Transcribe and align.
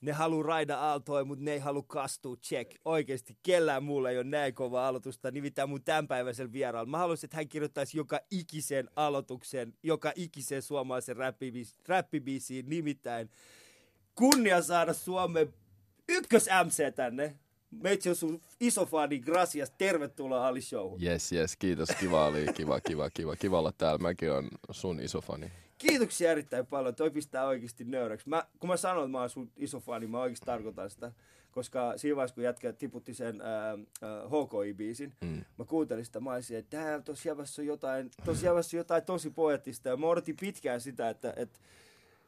ne 0.00 0.12
haluu 0.12 0.42
raida 0.42 0.76
aaltoja, 0.78 1.24
mutta 1.24 1.44
ne 1.44 1.52
ei 1.52 1.58
halua 1.58 1.84
kastua, 1.86 2.36
check. 2.36 2.70
Oikeasti 2.84 3.38
kellään 3.42 3.82
muulla 3.82 4.10
ei 4.10 4.16
ole 4.16 4.24
näin 4.24 4.54
kova 4.54 4.88
aloitusta, 4.88 5.30
nimittäin 5.30 5.68
mun 5.68 5.84
tämänpäiväisellä 5.84 6.52
vieraalla. 6.52 6.90
Mä 6.90 6.98
haluaisin, 6.98 7.26
että 7.26 7.36
hän 7.36 7.48
kirjoittaisi 7.48 7.98
joka 7.98 8.20
ikisen 8.30 8.90
aloituksen, 8.96 9.74
joka 9.82 10.12
ikisen 10.16 10.62
suomalaisen 10.62 11.16
räppibiisiin, 11.88 12.68
nimittäin 12.68 13.30
kunnia 14.14 14.62
saada 14.62 14.92
Suomen 14.92 15.54
ykkös 16.08 16.48
MC 16.64 16.94
tänne. 16.94 17.36
Meitsi 17.70 18.08
on 18.08 18.16
sun 18.16 18.40
iso 18.60 18.86
fani, 18.86 19.18
gracias, 19.18 19.70
tervetuloa 19.78 20.46
Ali 20.46 20.62
Show. 20.62 21.02
Yes, 21.02 21.32
yes, 21.32 21.56
kiitos, 21.56 21.88
kiva 22.00 22.26
oli, 22.26 22.46
kiva, 22.54 22.80
kiva, 22.80 23.10
kiva, 23.10 23.36
kiva 23.36 23.58
olla 23.58 23.72
täällä, 23.72 23.98
mäkin 23.98 24.32
on 24.32 24.48
sun 24.70 25.00
iso 25.00 25.20
fani. 25.20 25.52
Kiitoksia 25.78 26.30
erittäin 26.30 26.66
paljon, 26.66 26.94
toi 26.94 27.10
pistää 27.10 27.46
oikeasti 27.46 27.84
nöyräksi. 27.84 28.28
Mä, 28.28 28.46
kun 28.58 28.70
mä 28.70 28.76
sanon, 28.76 29.02
että 29.04 29.12
mä 29.12 29.20
oon 29.20 29.30
sun 29.30 29.52
iso 29.56 29.80
fani, 29.80 30.06
mä 30.06 30.20
oikeasti 30.20 30.46
tarkoitan 30.46 30.90
sitä. 30.90 31.12
Koska 31.50 31.92
siinä 31.96 32.16
vaiheessa, 32.16 32.34
kun 32.34 32.44
jätkä 32.44 32.72
tiputti 32.72 33.14
sen 33.14 33.40
äh, 33.40 33.72
äh, 33.72 34.30
HKI-biisin, 34.30 35.12
mm. 35.20 35.44
mä 35.58 35.64
kuuntelin 35.64 36.04
sitä, 36.04 36.20
mä 36.20 36.32
olisin, 36.32 36.58
että 36.58 36.76
täällä 36.76 37.02
tosi 37.02 37.28
jävässä 37.28 37.62
on 37.62 37.66
jotain, 37.66 38.10
tosi 38.24 38.46
jävässä 38.46 38.76
on 38.76 38.78
jotain 38.78 39.02
tosi 39.02 39.30
poettista. 39.30 39.88
Ja 39.88 39.96
mä 39.96 40.06
odotin 40.06 40.36
pitkään 40.40 40.80
sitä, 40.80 41.10
että, 41.10 41.32
että 41.36 41.58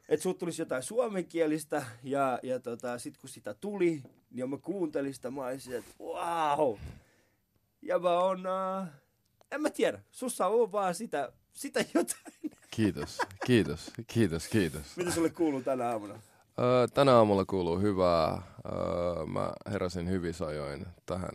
että 0.09 0.23
sut 0.23 0.37
tulisi 0.37 0.61
jotain 0.61 0.83
suomenkielistä 0.83 1.85
ja, 2.03 2.39
ja 2.43 2.59
tota, 2.59 2.99
sit 2.99 3.17
kun 3.17 3.29
sitä 3.29 3.53
tuli, 3.53 4.03
niin 4.31 4.49
mä 4.49 4.57
kuuntelin 4.57 5.13
sitä, 5.13 5.31
mä 5.31 5.45
olisin, 5.45 5.75
että 5.75 5.91
wow. 5.99 6.77
Ja 7.81 7.99
mä 7.99 8.19
on, 8.19 8.39
uh, 8.39 8.87
en 9.51 9.61
mä 9.61 9.69
tiedä, 9.69 9.99
sussa 10.11 10.47
on 10.47 10.71
vaan 10.71 10.95
sitä, 10.95 11.31
sitä 11.53 11.79
jotain. 11.93 12.51
Kiitos, 12.71 13.17
kiitos, 13.45 13.91
kiitos, 14.07 14.47
kiitos. 14.47 14.97
Mitä 14.97 15.11
sulle 15.11 15.29
kuuluu 15.29 15.61
tänä 15.61 15.89
aamuna? 15.89 16.13
Öö, 16.59 16.87
tänä 16.87 17.15
aamulla 17.15 17.45
kuuluu 17.45 17.79
hyvää. 17.79 18.41
Öö, 18.65 19.25
mä 19.25 19.53
heräsin 19.71 20.09
hyvisajoin 20.09 20.85
tähän 21.05 21.31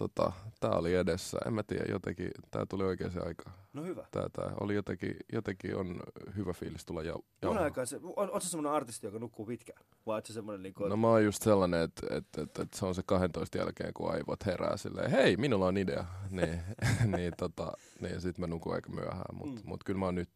tota, 0.00 0.32
tää 0.60 0.70
oli 0.70 0.94
edessä. 0.94 1.38
En 1.46 1.52
mä 1.52 1.62
tiedä, 1.62 1.84
jotenkin, 1.88 2.30
tää 2.50 2.66
tuli 2.66 2.84
oikeaan 2.84 3.26
aikaan. 3.26 3.56
No 3.72 3.82
hyvä. 3.82 4.06
Tää, 4.10 4.28
tää 4.32 4.52
oli 4.60 4.74
jotenkin, 4.74 5.16
jotenkin 5.32 5.76
on 5.76 6.00
hyvä 6.36 6.52
fiilis 6.52 6.84
tulla 6.84 7.02
ja 7.02 7.14
Mun 7.44 7.58
aikaa 7.58 7.86
se, 7.86 7.96
on, 8.02 8.30
ootko 8.30 8.40
semmonen 8.40 8.72
artisti, 8.72 9.06
joka 9.06 9.18
nukkuu 9.18 9.46
pitkään? 9.46 9.84
Vai 10.06 10.14
ootko 10.14 10.32
semmonen 10.32 10.62
niin 10.62 10.74
kuin... 10.74 10.90
No 10.90 10.96
mä 10.96 11.08
oon 11.08 11.24
just 11.24 11.42
sellainen, 11.42 11.80
että 11.80 12.06
et, 12.10 12.38
et, 12.38 12.58
et 12.58 12.74
se 12.74 12.86
on 12.86 12.94
se 12.94 13.02
12 13.06 13.58
jälkeen, 13.58 13.94
kun 13.94 14.12
aivot 14.12 14.46
herää 14.46 14.76
silleen, 14.76 15.10
hei, 15.10 15.36
minulla 15.36 15.66
on 15.66 15.78
idea. 15.78 16.04
niin, 16.30 16.60
niin, 17.16 17.32
tota, 17.36 17.72
niin 18.00 18.20
sit 18.20 18.38
mä 18.38 18.46
nukun 18.46 18.74
aika 18.74 18.90
myöhään, 18.90 19.34
mutta 19.34 19.60
mm. 19.60 19.68
mut 19.68 19.84
kyllä 19.84 19.98
mä 19.98 20.04
oon 20.04 20.14
nyt, 20.14 20.30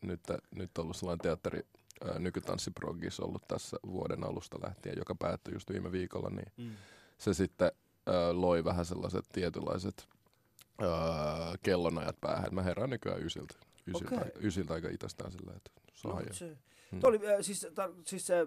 nyt, 0.00 0.20
nyt 0.54 0.78
ollut 0.78 0.96
sellainen 0.96 1.22
teatteri, 1.22 1.60
nykytanssiprogis 2.18 3.20
ollut 3.20 3.48
tässä 3.48 3.76
vuoden 3.86 4.24
alusta 4.24 4.58
lähtien, 4.62 4.98
joka 4.98 5.14
päättyi 5.14 5.54
just 5.54 5.70
viime 5.70 5.92
viikolla, 5.92 6.30
niin 6.30 6.52
mm. 6.56 6.76
se 7.18 7.34
sitten 7.34 7.72
loi 8.32 8.64
vähän 8.64 8.86
sellaiset 8.86 9.24
tietynlaiset 9.32 10.08
ö, 10.82 10.86
kellonajat 11.62 12.16
päähän. 12.20 12.54
Mä 12.54 12.62
herään 12.62 12.90
nykyään 12.90 13.22
ysiltä. 13.22 13.54
Ysiltä, 13.86 14.14
okay. 14.14 14.30
ysiltä 14.40 14.74
aika 14.74 14.88
itsestään 14.88 15.32
sillä, 15.32 15.52
että 15.56 15.70
saa 15.94 16.20
no, 16.20 16.26
se. 16.32 16.56
Hmm. 16.90 17.00
oli, 17.02 17.16
äh, 17.16 17.36
siis, 17.40 17.66
ta, 17.74 17.90
siis 18.06 18.26
se 18.26 18.46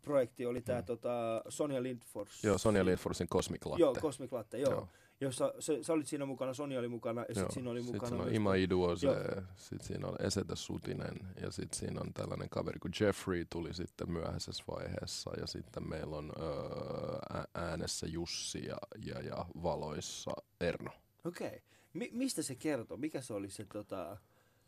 nykytanssiprojekti 0.00 0.46
oli 0.46 0.60
tämä 0.62 0.78
hmm. 0.78 0.86
tota, 0.86 1.42
Sonja 1.48 1.82
Lindfors. 1.82 2.44
Joo, 2.44 2.58
Sonja 2.58 2.84
Lindforsin 2.84 3.28
Cosmic 3.28 3.66
Latte. 3.66 3.82
Joo, 3.82 3.94
Cosmic 3.94 4.32
Latte, 4.32 4.58
joo. 4.58 4.72
joo 4.72 4.88
jossa 5.22 5.54
se, 5.58 5.82
sä 5.82 5.92
olit 5.92 6.06
siinä 6.06 6.26
mukana, 6.26 6.54
Sonja 6.54 6.78
oli 6.78 6.88
mukana 6.88 7.24
ja 7.28 7.34
sitten 7.34 7.52
siinä 7.52 7.70
oli 7.70 7.82
mukana. 7.82 7.98
Sitten 8.00 8.18
siinä 8.18 8.24
on 8.24 8.34
Ima 8.34 8.54
Iduose, 8.54 9.08
sitten 9.56 9.86
siinä 9.86 10.08
on 10.08 10.16
Esetä 10.20 10.56
Sutinen 10.56 11.14
ja 11.42 11.50
sitten 11.50 11.78
siinä 11.78 12.00
on 12.00 12.14
tällainen 12.14 12.48
kaveri 12.48 12.78
kuin 12.78 12.92
Jeffrey 13.00 13.44
tuli 13.50 13.74
sitten 13.74 14.10
myöhäisessä 14.10 14.64
vaiheessa 14.70 15.30
ja 15.40 15.46
sitten 15.46 15.88
meillä 15.88 16.16
on 16.16 16.32
öö, 16.40 17.42
äänessä 17.54 18.06
Jussi 18.06 18.66
ja, 18.66 18.78
ja, 19.04 19.20
ja 19.20 19.46
valoissa 19.62 20.30
Erno. 20.60 20.90
Okei. 21.24 21.46
Okay. 21.46 21.60
Mi- 21.92 22.10
mistä 22.12 22.42
se 22.42 22.54
kertoo? 22.54 22.96
Mikä 22.96 23.20
se 23.20 23.34
oli 23.34 23.50
se 23.50 23.66
tota... 23.72 24.16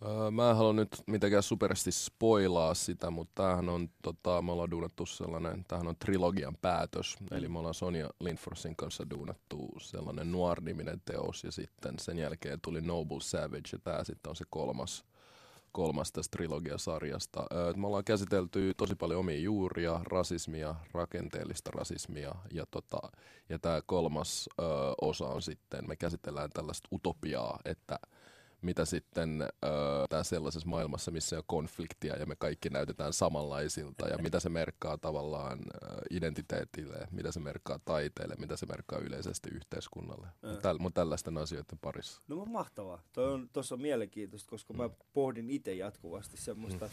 Öö, 0.07 0.31
mä 0.31 0.51
en 0.51 0.57
halua 0.57 0.73
nyt 0.73 0.89
mitenkään 1.07 1.43
supersti 1.43 1.93
spoilaa 1.93 2.75
sitä, 2.75 3.11
mutta 3.11 3.43
tämähän 3.43 3.69
on, 3.69 3.89
tota, 4.03 4.43
me 4.43 4.53
ollaan 4.53 4.71
duunattu 4.71 5.07
sellainen, 5.07 5.65
tämähän 5.69 5.89
on 5.89 5.97
trilogian 5.97 6.57
päätös. 6.63 7.17
Mm. 7.21 7.27
Eli 7.31 7.49
me 7.49 7.59
ollaan 7.59 7.75
Sonja 7.75 8.11
Lindforsin 8.21 8.77
kanssa 8.77 9.11
duunattu 9.11 9.69
sellainen 9.81 10.33
Noir-niminen 10.33 11.03
teos 11.05 11.45
ja 11.45 11.53
sitten 11.53 11.99
sen 11.99 12.19
jälkeen 12.19 12.61
tuli 12.61 12.81
Noble 12.81 13.21
Savage 13.21 13.69
ja 13.73 13.79
tämä 13.85 14.05
sitten 14.05 14.31
on 14.31 14.37
se 14.37 14.45
kolmas, 14.51 15.05
kolmas 15.73 16.13
tästä 16.13 16.37
trilogiasarjasta. 16.37 17.47
Öö, 17.53 17.73
me 17.73 17.87
ollaan 17.87 18.05
käsitelty 18.05 18.75
tosi 18.77 18.95
paljon 18.95 19.21
omia 19.21 19.39
juuria, 19.39 20.01
rasismia, 20.05 20.75
rakenteellista 20.93 21.71
rasismia 21.71 22.35
ja, 22.53 22.65
tota, 22.71 22.99
ja 23.49 23.59
tämä 23.59 23.81
kolmas 23.87 24.49
öö, 24.61 24.67
osa 25.01 25.27
on 25.27 25.43
sitten, 25.43 25.89
me 25.89 25.97
käsitellään 25.97 26.51
tällaista 26.51 26.89
utopiaa, 26.93 27.59
että– 27.65 27.99
mitä 28.63 28.85
sitten 28.85 29.43
öö, 29.65 30.23
sellaisessa 30.23 30.69
maailmassa, 30.69 31.11
missä 31.11 31.37
on 31.37 31.43
konfliktia 31.47 32.17
ja 32.17 32.27
me 32.27 32.37
kaikki 32.37 32.71
näytetään 32.71 33.13
samanlaisilta 33.13 34.09
ja 34.09 34.19
mitä 34.19 34.41
se 34.41 34.49
merkkaa 34.49 34.99
tavallaan 34.99 35.59
identiteetille, 36.11 37.09
mitä 37.11 37.33
se 37.33 37.41
merkkaa 37.41 37.79
taiteelle, 37.85 38.35
mitä 38.39 38.57
se 38.57 38.67
merkkaa 38.67 38.99
yleisesti 38.99 39.51
yhteiskunnalle. 39.55 40.27
Täl, 40.63 40.79
mutta 40.79 41.01
tällaisten 41.01 41.39
asioiden 41.39 41.79
parissa. 41.81 42.23
No 42.29 42.45
mahtavaa. 42.45 43.03
Tuossa 43.53 43.75
on, 43.75 43.79
on 43.79 43.83
mielenkiintoista, 43.83 44.51
koska 44.51 44.73
mm. 44.73 44.77
mä 44.77 44.91
pohdin 45.13 45.51
itse 45.51 45.75
jatkuvasti 45.75 46.37
semmoista, 46.37 46.87
mm. 46.87 46.93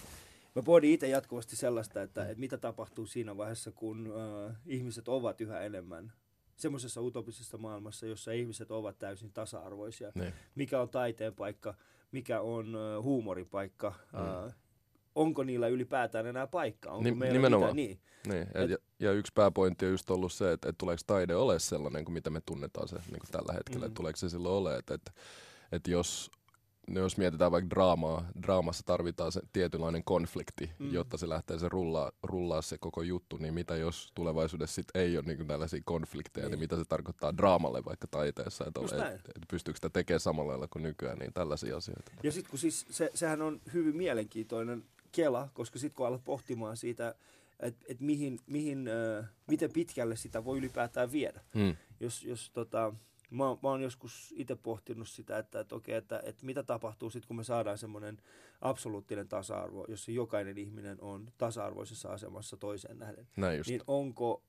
Mä 0.55 0.63
pohdin 0.63 0.91
itse 0.91 1.07
jatkuvasti 1.07 1.55
sellaista, 1.55 2.01
että, 2.01 2.23
että 2.23 2.39
mitä 2.39 2.57
tapahtuu 2.57 3.05
siinä 3.05 3.37
vaiheessa, 3.37 3.71
kun 3.71 4.13
äh, 4.47 4.55
ihmiset 4.65 5.07
ovat 5.07 5.41
yhä 5.41 5.61
enemmän 5.61 6.13
semmoisessa 6.59 7.01
utopisessa 7.01 7.57
maailmassa, 7.57 8.05
jossa 8.05 8.31
ihmiset 8.31 8.71
ovat 8.71 8.99
täysin 8.99 9.33
tasa-arvoisia. 9.33 10.11
Ne. 10.15 10.33
Mikä 10.55 10.81
on 10.81 10.89
taiteen 10.89 11.35
paikka, 11.35 11.73
mikä 12.11 12.41
on 12.41 12.75
uh, 12.75 13.03
huumorin 13.03 13.49
paikka, 13.49 13.93
mm. 14.13 14.19
uh, 14.19 14.53
onko 15.15 15.43
niillä 15.43 15.67
ylipäätään 15.67 16.27
enää 16.27 16.47
paikka? 16.47 16.91
Onko 16.91 17.03
Ni, 17.03 17.11
meillä 17.11 17.33
nimenomaan. 17.33 17.75
Mitään? 17.75 17.99
Niin. 18.25 18.47
niin. 18.53 18.63
Et, 18.63 18.69
ja, 18.69 18.77
ja 18.99 19.11
yksi 19.11 19.31
pääpointti 19.35 19.85
on 19.85 19.91
just 19.91 20.09
ollut 20.09 20.33
se, 20.33 20.51
että, 20.51 20.69
että 20.69 20.77
tuleeko 20.77 21.01
taide 21.07 21.35
ole 21.35 21.59
sellainen 21.59 22.05
kuin 22.05 22.13
mitä 22.13 22.29
me 22.29 22.41
tunnetaan 22.45 22.87
se 22.87 22.95
niin 22.95 23.19
kuin 23.19 23.31
tällä 23.31 23.53
hetkellä, 23.53 23.85
mm. 23.85 23.87
että 23.87 23.97
tuleeko 23.97 24.17
se 24.17 24.29
silloin 24.29 24.55
ole, 24.55 24.77
että, 24.77 24.93
että, 24.93 25.11
että 25.71 25.91
jos 25.91 26.31
jos 26.95 27.17
mietitään 27.17 27.51
vaikka 27.51 27.69
draamaa, 27.69 28.25
draamassa 28.41 28.83
tarvitaan 28.85 29.31
se 29.31 29.41
tietynlainen 29.53 30.03
konflikti, 30.03 30.71
mm. 30.79 30.93
jotta 30.93 31.17
se 31.17 31.29
lähtee 31.29 31.59
se 31.59 31.69
rullaa, 31.69 32.11
rullaa 32.23 32.61
se 32.61 32.77
koko 32.77 33.01
juttu, 33.01 33.37
niin 33.37 33.53
mitä 33.53 33.75
jos 33.75 34.11
tulevaisuudessa 34.15 34.75
sit 34.75 34.87
ei 34.93 35.17
ole 35.17 35.25
niin 35.25 35.47
tällaisia 35.47 35.81
konflikteja, 35.85 36.45
niin. 36.45 36.51
niin 36.51 36.59
mitä 36.59 36.77
se 36.77 36.85
tarkoittaa 36.85 37.37
draamalle 37.37 37.85
vaikka 37.85 38.07
taiteessa, 38.07 38.65
että 38.67 38.81
et, 38.81 39.13
et, 39.13 39.21
et 39.35 39.43
pystyykö 39.47 39.77
sitä 39.77 39.89
tekemään 39.89 40.19
samalla 40.19 40.51
lailla 40.51 40.67
kuin 40.67 40.83
nykyään, 40.83 41.17
niin 41.17 41.33
tällaisia 41.33 41.77
asioita. 41.77 42.11
Ja 42.23 42.31
sitten 42.31 42.49
kun 42.49 42.59
siis 42.59 42.85
se, 42.89 43.11
sehän 43.13 43.41
on 43.41 43.61
hyvin 43.73 43.95
mielenkiintoinen 43.95 44.83
kela, 45.11 45.49
koska 45.53 45.79
sitten 45.79 45.95
kun 45.95 46.07
alat 46.07 46.23
pohtimaan 46.23 46.77
siitä, 46.77 47.15
että 47.59 47.85
et 47.89 47.99
mihin, 47.99 48.39
mihin, 48.47 48.87
äh, 48.87 49.29
miten 49.47 49.71
pitkälle 49.73 50.15
sitä 50.15 50.45
voi 50.45 50.57
ylipäätään 50.57 51.11
viedä. 51.11 51.41
Mm. 51.53 51.75
Jos, 51.99 52.23
jos 52.23 52.49
tota, 52.49 52.93
Mä, 53.29 53.43
mä 53.43 53.69
oon 53.69 53.81
joskus 53.81 54.33
itse 54.37 54.55
pohtinut 54.55 55.07
sitä, 55.07 55.37
että, 55.37 55.59
että, 55.59 55.75
okei, 55.75 55.95
että, 55.95 56.21
että 56.25 56.45
mitä 56.45 56.63
tapahtuu 56.63 57.09
sitten, 57.09 57.27
kun 57.27 57.37
me 57.37 57.43
saadaan 57.43 57.77
semmoinen 57.77 58.17
absoluuttinen 58.61 59.27
tasa-arvo, 59.27 59.85
jossa 59.87 60.11
jokainen 60.11 60.57
ihminen 60.57 61.01
on 61.01 61.31
tasa-arvoisessa 61.37 62.09
asemassa 62.09 62.57
toiseen 62.57 62.99
nähden. 62.99 63.27
Näin 63.37 63.57
just. 63.57 63.69
Niin 63.69 63.81
onko 63.87 64.43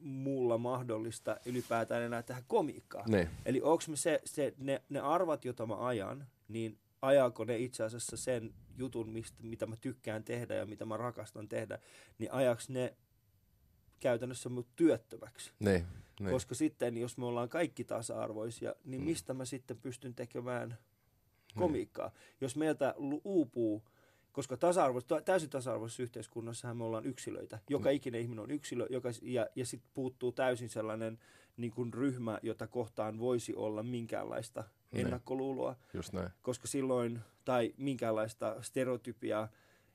mulla 0.00 0.58
mahdollista 0.58 1.36
ylipäätään 1.46 2.02
enää 2.02 2.22
tehdä 2.22 2.42
komiikkaa? 2.46 3.04
Ne. 3.08 3.30
Eli 3.44 3.60
onko 3.62 3.84
me 3.88 3.96
se, 3.96 4.20
se, 4.24 4.54
ne, 4.58 4.82
ne 4.88 5.00
arvat, 5.00 5.44
joita 5.44 5.66
mä 5.66 5.86
ajan, 5.86 6.26
niin 6.48 6.78
ajaako 7.02 7.44
ne 7.44 7.58
itse 7.58 7.84
asiassa 7.84 8.16
sen 8.16 8.54
jutun, 8.76 9.08
mistä, 9.08 9.38
mitä 9.42 9.66
mä 9.66 9.76
tykkään 9.76 10.24
tehdä 10.24 10.54
ja 10.54 10.66
mitä 10.66 10.84
mä 10.84 10.96
rakastan 10.96 11.48
tehdä, 11.48 11.78
niin 12.18 12.32
ajaks 12.32 12.68
ne 12.68 12.96
käytännössä 14.00 14.48
mut 14.48 14.68
työttömäksi? 14.76 15.52
Ne. 15.60 15.86
Niin. 16.20 16.30
Koska 16.30 16.54
sitten, 16.54 16.96
jos 16.96 17.18
me 17.18 17.26
ollaan 17.26 17.48
kaikki 17.48 17.84
tasa-arvoisia, 17.84 18.74
niin 18.84 19.00
mm. 19.00 19.04
mistä 19.04 19.34
mä 19.34 19.44
sitten 19.44 19.78
pystyn 19.78 20.14
tekemään 20.14 20.68
niin. 20.68 20.78
komiikkaa? 21.58 22.08
Niin. 22.08 22.36
Jos 22.40 22.56
meiltä 22.56 22.94
uupuu, 23.24 23.82
koska 24.32 24.56
tasa 24.56 24.86
täysin 25.24 25.50
tasa-arvoisessa 25.50 26.02
yhteiskunnassahan 26.02 26.76
me 26.76 26.84
ollaan 26.84 27.06
yksilöitä. 27.06 27.58
Joka 27.70 27.88
mm. 27.88 27.94
ikinen 27.94 28.20
ihminen 28.20 28.42
on 28.42 28.50
yksilö, 28.50 28.86
joka, 28.90 29.08
ja, 29.22 29.46
ja 29.56 29.66
sitten 29.66 29.90
puuttuu 29.94 30.32
täysin 30.32 30.68
sellainen 30.68 31.18
niin 31.56 31.72
kuin 31.72 31.94
ryhmä, 31.94 32.38
jota 32.42 32.66
kohtaan 32.66 33.18
voisi 33.18 33.54
olla 33.54 33.82
minkäänlaista 33.82 34.64
niin. 34.92 35.06
ennakkoluuloa. 35.06 35.76
Just 35.94 36.12
näin. 36.12 36.30
Koska 36.42 36.66
silloin, 36.66 37.20
tai 37.44 37.74
minkäänlaista 37.76 38.62
stereotypiaa, 38.62 39.48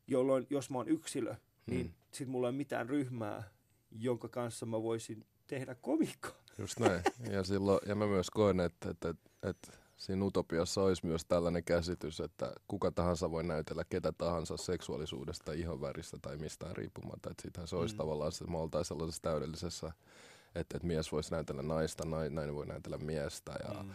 jolloin 0.08 0.48
jos 0.50 0.70
mä 0.70 0.78
oon 0.78 0.88
yksilö, 0.88 1.36
niin 1.66 1.86
mm. 1.86 1.94
sitten 2.12 2.30
mulla 2.30 2.48
ei 2.48 2.50
ole 2.50 2.58
mitään 2.58 2.90
ryhmää, 2.90 3.44
jonka 3.92 4.28
kanssa 4.28 4.66
mä 4.66 4.84
voisin 4.84 5.26
tehdä 5.50 5.76
komikko. 5.76 6.30
Just 6.58 6.80
näin. 6.80 7.02
Ja, 7.32 7.44
silloin, 7.44 7.80
ja 7.86 7.96
mä 7.96 8.08
myös 8.08 8.30
koen, 8.30 8.60
että, 8.60 8.90
että, 8.90 9.14
että, 9.44 9.72
siinä 9.98 10.26
utopiassa 10.26 10.82
olisi 10.84 11.06
myös 11.06 11.26
tällainen 11.26 11.64
käsitys, 11.64 12.20
että 12.20 12.54
kuka 12.68 12.92
tahansa 12.92 13.32
voi 13.32 13.44
näytellä 13.44 13.84
ketä 13.90 14.12
tahansa 14.12 14.58
seksuaalisuudesta, 14.58 15.54
ihonväristä 15.54 16.18
tai 16.22 16.38
mistään 16.38 16.76
riippumatta. 16.76 17.30
Että 17.32 17.42
siitähän 17.42 17.68
se 17.68 17.76
olisi 17.76 17.96
mm. 17.96 17.98
tavallaan, 17.98 18.32
että 18.42 18.52
me 18.52 18.58
oltaisiin 18.58 18.88
sellaisessa 18.88 19.22
täydellisessä, 19.22 19.92
että, 20.56 20.78
että 20.78 20.88
mies 20.88 21.12
voisi 21.12 21.32
näytellä 21.32 21.62
naista, 21.62 22.06
nainen 22.06 22.56
voi 22.56 22.66
näytellä 22.66 22.98
miestä 22.98 23.52
ja 23.68 23.84
mm 23.84 23.90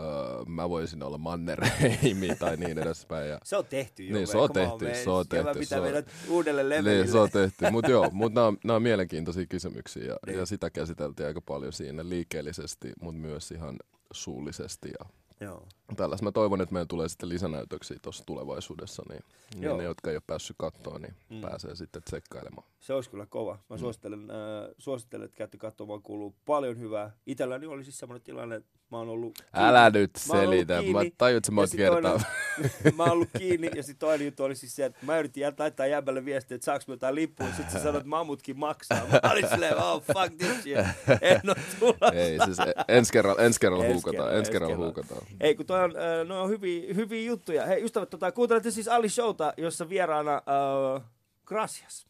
öö, 0.00 0.44
mä 0.46 0.68
voisin 0.68 1.02
olla 1.02 1.18
Mannerheimi 1.18 2.28
tai 2.38 2.56
niin 2.56 2.78
edespäin. 2.78 3.28
Ja, 3.30 3.38
se 3.44 3.56
on 3.56 3.64
tehty 3.64 4.04
jo. 4.04 4.14
Niin, 4.16 4.26
se 4.26 4.38
on 4.38 4.52
tehty, 4.52 4.94
se 5.04 5.10
on 5.10 5.28
tehty. 5.28 5.58
pitää 5.58 5.80
mennä 5.80 6.02
uudelle 6.28 6.68
levelille. 6.68 6.96
Niin, 6.96 7.12
se 7.12 7.18
on 7.18 7.30
tehty, 7.30 7.70
mutta 7.70 7.90
joo, 7.90 8.10
mutta 8.12 8.40
nämä, 8.40 8.52
nämä 8.64 8.76
on 8.76 8.82
mielenkiintoisia 8.82 9.46
kysymyksiä 9.46 10.04
ja, 10.04 10.16
niin. 10.26 10.38
ja 10.38 10.46
sitä 10.46 10.70
käsiteltiin 10.70 11.26
aika 11.26 11.40
paljon 11.40 11.72
siinä 11.72 12.08
liikkeellisesti, 12.08 12.92
mutta 13.00 13.20
myös 13.20 13.50
ihan 13.50 13.76
suullisesti 14.12 14.88
ja 15.00 15.06
Joo. 15.40 15.66
Tällaista 15.96 16.24
mä 16.24 16.32
toivon, 16.32 16.60
että 16.60 16.72
meillä 16.72 16.86
tulee 16.86 17.08
sitten 17.08 17.28
lisänäytöksiä 17.28 17.98
tuossa 18.02 18.24
tulevaisuudessa, 18.26 19.02
niin, 19.08 19.24
niin 19.54 19.76
ne, 19.76 19.84
jotka 19.84 20.10
ei 20.10 20.16
ole 20.16 20.22
päässyt 20.26 20.56
katsoa, 20.58 20.98
niin 20.98 21.14
mm. 21.30 21.40
pääsee 21.40 21.74
sitten 21.74 22.02
tsekkailemaan. 22.02 22.66
Se 22.80 22.92
olisi 22.92 23.10
kyllä 23.10 23.26
kova. 23.26 23.58
Mä 23.70 23.76
mm. 23.76 23.80
suosittelen, 23.80 24.30
äh, 24.30 24.74
suosittelen 24.78 25.24
että 25.24 25.36
käytte 25.36 25.58
katsomaan, 25.58 26.02
kuuluu 26.02 26.34
paljon 26.46 26.78
hyvää. 26.78 27.16
Itselläni 27.26 27.66
oli 27.66 27.84
siis 27.84 27.98
semmoinen 27.98 28.22
tilanne, 28.22 28.56
että 28.56 28.78
mä 28.94 28.98
oon 28.98 29.08
ollut 29.08 29.34
kiinni. 29.34 29.68
Älä 29.68 29.90
nyt 29.90 30.10
selitä, 30.16 30.74
mä, 30.74 30.92
mä 30.92 31.10
tajut, 31.18 31.50
mä 31.50 31.60
oot 31.60 31.70
kertaa. 31.76 32.20
mä 32.96 33.02
oon 33.02 33.12
ollut 33.12 33.28
kiinni, 33.38 33.70
ja 33.76 33.82
sitten 33.82 34.08
toinen 34.08 34.24
juttu 34.24 34.44
oli 34.44 34.54
siis 34.54 34.76
se, 34.76 34.84
että 34.84 35.06
mä 35.06 35.18
yritin 35.18 35.52
laittaa 35.58 35.86
jäbälle 35.86 36.24
viestiä, 36.24 36.54
että 36.54 36.64
saaks 36.64 36.88
me 36.88 36.92
jotain 36.92 37.14
lippua, 37.14 37.46
sitten 37.46 37.70
sä 37.70 37.78
sanoit, 37.78 37.96
että 37.96 38.08
mammutkin 38.08 38.58
maksaa. 38.58 39.06
Mä 39.12 39.32
olin 39.32 39.48
silleen, 39.54 39.76
oh 39.76 40.02
fuck 40.02 40.36
this 40.38 40.62
shit, 40.62 40.78
en 41.20 41.40
oo 41.48 41.54
tulossa. 41.78 42.12
Ei, 42.14 42.38
siis 42.44 42.58
ensi 42.88 43.12
kerralla, 43.12 43.42
ens 43.42 43.58
kerralla 43.58 43.84
huukataan, 43.84 44.36
ensi 44.36 44.52
kerralla 44.52 44.76
huukataan. 44.76 45.26
Ei, 45.40 45.54
kun 45.54 45.66
toi 45.66 45.84
on, 45.84 45.94
no 46.26 46.42
on 46.42 46.50
hyviä, 46.50 46.94
hyviä 46.94 47.26
juttuja. 47.26 47.66
Hei 47.66 47.84
ystävät, 47.84 48.10
tota, 48.10 48.32
kuuntelette 48.32 48.70
siis 48.70 48.88
Ali 48.88 49.08
Showta, 49.08 49.52
jossa 49.56 49.88
vieraana 49.88 50.34
äh, 50.34 51.02
Gracias. 51.44 52.06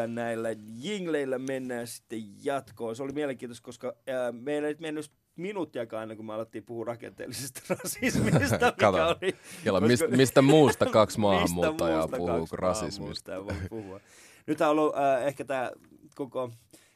Ja 0.00 0.06
näillä 0.06 0.48
jingleillä 0.76 1.38
mennään 1.38 1.86
sitten 1.86 2.22
jatkoon. 2.44 2.96
Se 2.96 3.02
oli 3.02 3.12
mielenkiintoista, 3.12 3.64
koska 3.64 3.94
ää, 4.06 4.32
meillä 4.32 4.68
ei 4.68 4.76
mennyt 4.78 5.10
minuuttiakaan 5.36 6.02
ennen 6.02 6.16
kuin 6.16 6.26
me 6.26 6.32
alettiin 6.32 6.64
puhua 6.64 6.84
rakenteellisesta 6.84 7.60
rasismista. 7.74 8.72
mikä 8.76 8.88
oli, 8.88 9.32
koska, 9.64 9.80
mistä, 9.80 10.08
mistä 10.08 10.42
muusta 10.42 10.86
kaksi 10.86 11.20
maahanmuuttajaa 11.26 12.08
puhuu 12.08 12.46
kuin 12.46 12.58
rasismista? 12.58 13.32
Puhua. 13.70 14.00
Nyt 14.46 14.60
on 14.60 14.68
ollut 14.68 14.96
äh, 14.96 15.26
ehkä 15.26 15.44
tämä 15.44 15.70
koko, 16.14 16.50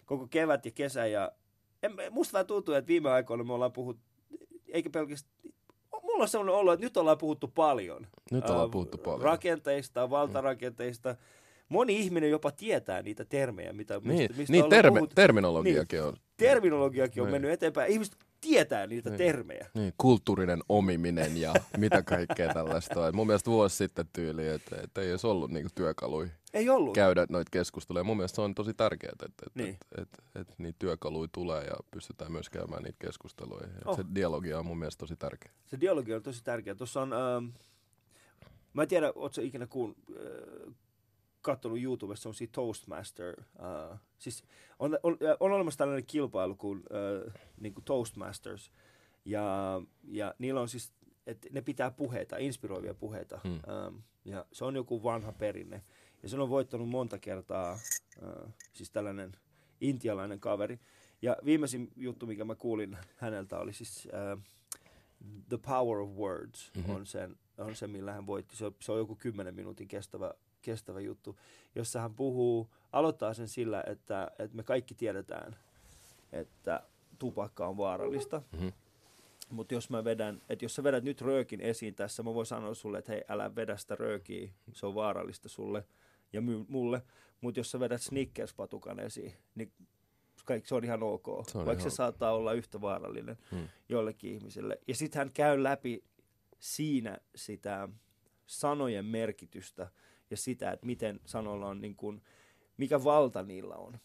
koko 0.05 0.27
kevät 0.27 0.65
ja 0.65 0.71
kesä 0.71 1.07
ja 1.07 1.33
en, 1.83 1.93
musta 2.11 2.45
tuntuu, 2.45 2.75
että 2.75 2.89
viime 2.89 3.11
aikoina 3.11 3.45
me 3.45 3.53
ollaan 3.53 3.73
puhuttu, 3.73 4.03
eikä 4.69 4.91
pelkästään 4.91 5.35
mulla 6.03 6.23
on 6.23 6.29
sellainen 6.29 6.55
olo, 6.55 6.73
että 6.73 6.87
nyt 6.87 6.97
ollaan 6.97 7.19
puhuttu 7.19 7.49
paljon. 7.49 8.07
Nyt 8.31 8.51
ollaan 8.51 8.71
puhuttu 8.71 8.99
paljon. 8.99 9.21
Rakenteista, 9.21 10.11
valtarakenteista. 10.11 11.13
Mm 11.13 11.19
moni 11.69 12.01
ihminen 12.01 12.31
jopa 12.31 12.51
tietää 12.51 13.03
niitä 13.03 13.25
termejä, 13.25 13.73
mitä, 13.73 14.01
niin, 14.05 14.19
mistä, 14.19 14.37
mistä 14.37 14.53
niin 14.53 14.71
termi, 14.71 14.99
puhut... 14.99 15.13
terminologiakin 15.15 15.99
niin, 15.99 16.09
on. 16.09 16.17
Terminologiakin 16.37 17.23
on 17.23 17.27
niin. 17.27 17.33
mennyt 17.35 17.51
eteenpäin. 17.51 17.93
Ihmiset 17.93 18.17
tietää 18.41 18.87
niitä 18.87 19.11
niin. 19.11 19.19
termejä. 19.19 19.71
Niin, 19.75 19.93
kulttuurinen 19.99 20.61
omiminen 20.69 21.37
ja 21.37 21.55
mitä 21.79 22.03
kaikkea 22.03 22.55
tällaista 22.55 23.07
on. 23.07 23.17
Mun 23.17 23.27
mielestä 23.27 23.51
vuosi 23.51 23.77
sitten 23.77 24.09
tyyli, 24.13 24.49
että, 24.49 24.77
että 24.83 25.01
ei 25.01 25.11
olisi 25.11 25.27
ollut 25.27 25.51
niinku 25.51 25.71
työkaluja 25.75 26.29
ei 26.55 26.71
ollut. 26.71 26.95
käydä 26.95 27.27
noita 27.29 27.51
keskusteluja. 27.51 28.05
Mun 28.05 28.17
mielestä 28.17 28.37
se 28.37 28.43
on 28.43 28.55
tosi 28.55 28.75
tärkeää, 28.75 29.13
että, 29.13 29.27
että, 29.27 29.63
niin. 29.63 29.69
että, 29.69 30.03
että, 30.03 30.23
että, 30.41 30.55
niitä 30.59 30.77
työkaluja 30.79 31.29
tulee 31.33 31.65
ja 31.65 31.75
pystytään 31.91 32.33
myös 32.33 32.51
käymään 32.51 32.83
niitä 32.83 32.97
keskusteluja. 33.07 33.69
Oh. 33.85 33.97
Se 33.97 34.05
dialogi 34.15 34.55
on 34.55 34.67
mun 34.67 34.79
mielestä 34.79 34.99
tosi 34.99 35.17
tärkeä. 35.17 35.53
Se 35.67 35.81
dialogi 35.81 36.15
on 36.15 36.23
tosi 36.23 36.45
tärkeä. 36.45 36.75
Tuossa 36.75 37.03
on... 37.03 37.13
Ähm, 37.13 37.47
Mä 38.75 38.83
en 38.83 38.89
tiedä, 38.89 39.13
ootko 39.15 39.41
ikinä 39.41 39.67
kuun, 39.67 39.95
äh, 40.11 40.75
katsonut 41.45 41.83
YouTubessa 41.83 42.23
semmoisia 42.23 42.49
Toastmaster, 42.53 43.41
uh, 43.41 43.99
siis 44.19 44.45
on, 44.79 44.99
on, 45.03 45.19
on, 45.41 45.53
olemassa 45.53 45.79
tällainen 45.79 46.07
kilpailu 46.07 46.55
kuin, 46.55 46.79
uh, 46.79 47.33
niin 47.61 47.75
kuin 47.75 47.85
Toastmasters, 47.85 48.73
ja, 49.25 49.83
ja 50.05 50.35
niillä 50.39 50.61
on 50.61 50.69
siis, 50.69 50.93
että 51.27 51.49
ne 51.53 51.61
pitää 51.61 51.91
puheita, 51.91 52.37
inspiroivia 52.37 52.95
puheita, 52.95 53.41
hmm. 53.45 53.61
um, 53.87 54.03
ja 54.25 54.47
se 54.53 54.65
on 54.65 54.77
joku 54.77 55.03
vanha 55.03 55.33
perinne, 55.33 55.83
ja 56.23 56.29
se 56.29 56.41
on 56.41 56.51
voittanut 56.51 56.89
monta 56.89 57.19
kertaa, 57.19 57.79
uh, 58.23 58.53
siis 58.73 58.91
tällainen 58.91 59.33
intialainen 59.81 60.41
kaveri, 60.41 60.81
ja 61.23 61.37
viimeisin 61.45 61.93
juttu, 61.97 62.27
mikä 62.27 62.45
mä 62.45 62.55
kuulin 62.55 62.99
häneltä, 63.17 63.59
oli 63.59 63.73
siis 63.73 64.09
uh, 64.37 64.43
The 65.49 65.59
Power 65.59 65.99
of 65.99 66.11
Words, 66.11 66.71
mm-hmm. 66.77 66.95
on, 66.95 67.07
sen, 67.07 67.37
on 67.59 67.77
se, 67.77 67.87
millä 67.87 68.13
hän 68.13 68.27
voitti, 68.27 68.57
se 68.57 68.67
on, 68.67 68.75
se 68.81 68.93
on 68.93 68.99
joku 68.99 69.17
kymmenen 69.17 69.55
minuutin 69.55 69.89
kestävä 69.89 70.35
kestävä 70.65 71.01
juttu, 71.01 71.39
jossa 71.75 72.01
hän 72.01 72.15
puhuu, 72.15 72.71
aloittaa 72.93 73.35
sen 73.35 73.49
sillä, 73.49 73.85
että, 73.87 74.31
että 74.39 74.57
me 74.57 74.63
kaikki 74.63 74.95
tiedetään, 74.95 75.57
että 76.33 76.83
tupakka 77.19 77.67
on 77.67 77.77
vaarallista. 77.77 78.43
Mm-hmm. 78.53 78.73
Mutta 79.51 79.75
jos 79.75 79.91
mä 79.91 80.05
vedän, 80.05 80.43
että 80.49 80.65
jos 80.65 80.75
sä 80.75 80.83
vedät 80.83 81.05
nyt 81.05 81.21
röökin 81.21 81.61
esiin 81.61 81.95
tässä, 81.95 82.23
mä 82.23 82.35
voin 82.35 82.47
sanoa 82.47 82.75
sulle, 82.75 82.99
että 82.99 83.13
hei, 83.13 83.25
älä 83.29 83.55
vedä 83.57 83.77
sitä 83.77 83.95
röökiä, 83.95 84.51
se 84.73 84.87
on 84.87 84.95
vaarallista 84.95 85.49
sulle 85.49 85.85
ja 86.33 86.41
my, 86.41 86.65
mulle. 86.69 87.03
Mutta 87.41 87.61
jos 87.61 87.71
sä 87.71 87.81
vedät 87.81 88.01
Snickers-patukan 88.01 89.01
esiin, 89.01 89.33
niin 89.55 89.73
kaikki, 90.45 90.69
se 90.69 90.75
on 90.75 90.85
ihan 90.85 91.03
ok, 91.03 91.27
se 91.49 91.59
on 91.59 91.67
vaikka 91.67 91.83
ihan... 91.83 91.91
se 91.91 91.95
saattaa 91.97 92.35
olla 92.35 92.53
yhtä 92.53 92.81
vaarallinen 92.81 93.39
hmm. 93.51 93.69
jollekin 93.89 94.35
ihmiselle. 94.35 94.79
Ja 94.89 94.95
sitten 94.95 95.19
hän 95.19 95.31
käy 95.33 95.63
läpi 95.63 96.05
siinä 96.59 97.19
sitä 97.35 97.89
sanojen 98.47 99.05
merkitystä 99.05 99.91
ja 100.31 100.37
sitä, 100.37 100.71
että 100.71 100.87
miten 100.87 101.21
sanoilla 101.27 101.67
on, 101.67 101.81
niin 101.81 101.97
kuin, 101.97 102.23
mikä 102.77 103.05
valta 103.05 103.43
niillä 103.43 103.75
on. 103.75 103.99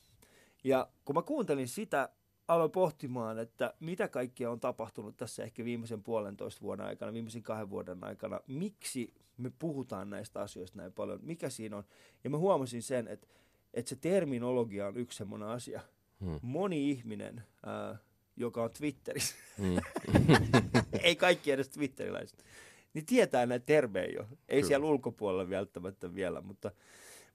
Ja 0.63 0.89
kun 1.05 1.15
mä 1.15 1.21
kuuntelin 1.21 1.67
sitä, 1.67 2.09
aloin 2.47 2.71
pohtimaan, 2.71 3.39
että 3.39 3.73
mitä 3.79 4.07
kaikkea 4.07 4.51
on 4.51 4.59
tapahtunut 4.59 5.17
tässä 5.17 5.43
ehkä 5.43 5.65
viimeisen 5.65 6.03
puolentoista 6.03 6.61
vuoden 6.61 6.85
aikana, 6.85 7.13
viimeisen 7.13 7.43
kahden 7.43 7.69
vuoden 7.69 8.03
aikana. 8.03 8.39
Miksi 8.47 9.13
me 9.37 9.51
puhutaan 9.59 10.09
näistä 10.09 10.41
asioista 10.41 10.77
näin 10.77 10.93
paljon? 10.93 11.19
Mikä 11.23 11.49
siinä 11.49 11.77
on? 11.77 11.83
Ja 12.23 12.29
mä 12.29 12.37
huomasin 12.37 12.83
sen, 12.83 13.07
että, 13.07 13.27
että 13.73 13.89
se 13.89 13.95
terminologia 13.95 14.87
on 14.87 14.97
yksi 14.97 15.17
semmoinen 15.17 15.47
asia. 15.47 15.81
Hmm. 16.25 16.39
Moni 16.41 16.89
ihminen, 16.89 17.43
äh, 17.67 17.99
joka 18.37 18.63
on 18.63 18.71
Twitterissä, 18.71 19.35
hmm. 19.57 19.77
ei 21.03 21.15
kaikki 21.15 21.51
edes 21.51 21.69
Twitteriläiset, 21.69 22.43
niin 22.93 23.05
tietää 23.05 23.45
näitä 23.45 23.65
termejä 23.65 24.05
jo. 24.05 24.21
Ei 24.21 24.57
Kyllä. 24.57 24.67
siellä 24.67 24.87
ulkopuolella 24.87 25.49
välttämättä 25.49 26.15
vielä, 26.15 26.41
mutta, 26.41 26.71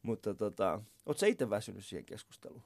mutta 0.02 0.34
tota, 0.34 0.80
ootko 1.06 1.18
sä 1.18 1.26
itse 1.26 1.50
väsynyt 1.50 1.84
siihen 1.84 2.04
keskusteluun? 2.04 2.62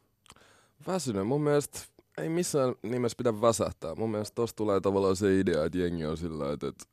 Väsynyt? 0.87 1.27
Mun 1.27 1.43
mielestä 1.43 1.79
ei 2.19 2.29
missään 2.29 2.75
nimessä 2.83 3.17
pidä 3.19 3.41
väsähtää. 3.41 3.95
Mun 3.95 4.11
mielestä 4.11 4.35
tosta 4.35 4.57
tulee 4.57 4.81
tavallaan 4.81 5.17
se 5.17 5.41
idea, 5.41 5.65
että 5.65 5.79
jengi 5.79 6.07
on 6.07 6.17
sillä, 6.17 6.53
että, 6.53 6.69
että 6.69 6.85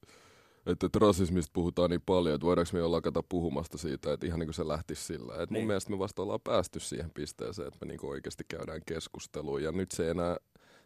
että, 0.66 0.86
että 0.86 1.00
rasismista 1.00 1.52
puhutaan 1.54 1.90
niin 1.90 2.02
paljon, 2.06 2.36
että 2.36 2.46
voidaanko 2.46 2.70
me 2.74 2.80
jo 2.80 2.92
lakata 2.92 3.24
puhumasta 3.30 3.78
siitä, 3.78 4.14
että 4.14 4.26
ihan 4.26 4.40
niin 4.40 4.48
kuin 4.48 4.54
se 4.54 4.68
lähtisi 4.68 5.04
sillä. 5.04 5.34
Että 5.34 5.54
niin. 5.54 5.62
Mun 5.62 5.68
mielestä 5.68 5.92
me 5.92 6.00
vasta 6.00 6.22
ollaan 6.22 6.40
päästy 6.44 6.80
siihen 6.80 7.12
pisteeseen, 7.12 7.68
että 7.68 7.86
me 7.86 7.92
niin 7.92 8.06
oikeasti 8.06 8.44
käydään 8.48 8.82
keskustelua. 8.86 9.60
Ja 9.60 9.72
nyt 9.72 9.92
se 9.92 10.12
enää 10.12 10.38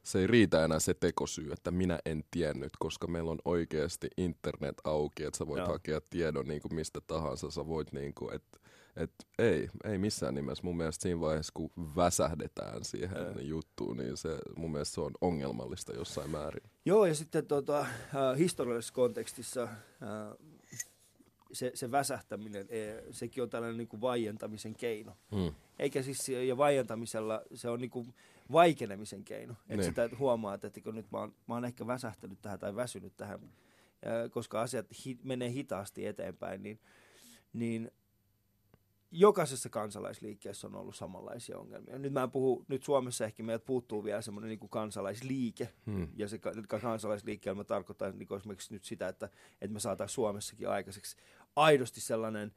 se 0.04 0.20
ei 0.20 0.28
riitä 0.28 0.66
enää 0.66 0.80
se 0.80 0.94
tekosyy, 0.94 1.52
että 1.52 1.72
minä 1.72 2.00
en 2.06 2.24
tiennyt, 2.32 2.72
koska 2.80 3.08
meillä 3.08 3.32
on 3.32 3.40
oikeasti 3.46 4.08
internet 4.18 4.76
auki, 4.84 5.24
että 5.24 5.38
sä 5.38 5.48
voit 5.48 5.60
Joo. 5.60 5.68
hakea 5.68 6.02
tiedon 6.10 6.48
niin 6.48 6.62
kuin 6.62 6.76
mistä 6.76 7.02
tahansa, 7.08 7.52
sä 7.52 7.68
voit 7.68 7.92
niin 7.92 8.14
kuin, 8.14 8.36
että 8.36 8.60
et 8.96 9.12
ei, 9.40 9.70
ei 9.84 9.98
missään 9.98 10.36
nimessä. 10.36 10.64
Mun 10.64 10.78
mielestä 10.78 11.02
siinä 11.02 11.20
vaiheessa, 11.20 11.52
kun 11.54 11.72
väsähdetään 11.96 12.84
siihen 12.84 13.18
Joo. 13.18 13.40
juttuun, 13.40 13.98
niin 13.98 14.18
se, 14.18 14.38
mun 14.56 14.72
mielestä 14.72 14.96
se 14.96 15.02
on 15.02 15.12
ongelmallista 15.22 15.94
jossain 15.94 16.30
määrin. 16.30 16.64
Joo, 16.86 17.06
ja 17.06 17.16
sitten 17.16 17.46
tota, 17.46 17.80
äh, 17.80 17.88
historiallisessa 18.38 18.94
kontekstissa 18.94 19.64
äh, 19.64 19.70
se, 21.52 21.72
se 21.74 21.92
väsähtäminen, 21.92 22.66
eh, 22.70 22.96
sekin 23.12 23.44
on 23.44 23.50
tällainen 23.50 23.78
niin 23.78 23.88
kuin 23.88 24.02
vaientamisen 24.02 24.76
keino. 24.76 25.18
Mm. 25.32 25.52
Eikä 25.80 26.02
siis, 26.02 26.30
ja 26.30 26.58
vaientamisella 26.58 27.42
se 27.54 27.70
on 27.70 27.80
niin 27.82 27.92
kuin 27.92 28.14
vaikenemisen 28.52 29.24
keino. 29.24 29.54
Että 29.54 29.76
Niin. 29.76 29.84
sitä 29.84 30.10
huomaat, 30.20 30.64
että 30.64 30.82
kun 30.82 30.96
nyt 30.96 31.12
mä 31.12 31.18
oon, 31.18 31.36
mä 31.48 31.54
oon 31.54 31.66
ehkä 31.66 31.88
väsähtänyt 31.88 32.42
tähän 32.42 32.60
tai 32.60 32.76
väsynyt 32.76 33.18
tähän, 33.18 33.40
koska 34.32 34.62
asiat 34.62 34.86
hi, 35.06 35.18
menee 35.24 35.50
hitaasti 35.52 36.06
eteenpäin, 36.06 36.64
niin, 36.64 36.80
niin 37.54 37.92
jokaisessa 39.12 39.70
kansalaisliikkeessä 39.70 40.68
on 40.68 40.76
ollut 40.76 40.96
samanlaisia 40.96 41.58
ongelmia. 41.60 42.00
Nyt 42.00 42.14
mä 42.14 42.24
en 42.24 42.32
puhu, 42.32 42.66
nyt 42.68 42.84
Suomessa 42.84 43.26
ehkä 43.26 43.44
meiltä 43.44 43.66
puuttuu 43.66 44.04
vielä 44.04 44.22
semmoinen 44.22 44.50
niin 44.50 44.60
kuin 44.60 44.70
kansalaisliike, 44.70 45.74
Mm. 45.86 46.08
ja 46.16 46.28
se 46.28 46.38
ka- 46.38 46.52
ka- 46.68 46.80
kansalaisliikkeellä 46.80 47.58
mä 47.58 47.64
tarkoitan 47.64 48.18
niin 48.20 48.36
esimerkiksi 48.38 48.74
nyt 48.74 48.84
sitä, 48.84 49.08
että, 49.08 49.30
että 49.62 49.74
me 49.74 49.80
saataisiin 49.80 50.16
Suomessakin 50.16 50.70
aikaiseksi 50.70 51.18
aidosti 51.56 52.02
sellainen, 52.02 52.52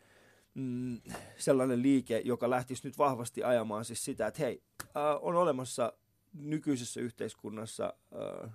mm, 0.55 1.01
sellainen 1.39 1.83
liike, 1.83 2.23
joka 2.25 2.51
lähtisi 2.51 2.87
nyt 2.89 2.99
vahvasti 2.99 3.45
ajamaan 3.45 3.85
siis 3.85 4.05
sitä, 4.05 4.27
että 4.27 4.43
hei, 4.43 4.63
äh, 4.83 4.93
on 5.21 5.35
olemassa 5.35 5.93
nykyisessä 6.33 7.01
yhteiskunnassa 7.01 7.95
äh, 8.45 8.51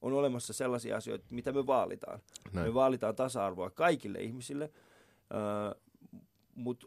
on 0.00 0.12
olemassa 0.12 0.52
sellaisia 0.52 0.96
asioita, 0.96 1.24
mitä 1.30 1.52
me 1.52 1.66
vaalitaan. 1.66 2.20
Näin. 2.52 2.66
Me 2.66 2.74
vaalitaan 2.74 3.16
tasa-arvoa 3.16 3.70
kaikille 3.70 4.18
ihmisille, 4.20 4.64
äh, 5.34 5.82
mutta 6.54 6.86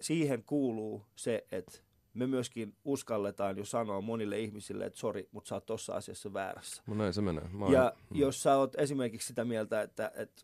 siihen 0.00 0.42
kuuluu 0.42 1.04
se, 1.16 1.46
että 1.52 1.78
me 2.14 2.26
myöskin 2.26 2.76
uskalletaan 2.84 3.58
jo 3.58 3.64
sanoa 3.64 4.00
monille 4.00 4.38
ihmisille, 4.38 4.84
että 4.84 4.98
sori, 4.98 5.28
mutta 5.32 5.48
sä 5.48 5.54
oot 5.54 5.66
tuossa 5.66 5.92
asiassa 5.92 6.32
väärässä. 6.32 6.82
No 6.86 6.94
näin 6.94 7.12
se 7.12 7.20
menee. 7.20 7.48
Mä 7.52 7.66
Ja 7.66 7.92
mm. 8.10 8.16
jos 8.16 8.42
sä 8.42 8.56
oot 8.56 8.74
esimerkiksi 8.74 9.28
sitä 9.28 9.44
mieltä, 9.44 9.82
että, 9.82 10.12
että 10.14 10.42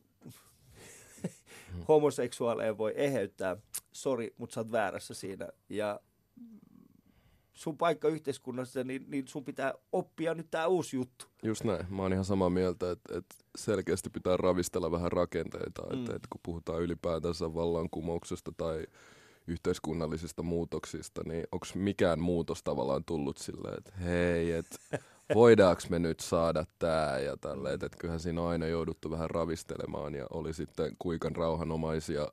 homoseksuaaleja 1.88 2.78
voi 2.78 2.92
eheyttää, 2.96 3.56
sori, 3.92 4.34
mutta 4.38 4.54
sä 4.54 4.60
oot 4.60 4.72
väärässä 4.72 5.14
siinä. 5.14 5.48
Ja 5.68 6.00
sun 7.54 7.78
paikka 7.78 8.08
yhteiskunnassa, 8.08 8.84
niin, 8.84 9.04
niin 9.08 9.28
sun 9.28 9.44
pitää 9.44 9.74
oppia 9.92 10.34
nyt 10.34 10.50
tää 10.50 10.66
uusi 10.66 10.96
juttu. 10.96 11.26
Just 11.42 11.64
näin. 11.64 11.86
Mä 11.90 12.02
oon 12.02 12.12
ihan 12.12 12.24
samaa 12.24 12.50
mieltä, 12.50 12.90
että, 12.90 13.18
että 13.18 13.34
selkeästi 13.58 14.10
pitää 14.10 14.36
ravistella 14.36 14.90
vähän 14.90 15.12
rakenteita. 15.12 15.82
Mm. 15.82 15.98
Että, 15.98 16.16
että 16.16 16.28
kun 16.30 16.40
puhutaan 16.42 16.82
ylipäätänsä 16.82 17.54
vallankumouksesta 17.54 18.52
tai 18.56 18.86
yhteiskunnallisista 19.46 20.42
muutoksista, 20.42 21.22
niin 21.24 21.44
onko 21.52 21.66
mikään 21.74 22.20
muutos 22.20 22.62
tavallaan 22.62 23.04
tullut 23.04 23.38
silleen, 23.38 23.78
että 23.78 23.92
hei, 23.96 24.52
että 24.52 24.76
voidaanko 25.34 25.82
me 25.88 25.98
nyt 25.98 26.20
saada 26.20 26.64
tää 26.78 27.18
ja 27.18 27.36
tälleen, 27.36 27.74
että 27.74 27.88
kyllähän 27.98 28.20
siinä 28.20 28.42
on 28.42 28.48
aina 28.48 28.66
jouduttu 28.66 29.10
vähän 29.10 29.30
ravistelemaan 29.30 30.14
ja 30.14 30.26
oli 30.30 30.54
sitten 30.54 30.96
kuikan 30.98 31.36
rauhanomaisia 31.36 32.28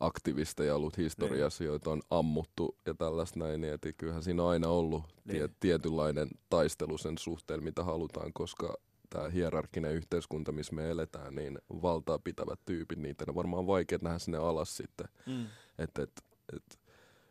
aktivisteja 0.00 0.74
ollut 0.74 0.96
historiassa, 0.96 1.64
joita 1.64 1.90
on 1.90 2.02
ammuttu 2.10 2.76
ja 2.86 2.94
tällaista 2.94 3.38
näin, 3.38 3.60
niin 3.60 3.72
että 3.74 3.92
kyllähän 3.92 4.22
siinä 4.22 4.42
on 4.42 4.50
aina 4.50 4.68
ollut 4.68 5.02
tie, 5.28 5.38
Niin. 5.40 5.56
tietynlainen 5.60 6.28
taistelu 6.50 6.98
sen 6.98 7.18
suhteen, 7.18 7.64
mitä 7.64 7.84
halutaan, 7.84 8.32
koska 8.32 8.74
tämä 9.10 9.28
hierarkkinen 9.28 9.92
yhteiskunta, 9.94 10.52
missä 10.52 10.74
me 10.74 10.90
eletään, 10.90 11.34
niin 11.34 11.58
valtaa 11.82 12.18
pitävät 12.18 12.60
tyypit, 12.66 12.98
niitä 12.98 13.24
on 13.28 13.34
varmaan 13.34 13.66
vaikea 13.66 13.98
nähdä 14.02 14.18
sinne 14.18 14.38
alas 14.38 14.76
sitten, 14.76 15.08
Mm. 15.26 15.46
että 15.78 16.02
et, 16.02 16.22
et, 16.56 16.78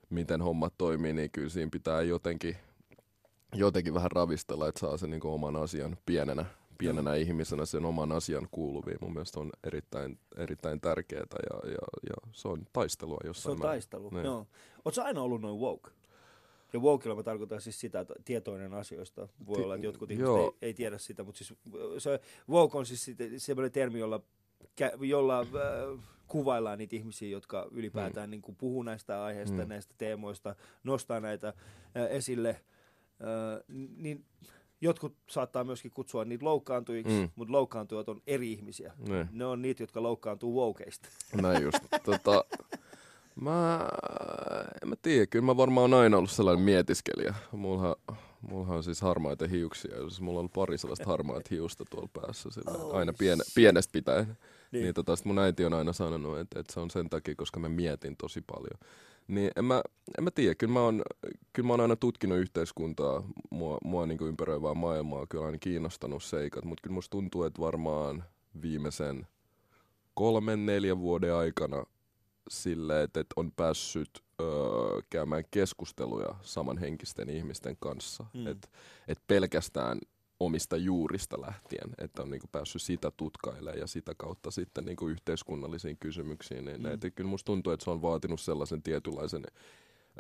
miten 0.10 0.42
hommat 0.42 0.74
toimii, 0.78 1.14
niin 1.14 1.32
kyllä 1.32 1.50
siinä 1.50 1.70
pitää 1.72 2.02
jotenkin, 2.02 2.58
jotenkin 3.56 3.94
vähän 3.94 4.12
ravistella, 4.12 4.68
että 4.68 4.80
saa 4.80 4.98
sen 4.98 5.10
niin 5.10 5.26
oman 5.28 5.56
asian 5.56 5.98
pienenä, 6.06 6.46
pienenä 6.78 7.16
ihmisenä 7.16 7.66
sen 7.66 7.86
oman 7.86 8.12
asian 8.12 8.48
kuuluviin. 8.52 8.98
Mun 9.02 9.14
mielestä 9.14 9.40
on 9.40 9.50
erittäin, 9.64 10.20
erittäin 10.38 10.82
tärkeää 10.82 11.26
ja, 11.32 11.70
ja, 11.72 11.78
ja 12.10 12.32
se 12.32 12.48
on 12.48 12.68
taistelua 12.74 13.18
Se 13.22 13.28
jossain 13.28 13.52
on 13.52 13.58
määrin. 13.60 13.70
taistelu, 13.72 14.10
Niin. 14.10 14.26
joo. 14.26 14.48
Oot 14.86 14.94
sä 14.94 15.04
aina 15.04 15.22
ollut 15.22 15.42
noin 15.42 15.60
woke? 15.60 15.92
Ja 16.74 16.80
wokeilla 16.80 17.16
mä 17.16 17.24
tarkoitan 17.24 17.62
siis 17.62 17.80
sitä, 17.80 18.00
että 18.00 18.14
tietoinen 18.26 18.74
asioista. 18.74 19.28
Voi 19.48 19.56
Ti- 19.58 19.64
olla, 19.64 19.76
että 19.76 19.88
jotkut 19.88 20.12
ihmiset 20.12 20.26
joo. 20.28 20.40
ei, 20.62 20.68
ei 20.68 20.74
tiedä 20.74 20.98
sitä, 20.98 21.24
mutta 21.24 21.38
siis 21.38 21.54
se, 21.98 22.20
woke 22.50 22.78
on 22.78 22.86
siis 22.86 23.12
semmoinen 23.38 23.72
termi, 23.72 24.00
jolla, 24.00 24.22
jolla 25.02 25.40
äh, 25.40 25.48
kuvaillaan 26.28 26.78
niitä 26.78 26.96
ihmisiä, 26.96 27.30
jotka 27.30 27.68
ylipäätään 27.72 28.30
niin 28.30 28.42
kuin 28.42 28.56
puhuu 28.56 28.84
näistä 28.84 29.24
aiheista, 29.24 29.62
Mm. 29.62 29.68
näistä 29.70 29.94
teemoista, 29.98 30.56
nostaa 30.84 31.20
näitä 31.20 31.48
äh, 31.48 31.54
esille. 32.10 32.62
Niin 33.98 34.26
jotkut 34.82 35.16
saattaa 35.30 35.64
myöskin 35.64 35.92
kutsua 35.92 36.26
niitä 36.26 36.46
loukkaantujiksi, 36.46 37.20
Mm. 37.22 37.30
mutta 37.36 37.52
loukkaantujat 37.52 38.10
on 38.10 38.22
eri 38.28 38.52
ihmisiä. 38.52 38.94
Niin. 39.08 39.28
Ne 39.32 39.46
on 39.46 39.62
niitä, 39.62 39.84
jotka 39.84 40.04
loukkaantuu 40.04 40.56
wokeista. 40.56 41.10
Näin 41.42 41.64
just. 41.64 41.78
tota, 42.04 42.46
mä, 43.36 43.88
en 44.84 44.90
mä 44.90 44.96
tiedä, 45.02 45.26
kyllä 45.28 45.46
mä 45.46 45.58
varmaan 45.58 45.94
oon 45.94 46.02
aina 46.04 46.18
ollut 46.18 46.32
sellainen 46.32 46.66
mietiskelijä. 46.66 47.34
Mullahan, 47.52 47.96
mullahan 48.42 48.78
on 48.78 48.84
siis 48.84 49.02
harmaita 49.02 49.48
hiuksia. 49.48 49.98
Siis 49.98 50.22
mulla 50.22 50.38
on 50.38 50.40
ollut 50.40 50.54
pari 50.54 50.78
sellaista 50.78 51.06
harmaita 51.10 51.48
hiusta 51.52 51.86
tuolla 51.90 52.10
päässä 52.22 52.50
sillä, 52.52 52.72
Oh, 52.72 52.96
aina 52.96 53.14
piene, 53.18 53.44
pienestä 53.56 53.92
pitäen. 53.92 54.38
Niin, 54.72 54.84
Niin. 54.84 54.94
tota, 54.94 55.16
mun 55.24 55.40
äiti 55.40 55.66
on 55.66 55.74
aina 55.74 55.94
sanonut, 55.94 56.38
että, 56.40 56.60
että 56.60 56.74
se 56.74 56.80
on 56.80 56.90
sen 56.92 57.10
takia, 57.10 57.36
koska 57.36 57.60
mä 57.60 57.70
mietin 57.70 58.18
tosi 58.18 58.42
paljon. 58.42 58.80
Niin 59.28 59.52
en 59.56 59.66
mä, 59.66 59.82
en 60.18 60.24
mä 60.24 60.32
tiedä, 60.32 60.56
kyllä 60.56 60.74
mä, 60.74 60.82
oon, 60.82 61.02
kyllä 61.54 61.68
mä 61.68 61.74
oon 61.74 61.82
aina 61.82 61.96
tutkinut 61.96 62.38
yhteiskuntaa, 62.38 63.24
mua, 63.52 63.78
mua 63.84 64.06
niin 64.06 64.18
ympäröivää 64.22 64.74
maailmaa, 64.74 65.28
kyllä 65.30 65.46
aina 65.46 65.58
kiinnostanut 65.58 66.24
seikat, 66.24 66.66
mutta 66.66 66.82
kyllä 66.82 66.94
musta 66.94 67.12
tuntuu, 67.12 67.44
että 67.44 67.62
varmaan 67.62 68.24
viimeisen 68.62 69.28
kolmen, 70.14 70.66
neljän 70.66 71.00
vuoden 71.00 71.36
aikana 71.36 71.86
silleen, 72.50 73.04
että, 73.04 73.20
että 73.20 73.34
on 73.36 73.52
päässyt 73.52 74.24
öö, 74.42 75.02
käymään 75.10 75.44
keskusteluja 75.52 76.36
samanhenkisten 76.42 77.30
ihmisten 77.30 77.78
kanssa. 77.80 78.26
Mm. 78.34 78.48
Että 78.48 78.68
et 79.08 79.22
pelkästään 79.28 80.00
omista 80.40 80.78
juurista 80.78 81.42
lähtien, 81.42 81.90
että 81.98 82.22
on 82.22 82.30
niinku 82.30 82.48
päässyt 82.52 82.82
sitä 82.82 83.12
tutkailemaan 83.12 83.80
ja 83.80 83.88
sitä 83.88 84.16
kautta 84.18 84.52
sitten 84.52 84.86
niinku 84.86 85.08
yhteiskunnallisiin 85.08 85.98
kysymyksiin. 86.00 86.66
Niin 86.66 86.80
Mm. 86.82 86.86
että 86.86 87.10
kyllä 87.10 87.30
musta 87.30 87.46
tuntuu, 87.46 87.74
että 87.74 87.84
se 87.84 87.90
on 87.90 88.02
vaatinut 88.02 88.42
sellaisen 88.42 88.84
tietynlaisen 88.84 89.44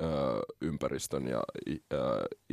öö, 0.01 0.39
ympäristön 0.61 1.27
ja 1.27 1.41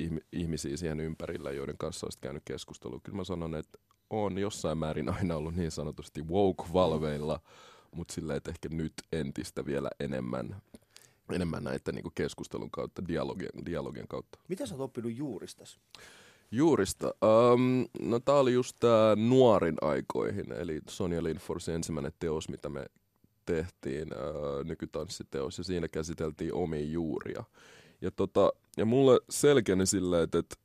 ihm- 0.00 0.24
ihmisiä 0.32 0.76
siihen 0.76 1.00
ympärillä, 1.00 1.50
joiden 1.50 1.78
kanssa 1.78 2.06
olisit 2.06 2.20
käynyt 2.20 2.42
keskustelua. 2.44 3.00
Kyllä 3.02 3.16
mä 3.16 3.24
sanon, 3.24 3.54
että 3.54 3.78
on 4.10 4.38
jossain 4.38 4.78
määrin 4.78 5.08
aina 5.08 5.36
ollut 5.36 5.54
niin 5.54 5.70
sanotusti 5.70 6.22
woke-valveilla, 6.22 7.40
mutta 7.94 8.14
silleen, 8.14 8.36
että 8.36 8.50
ehkä 8.50 8.68
nyt 8.72 8.92
entistä 9.12 9.66
vielä 9.66 9.90
enemmän, 10.00 10.56
enemmän 11.32 11.64
näitä 11.64 11.92
niinku 11.92 12.10
keskustelun 12.14 12.70
kautta, 12.70 13.08
dialogien, 13.08 13.66
dialogien 13.66 14.08
kautta. 14.08 14.38
Mitä 14.48 14.66
sä 14.66 14.74
oot 14.74 14.80
oppinut 14.80 15.16
juuristas? 15.16 15.78
Juurista. 16.50 17.14
Um, 17.52 17.86
no 18.00 18.20
tää 18.20 18.34
oli 18.34 18.52
just 18.52 18.76
tää 18.80 19.16
nuorin 19.16 19.76
aikoihin, 19.80 20.52
eli 20.52 20.80
Sonja 20.88 21.22
Lindforsin 21.22 21.74
ensimmäinen 21.74 22.12
teos, 22.18 22.48
mitä 22.48 22.68
me 22.68 22.86
tehtiin, 23.46 24.08
uh, 24.14 24.64
nykytanssiteos, 24.64 25.58
ja 25.58 25.64
siinä 25.64 25.88
käsiteltiin 25.88 26.54
omia 26.54 26.84
juuria. 26.84 27.44
Ja, 28.00 28.10
tota, 28.10 28.52
ja 28.76 28.84
mulle 28.84 29.20
selkeni 29.30 29.86
silleen, 29.86 30.22
että 30.22 30.38
et, 30.38 30.58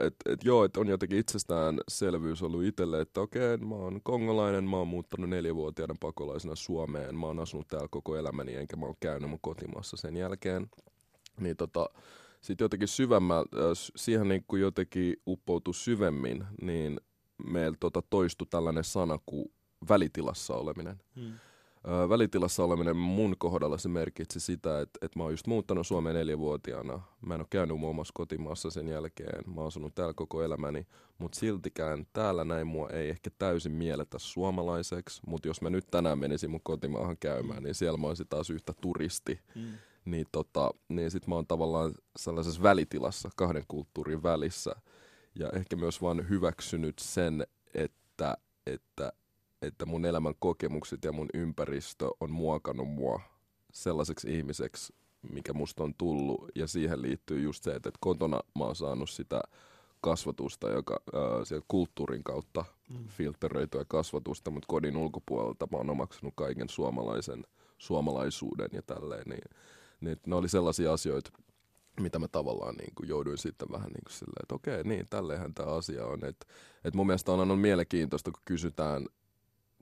et, 0.00 0.14
et 0.26 0.44
joo, 0.44 0.64
että 0.64 0.80
on 0.80 0.88
jotenkin 0.88 1.18
itsestäänselvyys 1.18 2.42
ollut 2.42 2.64
itselle, 2.64 3.00
että 3.00 3.20
okei, 3.20 3.56
mä 3.56 3.74
oon 3.74 4.00
kongolainen, 4.02 4.64
mä 4.64 4.76
oon 4.76 4.88
muuttanut 4.88 5.30
neljävuotiaana 5.30 5.94
pakolaisena 6.00 6.56
Suomeen, 6.56 7.14
mä 7.14 7.26
oon 7.26 7.40
asunut 7.40 7.68
täällä 7.68 7.88
koko 7.90 8.16
elämäni, 8.16 8.54
enkä 8.54 8.76
mä 8.76 8.86
oon 8.86 8.94
käynyt 9.00 9.30
mun 9.30 9.38
kotimaassa 9.42 9.96
sen 9.96 10.16
jälkeen. 10.16 10.70
Niin 11.40 11.56
tota, 11.56 11.90
sitten 12.40 12.64
jotenkin 12.64 12.88
syvemmä, 12.88 13.44
siihen 13.96 14.28
niin 14.28 14.44
kuin 14.48 14.62
jotenkin 14.62 15.16
uppoutui 15.26 15.74
syvemmin, 15.74 16.44
niin 16.62 17.00
meillä 17.46 17.76
tota 17.80 18.02
toistui 18.10 18.46
tällainen 18.50 18.84
sana 18.84 19.18
kuin 19.26 19.52
välitilassa 19.88 20.54
oleminen. 20.54 21.00
Hmm. 21.16 21.32
Ö, 21.88 22.08
välitilassa 22.08 22.64
oleminen 22.64 22.96
mun 22.96 23.34
kohdalla 23.38 23.78
se 23.78 23.88
merkitsi 23.88 24.40
sitä, 24.40 24.80
että, 24.80 24.98
että 25.02 25.18
mä 25.18 25.22
oon 25.22 25.32
just 25.32 25.46
muuttanut 25.46 25.86
Suomeen 25.86 26.16
neljävuotiaana. 26.16 27.00
Mä 27.26 27.34
en 27.34 27.40
ole 27.40 27.46
käynyt 27.50 27.78
mun 27.78 27.90
omassa 27.90 28.12
kotimaassa 28.14 28.70
sen 28.70 28.88
jälkeen. 28.88 29.42
Mä 29.54 29.60
oon 29.60 29.66
asunut 29.66 29.94
täällä 29.94 30.14
koko 30.14 30.42
elämäni, 30.42 30.86
mutta 31.18 31.38
siltikään 31.38 32.06
täällä 32.12 32.44
näin 32.44 32.66
mua 32.66 32.90
ei 32.90 33.08
ehkä 33.08 33.30
täysin 33.38 33.72
mielletä 33.72 34.18
suomalaiseksi. 34.18 35.20
Mutta 35.26 35.48
jos 35.48 35.62
mä 35.62 35.70
nyt 35.70 35.86
tänään 35.90 36.18
menisin 36.18 36.50
mun 36.50 36.60
kotimaahan 36.62 37.16
käymään, 37.20 37.62
niin 37.62 37.74
siellä 37.74 37.98
mä 37.98 38.06
olisin 38.06 38.28
taas 38.28 38.50
yhtä 38.50 38.72
turisti 38.80 39.40
Hmm. 39.54 39.72
Niin, 40.04 40.26
tota, 40.32 40.70
niin 40.88 41.10
sit 41.10 41.26
mä 41.26 41.34
oon 41.34 41.46
tavallaan 41.46 41.94
sellaisessa 42.18 42.62
välitilassa 42.62 43.30
kahden 43.36 43.64
kulttuurin 43.68 44.22
välissä. 44.22 44.72
Ja 45.34 45.50
ehkä 45.50 45.76
myös 45.76 46.02
vaan 46.02 46.28
hyväksynyt 46.28 46.98
sen, 46.98 47.46
että, 47.74 48.36
että, 48.66 49.12
että 49.62 49.86
mun 49.86 50.04
elämän 50.04 50.34
kokemukset 50.38 51.04
ja 51.04 51.12
mun 51.12 51.28
ympäristö 51.34 52.10
on 52.20 52.30
muokannut 52.30 52.88
mua 52.88 53.20
sellaiseksi 53.72 54.38
ihmiseksi, 54.38 54.94
mikä 55.32 55.52
musta 55.52 55.84
on 55.84 55.94
tullut. 55.94 56.44
Ja 56.54 56.66
siihen 56.66 57.02
liittyy 57.02 57.40
just 57.40 57.64
se, 57.64 57.70
että, 57.70 57.90
kotona 58.00 58.40
mä 58.58 58.64
oon 58.64 58.76
saanut 58.76 59.10
sitä 59.10 59.40
kasvatusta, 60.00 60.68
joka 60.68 61.00
ää, 61.14 61.44
sieltä 61.44 61.66
kulttuurin 61.68 62.24
kautta 62.24 62.64
mm. 62.90 63.08
filteröityä 63.08 63.84
kasvatusta, 63.88 64.50
mutta 64.50 64.66
kodin 64.68 64.96
ulkopuolelta 64.96 65.68
mä 65.72 65.76
oon 65.76 65.90
omaksunut 65.90 66.34
kaiken 66.36 66.68
suomalaisen 66.68 67.44
suomalaisuuden 67.78 68.68
ja 68.72 68.82
tälleen, 68.82 69.28
niin, 69.28 69.56
niin 70.00 70.16
ne 70.26 70.34
oli 70.34 70.48
sellaisia 70.48 70.92
asioita, 70.92 71.30
mitä 72.00 72.18
mä 72.18 72.28
tavallaan 72.28 72.74
niin 72.74 72.94
kuin 72.94 73.08
jouduin 73.08 73.38
sitten 73.38 73.68
vähän 73.72 73.90
niin 73.90 74.04
kuin 74.04 74.12
silleen, 74.12 74.42
että 74.42 74.54
okei, 74.54 74.84
niin, 74.84 75.06
tälleenhän 75.10 75.54
tämä 75.54 75.68
asia 75.68 76.06
on. 76.06 76.24
Että 76.24 76.46
et 76.84 76.94
mun 76.94 77.06
mielestä 77.06 77.32
on, 77.32 77.50
on 77.50 77.58
mielenkiintoista, 77.58 78.30
kun 78.30 78.42
kysytään, 78.44 79.06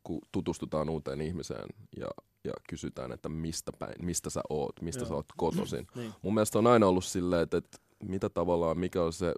kun 0.02 0.20
tutustutaan 0.32 0.88
uuteen 0.88 1.20
ihmiseen 1.20 1.68
ja, 1.96 2.08
ja 2.44 2.52
kysytään, 2.68 3.12
että 3.12 3.28
mistä 3.28 3.72
päin, 3.78 3.94
mistä 4.02 4.30
sä 4.30 4.40
oot, 4.48 4.82
mistä 4.82 5.00
Joo. 5.00 5.08
sä 5.08 5.14
oot 5.14 5.26
kotoisin. 5.36 5.86
niin. 5.94 6.12
Mun 6.22 6.34
mielestä 6.34 6.58
on 6.58 6.66
aina 6.66 6.86
ollut 6.86 7.04
silleen, 7.04 7.42
että, 7.42 7.56
että 7.56 7.78
mitä 8.04 8.28
tavallaan, 8.28 8.78
mikä 8.78 9.02
on 9.02 9.12
se, 9.12 9.34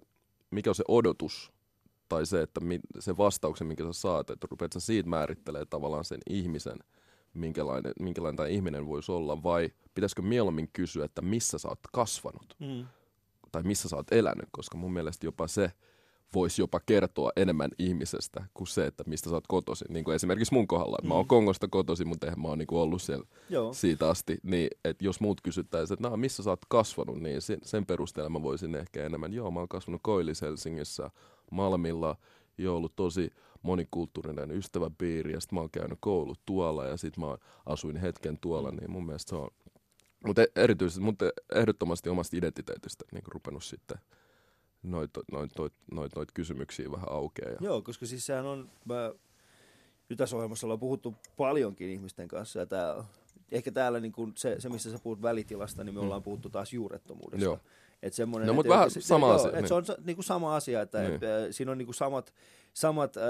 mikä 0.50 0.70
on 0.70 0.75
se 0.75 0.84
odotus 0.88 1.52
tai 2.08 2.26
se, 2.26 2.42
että 2.42 2.60
mi, 2.60 2.80
se 2.99 3.16
vastauksen, 3.16 3.66
minkä 3.66 3.84
sä 3.84 3.92
saat, 3.92 4.30
että 4.30 4.46
rupeat 4.50 4.72
sä 4.72 4.80
siitä 4.80 5.08
määrittelee 5.08 5.64
tavallaan 5.66 6.04
sen 6.04 6.20
ihmisen– 6.30 6.78
minkälainen, 7.34 7.92
minkälainen 8.00 8.37
tämä 8.37 8.49
ihminen 8.49 8.87
voisi 8.87 9.12
olla, 9.12 9.42
vai 9.42 9.70
pitäisikö 9.94 10.22
mieluummin 10.22 10.70
kysyä, 10.72 11.04
että 11.04 11.22
missä 11.22 11.58
sä 11.58 11.68
oot 11.68 11.78
kasvanut 11.92 12.56
mm. 12.58 12.87
tai 13.52 13.62
missä 13.62 13.88
sä 13.88 13.96
oot 13.96 14.12
elänyt, 14.12 14.49
koska 14.50 14.76
mun 14.76 14.92
mielestä 14.92 15.26
jopa 15.26 15.46
se 15.46 15.72
voisi 16.34 16.62
jopa 16.62 16.80
kertoa 16.87 17.30
enemmän 17.37 17.70
ihmisestä 17.78 18.44
kuin 18.54 18.68
se, 18.68 18.87
että 18.87 19.04
mistä 19.06 19.30
sä 19.30 19.37
oot 19.37 19.46
kotoisin. 19.46 19.87
Niin 19.90 20.04
kuin 20.04 20.14
esimerkiksi 20.14 20.54
mun 20.54 20.66
kohdalla, 20.66 20.96
mm. 21.02 21.08
mä 21.08 21.14
oon 21.14 21.25
mm. 21.25 21.28
Kongosta 21.28 21.68
kotoisin, 21.68 22.08
mutta 22.08 22.26
eihän 22.26 22.40
mä 22.40 22.49
oon 22.49 22.58
niin 22.58 22.68
ollut 22.70 23.02
siellä 23.02 23.26
Joo. 23.50 23.72
siitä 23.72 24.08
asti. 24.08 24.38
Niin, 24.42 24.68
että 24.84 25.04
jos 25.04 25.20
muut 25.20 25.40
kysyttäisiin, 25.40 25.94
että 25.94 26.16
missä 26.16 26.42
sä 26.42 26.50
oot 26.50 26.64
kasvanut, 26.68 27.20
niin 27.20 27.42
sen, 27.42 27.58
sen 27.62 27.87
perusteella 27.87 28.30
mä 28.30 28.42
voisin 28.42 28.75
ehkä 28.75 29.06
enemmän, 29.06 29.32
joo 29.32 29.50
mä 29.50 29.58
oon 29.58 29.68
kasvanut 29.68 30.00
Koillis 30.04 30.42
Helsingissä, 30.42 31.10
Malmilla, 31.50 32.16
jo 32.58 32.76
ollut 32.76 32.96
tosi 32.96 33.30
monikulttuurinen 33.62 34.50
ystäväpiiri 34.50 35.33
ja 35.33 35.40
sitten 35.40 35.55
mä 35.57 35.61
oon 35.61 35.71
käynyt 35.71 35.99
koulut 36.00 36.40
tuolla 36.47 36.87
ja 36.87 36.97
sitten 36.97 37.25
mä 37.25 37.37
asuin 37.67 37.97
hetken 37.97 38.38
tuolla, 38.38 38.71
niin 38.71 38.90
mun 38.90 39.07
mielestä 39.07 39.31
se 39.31 39.37
on, 39.37 39.50
mutta 40.26 40.43
e- 40.43 40.52
erityisesti, 40.57 41.00
mutta 41.00 41.25
ehdottomasti 41.55 42.09
omasta 42.09 42.37
identiteetistä 42.37 43.05
niin 43.12 43.25
rupenut 43.26 43.64
sitten 43.64 43.99
noita 44.83 45.21
noit, 45.33 45.59
noit, 45.59 45.73
noit, 45.93 46.17
noit 46.17 46.33
kysymyksiä 46.33 46.93
vähän 46.93 47.12
aukeaa. 47.12 47.57
Joo, 47.61 47.83
koska 47.83 48.07
siis 48.07 48.26
sehän 48.26 48.47
on, 48.47 48.71
mä, 48.85 49.12
nyt 50.09 50.17
tässä 50.17 50.37
ohjelmassa 50.37 50.67
ollaan 50.67 50.81
puhuttu 50.81 51.14
paljonkin 51.37 51.90
ihmisten 51.90 52.29
kanssa 52.29 52.59
ja 52.59 52.67
tää, 52.67 53.05
ehkä 53.52 53.73
täällä 53.73 54.00
niin 54.00 54.12
kun 54.12 54.33
se, 54.37 54.61
se, 54.61 54.69
missä 54.69 54.90
sä 54.90 54.99
puhut 55.02 55.23
välitilasta, 55.23 55.85
niin 55.85 55.95
me 55.95 56.00
mm. 56.00 56.04
ollaan 56.04 56.23
puhuttu 56.23 56.50
taas 56.50 56.73
juurettomuudesta. 56.73 57.45
Joo. 57.45 57.59
Et 58.02 58.12
semmoinen, 58.12 58.47
no, 58.47 58.54
mutta 58.54 58.73
vähän 58.73 58.90
se, 58.90 59.00
sama 59.00 59.28
se, 59.28 59.35
asia. 59.35 59.50
Joo, 59.50 59.61
niin. 59.61 59.69
se 59.69 59.75
on 59.75 59.85
niin 60.04 60.16
kuin 60.16 60.25
sama 60.25 60.57
asia, 60.57 60.83
että 60.83 61.00
niin. 61.00 61.14
et, 61.14 61.23
äh, 61.23 61.28
siinä 61.50 61.73
on 61.73 61.78
niin 61.78 61.87
kuin 61.87 61.95
samat, 61.95 62.35
samat 62.75 63.16
äh, 63.16 63.23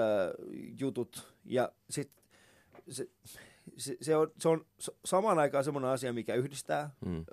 jutut 0.81 1.35
ja 1.45 1.73
sitten 1.91 2.25
se, 2.89 3.09
se, 3.77 3.97
se, 4.01 4.17
on, 4.17 4.33
se 4.39 4.49
on 4.49 4.67
samaan 5.05 5.39
aikaan 5.39 5.65
semmoinen 5.65 5.91
asia, 5.91 6.13
mikä 6.13 6.35
yhdistää 6.35 6.91
mm. 7.07 7.19
äh, 7.19 7.25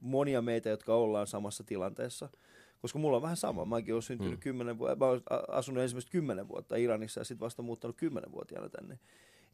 monia 0.00 0.42
meitä, 0.42 0.68
jotka 0.68 0.94
ollaan 0.94 1.26
samassa 1.26 1.64
tilanteessa. 1.64 2.28
Koska 2.82 2.98
mulla 2.98 3.16
on 3.16 3.22
vähän 3.22 3.36
sama. 3.36 3.64
Mäkin 3.64 3.94
olen 3.94 4.02
syntynyt 4.02 4.32
mm. 4.32 4.40
kymmenen 4.40 4.78
vuotta, 4.78 4.96
mä 4.96 5.06
olen 5.06 5.22
asunut 5.48 5.82
ensimmäistä 5.82 6.10
kymmenen 6.10 6.48
vuotta 6.48 6.76
Iranissa 6.76 7.20
ja 7.20 7.24
sitten 7.24 7.44
vasta 7.44 7.62
muuttanut 7.62 7.96
kymmenenvuotiaana 7.96 8.68
tänne. 8.68 8.98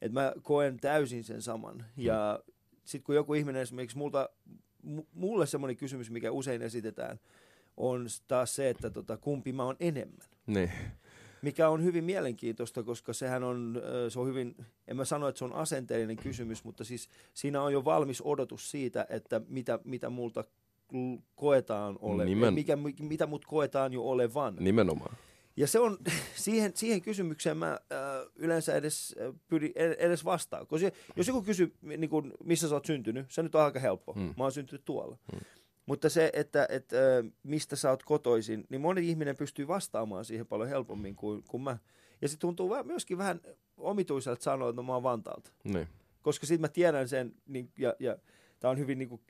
Et 0.03 0.13
mä 0.13 0.33
koen 0.43 0.81
täysin 0.81 1.25
sen 1.25 1.43
saman. 1.43 1.77
Mm. 1.77 2.05
Ja 2.05 2.41
sitten 2.85 3.05
kun 3.05 3.15
joku 3.15 3.35
ihminen 3.35 3.63
esimerkiksi 3.63 3.99
multa 3.99 4.29
mulle 5.15 5.47
semmoinen 5.47 5.77
kysymys, 5.77 6.11
mikä 6.11 6.31
usein 6.31 6.63
esitetään, 6.63 7.21
on 7.77 8.07
taas 8.29 8.57
se, 8.57 8.69
että 8.69 8.91
tota, 8.91 9.17
kumpi 9.17 9.53
mä 9.53 9.65
oon 9.65 9.77
enemmän. 9.81 10.29
Niin. 10.47 10.73
Mikä 11.43 11.69
on 11.69 11.85
hyvin 11.85 12.05
mielenkiintoista, 12.05 12.83
koska 12.83 13.13
sehän 13.13 13.45
on, 13.45 13.83
se 14.09 14.21
on 14.21 14.27
hyvin, 14.27 14.57
en 14.89 14.97
mä 14.97 15.05
sano, 15.05 15.29
että 15.29 15.39
se 15.39 15.45
on 15.45 15.53
asenteellinen 15.53 16.17
kysymys, 16.17 16.65
mutta 16.65 16.85
siis 16.85 17.09
siinä 17.35 17.63
on 17.63 17.73
jo 17.73 17.85
valmis 17.85 18.23
odotus 18.25 18.71
siitä, 18.71 19.07
että 19.11 19.41
mitä, 19.49 19.79
mitä 19.85 20.11
multa 20.11 20.45
koetaan 21.37 21.99
ole, 22.01 22.25
Nimen... 22.25 22.55
mikä, 22.55 22.79
mitä 23.01 23.27
mut 23.27 23.45
koetaan 23.45 23.93
jo 23.93 24.03
olevan. 24.03 24.57
Nimenomaan. 24.61 25.17
Ja 25.59 25.67
se 25.67 25.79
on, 25.79 25.99
siihen, 26.35 26.73
siihen 26.75 27.03
kysymykseen 27.03 27.57
mä 27.57 27.73
äh, 27.73 27.79
yleensä 28.37 28.75
edes, 28.75 29.15
äh, 29.21 29.35
pyri, 29.49 29.73
edes 29.99 30.25
vastaan. 30.25 30.67
Koska 30.67 30.91
jos 31.17 31.29
joku 31.29 31.43
kysyy, 31.43 31.75
niin 31.83 32.11
kun, 32.11 32.33
missä 32.45 32.69
sä 32.69 32.75
oot 32.75 32.87
syntynyt, 32.87 33.27
se 33.31 33.43
nyt 33.43 33.55
on 33.55 33.63
aika 33.63 33.81
helppo. 33.81 34.13
Hmm. 34.13 34.35
Mä 34.37 34.45
oon 34.45 34.53
syntynyt 34.53 34.85
tuolla. 34.85 35.19
Hmm. 35.33 35.41
Mutta 35.87 36.09
se, 36.09 36.31
että, 36.33 36.67
että 36.71 36.97
äh, 36.97 37.33
mistä 37.43 37.77
sä 37.77 37.91
oot 37.91 38.03
kotoisin, 38.03 38.65
niin 38.69 38.81
moni 38.81 39.09
ihminen 39.09 39.37
pystyy 39.37 39.69
vastaamaan 39.69 40.25
siihen 40.25 40.47
paljon 40.47 40.69
helpommin 40.69 41.17
kuin, 41.17 41.43
kuin 41.49 41.63
mä. 41.63 41.79
Ja 42.23 42.29
se 42.29 42.39
tuntuu 42.39 42.75
myöskin 42.85 43.19
vähän 43.19 43.41
omituiselta 43.77 44.43
sanoa, 44.43 44.69
että 44.69 44.77
no, 44.77 44.83
mä 44.83 44.93
oon 44.93 45.03
Vantaalta. 45.03 45.51
Niin. 45.65 45.89
Koska 46.23 46.47
sitten 46.47 46.61
mä 46.61 46.69
tiedän 46.69 47.09
sen, 47.09 47.35
niin, 47.47 47.71
ja, 47.79 47.95
ja 47.99 48.17
tämä 48.61 48.71
on 48.71 48.79
hyvin 48.79 48.99
niin 48.99 49.09
kuin, 49.09 49.21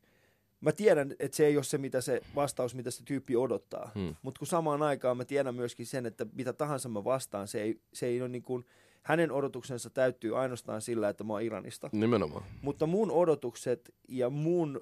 mä 0.61 0.73
tiedän, 0.73 1.15
että 1.19 1.37
se 1.37 1.47
ei 1.47 1.57
ole 1.57 1.65
se, 1.65 1.79
mitä 1.79 2.01
se 2.01 2.21
vastaus, 2.35 2.75
mitä 2.75 2.91
se 2.91 3.03
tyyppi 3.05 3.37
odottaa. 3.37 3.91
Hmm. 3.95 4.15
Mutta 4.23 4.39
kun 4.39 4.47
samaan 4.47 4.83
aikaan 4.83 5.17
mä 5.17 5.25
tiedän 5.25 5.55
myöskin 5.55 5.87
sen, 5.87 6.07
että 6.07 6.27
mitä 6.33 6.53
tahansa 6.53 6.89
mä 6.89 7.05
vastaan, 7.05 7.49
se 7.49 7.63
ei, 7.63 7.81
se 7.93 8.07
ei 8.07 8.21
ole 8.21 8.29
niin 8.29 8.43
kuin, 8.43 8.65
hänen 9.03 9.33
odotuksensa 9.33 9.91
täyttyy 9.91 10.39
ainoastaan 10.39 10.83
sillä, 10.83 11.09
että 11.09 11.25
mä 11.25 11.33
oon 11.33 11.43
Iranista. 11.43 11.91
Nimenomaan. 11.93 12.45
Mutta 12.63 12.87
mun 12.87 13.11
odotukset 13.11 13.95
ja 14.09 14.31
mun 14.31 14.81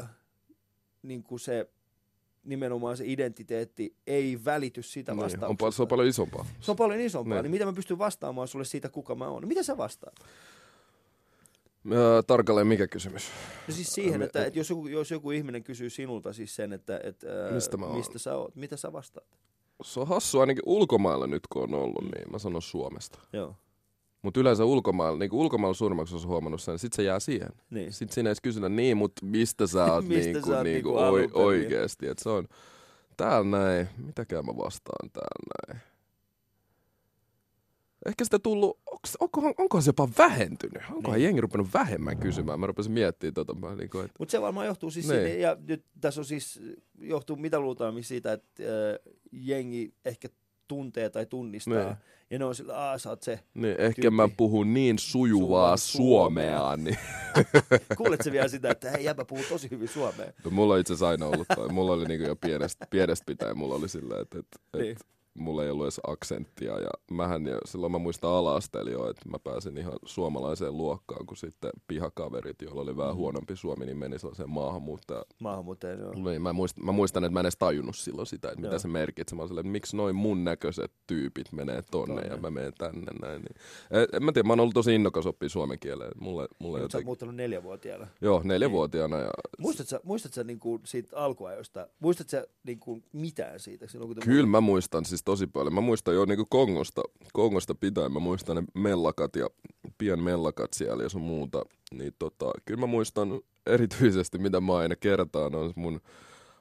äh, 0.00 0.08
niin 1.02 1.22
kuin 1.22 1.40
se 1.40 1.70
nimenomaan 2.44 2.96
se 2.96 3.04
identiteetti 3.06 3.94
ei 4.06 4.44
välity 4.44 4.82
sitä 4.82 5.12
niin, 5.12 5.20
vastauksesta. 5.20 5.66
On, 5.66 5.72
se 5.72 5.82
on 5.82 5.88
paljon 5.88 6.08
isompaa. 6.08 6.46
Se 6.60 6.70
on 6.70 6.76
paljon 6.76 7.00
isompaa. 7.00 7.34
Niin. 7.34 7.42
niin 7.42 7.50
miten 7.50 7.66
mä 7.66 7.72
pystyn 7.72 7.98
vastaamaan 7.98 8.48
sulle 8.48 8.64
siitä, 8.64 8.88
kuka 8.88 9.14
mä 9.14 9.28
oon? 9.28 9.48
Mitä 9.48 9.62
sä 9.62 9.76
vastaat? 9.76 10.14
Öö, 11.92 12.22
tarkalleen 12.22 12.66
mikä 12.66 12.86
kysymys? 12.88 13.30
No 13.68 13.74
siis 13.74 13.94
siihen, 13.94 14.22
että, 14.22 14.44
että 14.44 14.58
jos, 14.58 14.70
joku, 14.70 14.86
jos 14.86 15.10
joku 15.10 15.30
ihminen 15.30 15.64
kysyy 15.64 15.90
sinulta 15.90 16.32
siis 16.32 16.56
sen, 16.56 16.72
että, 16.72 17.00
että 17.02 17.26
mistä, 17.50 17.76
mä 17.76 17.86
mistä 17.86 18.18
sä 18.18 18.36
oot, 18.36 18.56
mitä 18.56 18.76
sä 18.76 18.92
vastaat? 18.92 19.26
Se 19.82 20.00
on 20.00 20.08
hassu 20.08 20.40
ainakin 20.40 20.62
ulkomailla 20.66 21.26
nyt 21.26 21.46
kun 21.46 21.62
on 21.62 21.74
ollut, 21.74 22.02
niin 22.02 22.32
mä 22.32 22.38
sanon 22.38 22.62
Suomesta. 22.62 23.18
Joo. 23.32 23.54
Mutta 24.22 24.40
yleensä 24.40 24.64
ulkomailla, 24.64 25.18
niin 25.18 25.32
ulkomailla 25.32 25.74
suurimmaksi 25.74 26.14
on 26.14 26.26
huomannut 26.26 26.62
sen, 26.62 26.78
sit 26.78 26.92
se 26.92 27.02
jää 27.02 27.20
siihen. 27.20 27.48
Niin. 27.70 27.92
Sitten 27.92 28.14
siinä 28.14 28.30
ei 28.30 28.36
kysytä, 28.42 28.68
niin, 28.68 28.96
mutta 28.96 29.26
mistä 29.26 29.66
sä 29.66 29.84
oot, 29.84 30.08
mistä 30.08 30.32
niinku, 30.32 30.48
sä 30.48 30.56
oot 30.56 30.64
niinku, 30.64 30.88
niinku 30.88 31.38
oi, 31.38 31.44
oikeesti. 31.44 32.08
Että 32.08 32.22
se 32.22 32.28
on 32.28 32.48
täällä 33.16 33.58
näin, 33.58 33.88
mitäkään 34.06 34.46
mä 34.46 34.52
vastaan 34.56 35.10
täällä 35.10 35.68
näin 35.68 35.82
ehkä 38.06 38.24
sitä 38.24 38.38
tullut, 38.38 38.78
onko, 39.20 39.40
onko, 39.40 39.62
onko 39.62 39.80
se 39.80 39.88
jopa 39.88 40.08
vähentynyt? 40.18 40.82
Onkohan 40.92 41.18
niin. 41.18 41.24
jengi 41.24 41.40
rupennut 41.40 41.68
vähemmän 41.74 42.18
kysymään? 42.18 42.60
Mä 42.60 42.66
rupesin 42.66 42.92
miettimään 42.92 43.34
tota. 43.34 43.74
Niin 43.76 43.90
kuin, 43.90 44.04
että... 44.04 44.16
Mutta 44.18 44.32
se 44.32 44.40
varmaan 44.40 44.66
johtuu 44.66 44.90
siis 44.90 45.08
niin. 45.08 45.20
siitä, 45.20 45.38
ja 45.38 45.56
nyt 45.68 45.84
tässä 46.00 46.20
on 46.20 46.24
siis, 46.24 46.60
johtuu 46.98 47.36
mitä 47.36 47.60
luultaan 47.60 48.02
siitä, 48.02 48.32
että 48.32 48.62
äh, 48.62 49.14
jengi 49.32 49.94
ehkä 50.04 50.28
tuntee 50.68 51.10
tai 51.10 51.26
tunnistaa. 51.26 51.84
Niin. 51.84 51.96
Ja 52.30 52.38
ne 52.38 52.44
on 52.44 52.54
sillä, 52.54 52.76
aah, 52.76 53.00
sä 53.00 53.10
oot 53.10 53.22
se 53.22 53.40
niin, 53.54 53.80
Ehkä 53.80 54.02
tyyppi. 54.02 54.16
mä 54.16 54.28
puhun 54.36 54.74
niin 54.74 54.98
sujuvaa 54.98 55.76
suomea. 55.76 56.58
suomea 56.58 56.76
niin. 56.76 56.98
Kuuletko 57.98 58.32
vielä 58.32 58.48
sitä, 58.48 58.70
että 58.70 58.90
hei 58.90 59.04
jäbä 59.04 59.24
puhuu 59.24 59.44
tosi 59.48 59.70
hyvin 59.70 59.88
suomea? 59.88 60.32
No, 60.44 60.50
mulla 60.50 60.74
on 60.74 60.80
itse 60.80 60.92
asiassa 60.92 61.08
aina 61.08 61.26
ollut 61.26 61.46
toi. 61.54 61.68
Mulla 61.68 61.92
oli 61.92 62.04
niin 62.04 62.22
jo 62.22 62.36
pienestä, 62.36 62.86
pienestä 62.90 63.24
pitäen, 63.26 63.58
mulla 63.58 63.74
oli 63.74 63.88
sillä, 63.88 64.20
että, 64.20 64.38
että, 64.38 64.58
niin. 64.78 64.92
että 64.92 65.04
mulla 65.38 65.64
ei 65.64 65.70
ollut 65.70 65.84
edes 65.84 66.00
aksenttia 66.06 66.80
ja 66.80 66.90
mähän 67.10 67.46
jo, 67.46 67.58
silloin 67.64 67.92
mä 67.92 67.98
muistan 67.98 68.30
ala 68.30 68.60
jo, 68.90 69.10
että 69.10 69.28
mä 69.28 69.38
pääsin 69.38 69.78
ihan 69.78 69.92
suomalaiseen 70.04 70.76
luokkaan, 70.76 71.26
kun 71.26 71.36
sitten 71.36 71.70
pihakaverit, 71.88 72.62
joilla 72.62 72.80
oli 72.80 72.96
vähän 72.96 73.14
mm. 73.14 73.16
huonompi 73.16 73.56
suomi, 73.56 73.86
niin 73.86 73.98
meni 73.98 74.18
sellaiseen 74.18 74.50
maahanmuuttaja. 74.50 75.24
Maahanmuuttaja, 75.38 75.94
joo. 75.94 76.12
Niin, 76.14 76.42
mä, 76.42 76.52
muistan, 76.52 76.84
mä 76.84 76.92
muistan, 76.92 77.24
että 77.24 77.32
mä 77.32 77.40
en 77.40 77.46
edes 77.46 77.56
tajunnut 77.56 77.96
silloin 77.96 78.26
sitä, 78.26 78.48
että 78.48 78.60
joo. 78.60 78.70
mitä 78.70 78.78
se 78.78 78.88
merkitsee. 78.88 79.36
Mä 79.36 79.42
olin 79.42 79.58
että 79.58 79.72
miksi 79.72 79.96
noin 79.96 80.16
mun 80.16 80.44
näköiset 80.44 80.92
tyypit 81.06 81.52
menee 81.52 81.82
tonne, 81.90 82.14
tonne. 82.14 82.28
ja 82.34 82.36
mä 82.36 82.50
menen 82.50 82.72
tänne 82.78 83.12
näin. 83.22 83.42
Niin. 83.42 83.56
En, 83.90 84.08
en 84.12 84.24
mä 84.24 84.32
tiedä, 84.32 84.46
mä 84.46 84.52
oon 84.52 84.60
ollut 84.60 84.74
tosi 84.74 84.94
innokas 84.94 85.26
oppia 85.26 85.48
suomen 85.48 85.78
kieleen. 85.78 86.12
Mulle, 86.20 86.48
mulle 86.58 86.78
jotenkin... 86.78 86.92
Sä 86.92 86.98
oot 86.98 87.04
muuttanut 87.04 87.34
neljävuotiaana. 87.34 88.06
Joo, 88.20 88.42
neljävuotiaana. 88.44 89.16
Niin. 89.16 89.24
Ja... 89.24 89.30
Muistatko, 89.58 89.98
muistatko 90.04 90.42
niinku 90.42 90.80
siitä 90.84 91.16
alkuajosta, 91.16 91.88
muistatko 92.00 92.36
niinku 92.64 93.02
mitään 93.12 93.60
siitä? 93.60 93.86
Silloin, 93.86 94.14
kun 94.14 94.22
Kyllä 94.22 94.46
mä 94.46 94.60
muistan, 94.60 95.04
siis 95.04 95.22
tosi 95.26 95.46
paljon. 95.46 95.74
Mä 95.74 95.80
muistan 95.80 96.14
jo 96.14 96.24
niin 96.24 96.46
Kongosta, 96.50 97.02
Kongosta 97.32 97.74
pitäen, 97.74 98.12
mä 98.12 98.18
muistan 98.18 98.56
ne 98.56 98.62
mellakat 98.74 99.36
ja 99.36 99.48
pien 99.98 100.22
mellakat 100.22 100.72
siellä 100.72 101.02
ja 101.02 101.08
sun 101.08 101.22
muuta. 101.22 101.62
Niin 101.92 102.12
tota, 102.18 102.52
kyllä 102.64 102.80
mä 102.80 102.86
muistan 102.86 103.40
erityisesti, 103.66 104.38
mitä 104.38 104.60
mä 104.60 104.76
aina 104.76 104.96
kertaan, 104.96 105.54
on 105.54 105.72
mun 105.76 106.00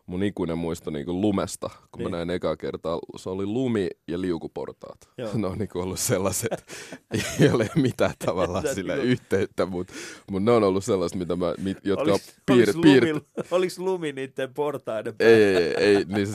mun 0.05 0.23
ikuinen 0.23 0.57
muisto 0.57 0.91
niinku 0.91 1.21
lumesta, 1.21 1.69
kun 1.91 1.99
niin. 1.99 2.11
mä 2.11 2.17
näin 2.17 2.29
eka 2.29 2.57
kertaa. 2.57 2.99
Se 3.15 3.29
oli 3.29 3.45
lumi 3.45 3.89
ja 4.07 4.21
liukuportaat. 4.21 5.09
Joo. 5.17 5.29
Ne 5.45 5.47
on 5.47 5.57
niinku 5.57 5.79
ollut 5.79 5.99
sellaiset, 5.99 6.65
ei 7.41 7.49
ole 7.49 7.69
mitään 7.75 8.13
tavallaan 8.25 8.75
sillä 8.75 8.95
yhteyttä, 8.95 9.65
mutta 9.65 9.93
mut 10.31 10.43
ne 10.43 10.51
on 10.51 10.63
ollut 10.63 10.85
sellaiset, 10.85 11.17
mitä 11.17 11.35
mä, 11.35 11.53
mit, 11.57 11.77
jotka 11.83 12.11
oliks, 12.11 12.29
on 12.29 12.33
piir, 12.45 12.69
oliks, 12.69 12.79
piir... 12.81 13.05
lumi, 13.05 13.21
oliks 13.51 13.79
lumi 13.79 14.11
niiden 14.11 14.53
portaiden 14.53 15.15
päällä? 15.15 15.35
Ei, 15.35 15.55
ei, 15.55 15.75
ei 15.77 16.05
niin, 16.05 16.27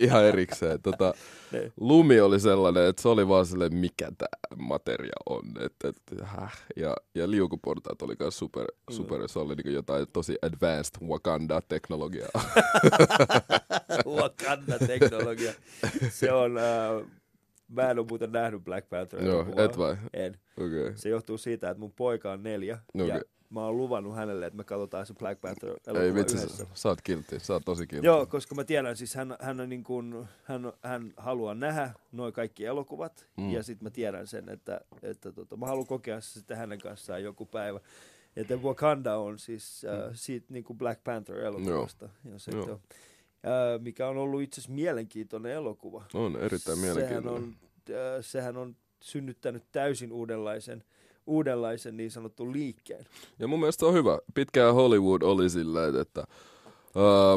ihan 0.00 0.24
erikseen. 0.24 0.82
Tota, 0.82 1.14
niin. 1.52 1.72
lumi 1.80 2.20
oli 2.20 2.40
sellainen, 2.40 2.88
että 2.88 3.02
se 3.02 3.08
oli 3.08 3.28
vaan 3.28 3.46
silleen, 3.46 3.76
mikä 3.76 4.12
tämä 4.18 4.66
materia 4.68 5.16
on. 5.26 5.42
Et, 5.60 5.74
et, 5.84 5.96
häh. 6.22 6.64
Ja, 6.76 6.96
ja 7.14 7.30
liukuportaat 7.30 8.02
oli 8.02 8.14
myös 8.20 8.38
super, 8.38 8.64
mm. 8.64 8.94
super, 8.94 9.28
se 9.28 9.38
oli 9.38 9.54
niinku 9.54 9.70
jotain 9.70 10.06
tosi 10.12 10.36
advanced 10.42 11.08
Wakanda-teknologiaa. 11.08 12.42
Wakanda-teknologia. 14.20 15.52
Se 16.10 16.32
on, 16.32 16.58
äh, 16.58 17.06
mä 17.68 17.90
en 17.90 17.98
ole 17.98 18.06
muuten 18.08 18.32
nähnyt 18.32 18.64
Black 18.64 18.88
Panther. 18.88 19.24
Joo, 19.24 19.46
et 19.56 19.78
vai? 19.78 19.96
En. 20.12 20.38
Okay. 20.56 20.92
Se 20.96 21.08
johtuu 21.08 21.38
siitä, 21.38 21.70
että 21.70 21.80
mun 21.80 21.92
poika 21.92 22.32
on 22.32 22.42
neljä. 22.42 22.78
Okay. 22.94 23.08
Ja 23.08 23.20
mä 23.54 23.64
oon 23.64 23.76
luvannut 23.76 24.16
hänelle, 24.16 24.46
että 24.46 24.56
me 24.56 24.64
katsotaan 24.64 25.06
se 25.06 25.14
Black 25.14 25.40
Panther 25.40 25.74
Ei 26.02 26.14
vitsi, 26.14 26.38
sä, 26.38 26.66
sä 26.74 26.88
oot 26.88 27.02
kiltti, 27.02 27.40
sä 27.40 27.52
oot 27.52 27.64
tosi 27.64 27.86
kiltti. 27.86 28.06
Joo, 28.06 28.26
koska 28.26 28.54
mä 28.54 28.64
tiedän, 28.64 28.96
siis 28.96 29.14
hän, 29.14 29.36
hän, 29.40 29.60
on 29.60 29.68
niin 29.68 29.84
kuin, 29.84 30.28
hän, 30.44 30.72
hän 30.82 31.12
haluaa 31.16 31.54
nähdä 31.54 31.90
noin 32.12 32.32
kaikki 32.32 32.64
elokuvat, 32.64 33.28
mm. 33.36 33.50
ja 33.50 33.62
sitten 33.62 33.86
mä 33.86 33.90
tiedän 33.90 34.26
sen, 34.26 34.48
että, 34.48 34.80
että 35.02 35.32
tota, 35.32 35.56
mä 35.56 35.66
haluan 35.66 35.86
kokea 35.86 36.20
se 36.20 36.32
sitten 36.32 36.56
hänen 36.56 36.78
kanssaan 36.78 37.22
joku 37.22 37.46
päivä. 37.46 37.80
Ja 38.36 38.56
Wakanda 38.56 39.16
on 39.16 39.38
siis 39.38 39.84
äh, 39.84 40.08
mm. 40.08 40.14
siitä 40.14 40.46
niin 40.50 40.64
kuin 40.64 40.78
Black 40.78 41.04
Panther-elokuvasta. 41.04 42.08
Joo. 42.24 42.38
Se, 42.38 42.50
Joo. 42.50 42.70
Äh, 42.70 43.80
mikä 43.80 44.08
on 44.08 44.16
ollut 44.16 44.42
itse 44.42 44.60
asiassa 44.60 44.74
mielenkiintoinen 44.74 45.52
elokuva. 45.52 46.04
On 46.14 46.36
erittäin 46.36 46.78
mielenkiintoinen. 46.78 47.42
Sehän 47.86 48.06
on, 48.06 48.16
äh, 48.16 48.24
sehän 48.24 48.56
on 48.56 48.76
synnyttänyt 49.00 49.64
täysin 49.72 50.12
uudenlaisen 50.12 50.84
uudenlaisen 51.26 51.96
niin 51.96 52.10
sanottu 52.10 52.52
liikkeen. 52.52 53.06
Ja 53.38 53.48
mun 53.48 53.60
mielestä 53.60 53.86
on 53.86 53.94
hyvä. 53.94 54.18
Pitkään 54.34 54.74
Hollywood 54.74 55.22
oli 55.22 55.50
silleen, 55.50 55.96
että 55.96 56.24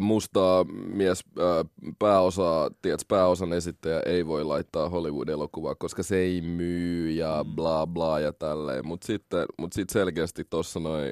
Musta 0.02 0.66
mies 0.94 1.24
uh, 1.38 1.70
pääosa, 2.00 2.72
tiedätkö, 2.82 3.06
pääosan 3.08 3.54
esittäjä 3.54 4.00
ei 4.06 4.28
voi 4.28 4.44
laittaa 4.44 4.90
Hollywood-elokuvaa, 4.90 5.76
koska 5.76 6.04
se 6.04 6.18
ei 6.18 6.42
myy 6.42 7.12
ja 7.12 7.44
mm. 7.44 7.56
bla 7.56 7.88
bla 7.88 8.20
ja 8.20 8.34
tälleen. 8.34 8.88
Mutta 8.88 9.08
sitten 9.08 9.46
mut 9.58 9.74
sit 9.74 9.90
selkeästi 9.90 10.44
tuossa 10.50 10.80
noin 10.80 11.12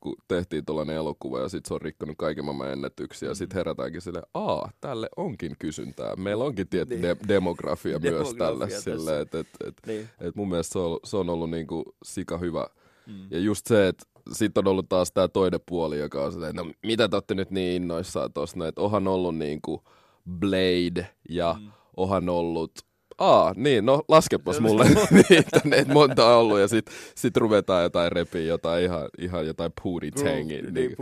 kun 0.00 0.16
tehtiin 0.28 0.64
tuollainen 0.64 0.96
elokuva 0.96 1.40
ja 1.40 1.48
sitten 1.48 1.68
se 1.68 1.74
on 1.74 1.82
rikkonut 1.82 2.16
kaiken 2.18 2.44
maailman 2.44 2.72
ennätyksiä. 2.72 3.28
Mm. 3.28 3.34
Sitten 3.34 3.56
herätäänkin 3.56 4.00
sille, 4.00 4.22
aa, 4.34 4.70
tälle 4.80 5.08
onkin 5.16 5.56
kysyntää. 5.58 6.16
Meillä 6.16 6.44
onkin 6.44 6.68
tietty 6.68 6.94
niin. 6.94 7.02
de- 7.02 7.16
demografia, 7.28 7.92
demografia 8.02 8.26
myös 8.26 8.34
tälle. 8.34 8.70
Sille, 8.70 9.20
et, 9.20 9.34
et, 9.34 9.48
et, 9.66 9.74
niin. 9.86 10.08
et 10.20 10.34
mun 10.34 10.48
mielestä 10.48 10.72
se 10.72 10.78
on, 10.78 10.98
se 11.04 11.16
on 11.16 11.30
ollut 11.30 11.50
niinku 11.50 11.84
sika 12.04 12.38
hyvä. 12.38 12.66
Mm. 13.06 13.26
Ja 13.30 13.38
just 13.38 13.66
se, 13.66 13.88
että 13.88 14.06
sitten 14.32 14.66
on 14.66 14.70
ollut 14.70 14.88
taas 14.88 15.12
tämä 15.12 15.28
toinen 15.28 15.60
puoli, 15.66 15.98
joka 15.98 16.24
on 16.24 16.32
silleen, 16.32 16.56
no 16.56 16.70
mitä 16.82 17.08
te 17.08 17.16
olette 17.16 17.34
nyt 17.34 17.50
niin 17.50 17.82
innoissaan 17.82 18.32
tuossa, 18.32 18.68
että 18.68 18.80
onhan 18.80 19.08
ollut 19.08 19.36
niinku 19.36 19.82
Blade 20.30 21.10
ja 21.28 21.56
mm. 21.60 21.72
onhan 21.96 22.28
ollut 22.28 22.72
aa, 23.18 23.54
niin, 23.56 23.86
no 23.86 24.02
laskepas 24.08 24.60
mulle. 24.60 24.84
Niitä, 25.10 25.60
että 25.72 25.92
monta 25.92 26.26
on 26.26 26.36
ollut, 26.36 26.58
ja 26.58 26.68
sit, 26.68 26.90
sit 27.14 27.36
ruvetaan 27.36 27.82
jotain 27.82 28.12
repiä, 28.12 28.42
jotain 28.42 28.84
ihan, 28.84 29.08
ihan 29.18 29.46
jotain 29.46 29.72
puri 29.82 30.10
tangi, 30.10 30.62
niin, 30.62 30.74
niin, 30.74 30.96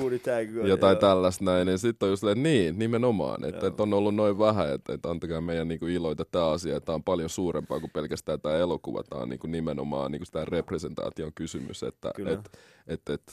jotain 0.64 0.94
joo. 0.94 1.00
tällaista 1.00 1.44
näin, 1.44 1.66
niin 1.66 1.79
sitten 1.79 2.07
on 2.07 2.11
just 2.11 2.20
silleen, 2.20 2.42
niin, 2.42 2.79
nimenomaan, 2.79 3.44
että, 3.44 3.66
että 3.66 3.83
on 3.83 3.94
ollut 3.94 4.14
noin 4.14 4.38
vähän, 4.38 4.74
että, 4.74 4.92
että 4.92 5.11
antakaa 5.11 5.40
meidän 5.40 5.68
niin 5.68 5.81
kuin 5.81 5.92
iloita 5.92 6.24
tämä 6.24 6.50
asia, 6.50 6.77
että 6.77 6.87
tämä 6.87 6.94
on 6.94 7.05
paljon 7.05 7.31
suurempaa 7.31 7.81
kuin 7.81 7.92
pelkästään 7.94 8.40
tämä 8.40 8.57
elokuva, 8.57 9.03
tämä 9.03 9.22
on 9.22 9.29
niin 9.29 9.40
kuin 9.40 9.53
nimenomaan 9.53 10.12
niin 10.12 10.20
kuin 10.20 10.27
sitä 10.27 10.44
representaation 10.44 11.33
kysymys, 11.35 11.83
että 11.83 12.11
että 12.18 12.50
että, 12.87 13.12
että 13.12 13.33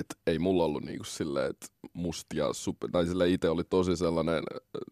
et 0.00 0.18
ei 0.26 0.38
mulla 0.38 0.64
ollut 0.64 0.84
niinku 0.84 1.04
silleen, 1.04 1.50
että 1.50 1.66
mustia, 1.92 2.52
super, 2.52 2.90
tai 2.90 3.06
sille 3.06 3.28
itse 3.28 3.48
oli 3.48 3.64
tosi 3.64 3.96
sellainen, 3.96 4.42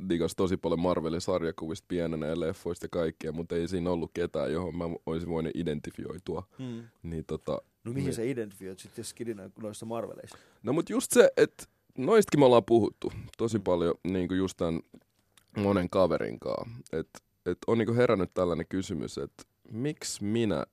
digas 0.09 0.35
tosi 0.37 0.57
paljon 0.57 0.81
Marvelin 0.81 1.21
sarjakuvista 1.21 1.85
pienenä 1.88 2.27
ja 2.27 2.41
leffoista 2.41 2.85
ja 2.85 2.88
kaikkea, 2.88 3.33
mutta 3.33 3.55
ei 3.55 3.69
siinä 3.69 3.91
ollut 3.91 4.11
ketään, 4.15 4.53
johon 4.53 4.77
mä 4.77 4.85
olisin 5.07 5.29
voinut 5.29 5.53
identifioitua. 5.57 6.43
Hmm. 6.59 6.83
Niin, 7.03 7.25
tota, 7.25 7.53
no 7.85 7.93
mihin 7.93 8.05
niin, 8.05 8.15
sä 8.15 8.23
identifioit 8.23 8.79
sitten 8.79 9.05
skidinä 9.05 9.51
noissa 9.62 9.87
Marveleissa? 9.87 10.38
No 10.62 10.73
mutta 10.73 10.93
just 10.93 11.12
se, 11.12 11.31
että 11.37 11.65
noistakin 11.99 12.41
me 12.41 12.47
ollaan 12.47 12.65
puhuttu 12.65 13.12
tosi 13.38 13.57
hmm. 13.57 13.65
paljon 13.65 13.95
niin 14.05 14.29
kuin 14.29 14.38
just 14.38 14.57
tämän 14.57 14.81
monen 15.57 15.91
kaverin 15.91 16.41
kanssa. 16.41 16.77
Että 16.93 17.19
et 17.47 17.59
on 17.67 17.79
niin 17.79 17.95
herännyt 17.95 18.31
tällainen 18.35 18.67
kysymys, 18.69 19.19
että 19.19 19.45
miksi 19.71 20.25
minä 20.25 20.67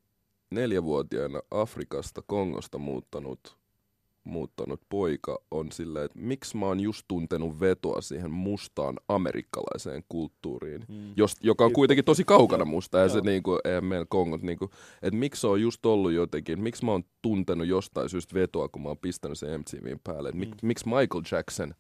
neljävuotiaana 0.52 1.42
Afrikasta, 1.52 2.22
Kongosta 2.28 2.78
muuttanut 2.78 3.59
muuttanut 4.24 4.82
poika 4.90 5.40
on 5.52 5.72
silleen, 5.72 6.06
että 6.06 6.20
miksi 6.20 6.58
mä 6.58 6.66
oon 6.66 6.80
just 6.80 7.06
tuntenut 7.08 7.60
vetoa 7.60 8.02
siihen 8.02 8.32
mustaan 8.32 8.96
amerikkalaiseen 9.08 10.04
kulttuuriin, 10.10 10.86
mm. 10.88 11.14
jos, 11.16 11.36
joka 11.42 11.66
on 11.66 11.74
kuitenkin 11.74 12.06
tosi 12.06 12.24
kaukana 12.24 12.66
musta, 12.66 13.00
ja 13.00 13.10
se 13.10 13.22
niinku, 13.22 13.60
eihän 13.66 13.86
meillä 13.86 14.06
Kongot, 14.10 14.42
niinku, 14.42 14.70
että 15.02 15.20
miksi 15.20 15.42
se 15.42 15.48
on 15.48 15.62
just 15.62 15.86
ollut 15.86 16.12
jotenkin, 16.12 16.62
miksi 16.62 16.86
mä 16.86 16.92
oon 16.92 17.04
tuntenut 17.22 17.68
jostain 17.68 18.10
syystä 18.10 18.34
vetoa, 18.34 18.70
kun 18.70 18.82
mä 18.82 18.88
oon 18.88 18.98
pistänyt 18.98 19.40
sen 19.40 19.60
MTVn 19.60 20.00
päälle, 20.04 20.30
että 20.30 20.40
mik, 20.40 20.50
mm. 20.50 20.68
miksi 20.68 20.86
Michael 20.86 21.24
Jackson 21.32 21.74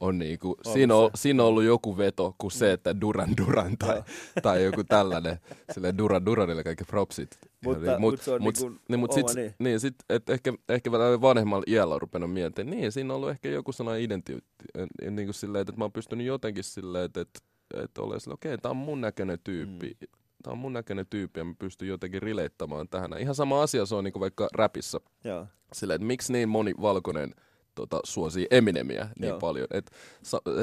on 0.00 0.18
niinku, 0.18 0.56
on 0.66 0.72
siinä, 0.72 0.94
on, 0.94 1.10
siinä 1.14 1.42
on 1.42 1.48
ollut 1.48 1.64
joku 1.64 1.98
veto 1.98 2.34
kuin 2.38 2.50
se, 2.50 2.72
että 2.72 3.00
Duran 3.00 3.36
Duran 3.36 3.78
tai, 3.78 4.02
tai 4.42 4.64
joku 4.64 4.84
tällainen, 4.84 5.38
sille 5.72 5.94
Duran 5.98 6.26
Duranille 6.26 6.64
kaikki 6.64 6.84
propsit. 6.84 7.38
Mutta, 7.64 7.90
niin, 7.90 8.00
mut, 8.00 8.20
se 8.20 8.30
on 8.30 8.42
mut, 8.42 8.54
niinku 8.60 8.80
niin, 8.88 9.00
mut 9.00 9.12
sit, 9.12 9.26
niin. 9.34 9.54
niin 9.58 9.80
sit, 9.80 9.94
et 10.10 10.30
ehkä, 10.30 10.52
ehkä 10.68 10.92
vanhemmalla 10.92 11.64
iällä 11.66 11.94
on 11.94 12.00
rupenut 12.00 12.32
miettimään, 12.32 12.76
niin 12.76 12.92
siinä 12.92 13.12
on 13.12 13.16
ollut 13.16 13.30
ehkä 13.30 13.48
joku 13.48 13.72
sana 13.72 13.96
identiteetti, 13.96 14.64
niin 15.10 15.26
kuin 15.26 15.34
silleen, 15.34 15.60
että 15.60 15.72
mä 15.76 15.84
oon 15.84 15.92
pystynyt 15.92 16.26
jotenkin 16.26 16.64
silleen, 16.64 17.04
että, 17.04 17.20
että, 17.20 17.40
että 17.74 18.02
ole 18.02 18.20
silleen, 18.20 18.34
okei, 18.34 18.54
okay, 18.54 18.62
tää 18.62 18.70
on 18.70 18.76
mun 18.76 19.00
näköinen 19.00 19.38
tyyppi. 19.44 19.96
Mm. 20.00 20.06
Tää 20.42 20.52
on 20.52 20.58
mun 20.58 20.72
näköinen 20.72 21.06
tyyppi 21.10 21.40
ja 21.40 21.44
mä 21.44 21.54
pystyn 21.58 21.88
jotenkin 21.88 22.22
rileittämään 22.22 22.88
tähän. 22.88 23.10
Ihan 23.20 23.34
sama 23.34 23.62
asia 23.62 23.86
se 23.86 23.94
on 23.94 24.04
niin 24.04 24.12
kuin 24.12 24.20
vaikka 24.20 24.48
räpissä. 24.54 25.00
Joo. 25.24 25.46
Silleen, 25.72 25.94
että 25.96 26.06
miksi 26.06 26.32
niin 26.32 26.48
moni 26.48 26.74
valkoinen 26.80 27.34
tota, 27.76 28.00
suosii 28.04 28.46
Eminemiä 28.50 29.08
niin 29.18 29.28
Joo. 29.28 29.38
paljon. 29.38 29.66
Et, 29.70 29.90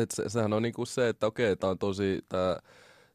et 0.01 0.11
se, 0.11 0.29
sehän 0.29 0.53
on 0.53 0.61
niinku 0.61 0.85
se, 0.85 1.09
että 1.09 1.27
okei, 1.27 1.55
tämä 1.55 1.71
on 1.71 1.79
tosi, 1.79 2.21
tämä 2.29 2.57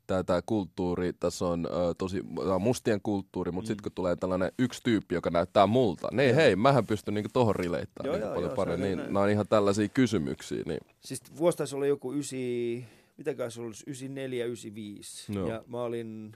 tää, 0.09 0.25
tää 0.25 0.43
kulttuuri, 0.47 1.13
tässä 1.13 1.47
on 1.47 1.67
ö, 1.67 1.95
tosi 1.99 2.23
tää 2.45 2.55
on 2.55 2.63
mustien 2.63 3.01
kulttuuri, 3.03 3.53
mutta 3.53 3.67
mm. 3.67 3.69
sitten 3.69 3.83
kun 3.83 3.93
tulee 3.93 4.17
tällainen 4.17 4.53
yksi 4.59 4.81
tyyppi, 4.83 5.15
joka 5.15 5.31
näyttää 5.31 5.67
multa, 5.67 6.09
niin 6.13 6.35
hei, 6.35 6.57
mähän 6.57 6.87
pystyn 6.87 7.15
niinku 7.15 7.31
tohon 7.33 7.57
rileittämään 7.57 8.07
joo, 8.07 8.13
niinku 8.13 8.27
joo, 8.27 8.35
paljon 8.35 8.51
joo, 8.51 8.57
paremmin. 8.57 8.97
Niin, 8.97 8.99
nämä 8.99 9.21
on 9.21 9.31
ihan 9.31 9.49
tällaisia 9.49 9.89
kysymyksiä. 9.89 10.63
Niin. 10.67 10.81
Siis 11.01 11.23
vuosi 11.37 11.59
taisi 11.59 11.75
olla 11.75 11.87
joku 11.87 12.13
ysi, 12.13 12.85
mitäkään 13.17 13.51
se 13.51 13.61
olisi, 13.61 13.85
94, 13.87 14.45
95. 14.45 15.33
No. 15.33 15.49
Ja 15.49 15.65
mä 15.67 15.83
olin, 15.83 16.33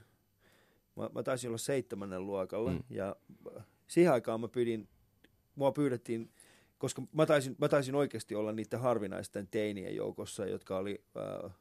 mä, 0.95 1.09
mä 1.15 1.23
taisin 1.23 1.49
olla 1.49 1.57
seitsemännen 1.57 2.25
luokalla, 2.25 2.71
mm. 2.71 2.83
ja 2.89 3.15
siihen 3.87 4.13
aikaan 4.13 4.41
mä 4.41 4.47
pyydin, 4.47 4.87
mua 5.55 5.71
pyydettiin 5.71 6.29
koska 6.83 7.01
mä 7.11 7.25
taisin, 7.25 7.55
mä 7.57 7.69
taisin 7.69 7.95
oikeasti 7.95 8.35
olla 8.35 8.51
niiden 8.51 8.79
harvinaisten 8.79 9.47
teinien 9.47 9.95
joukossa, 9.95 10.45
jotka 10.45 10.77
oli 10.77 11.03
äh, 11.17 11.51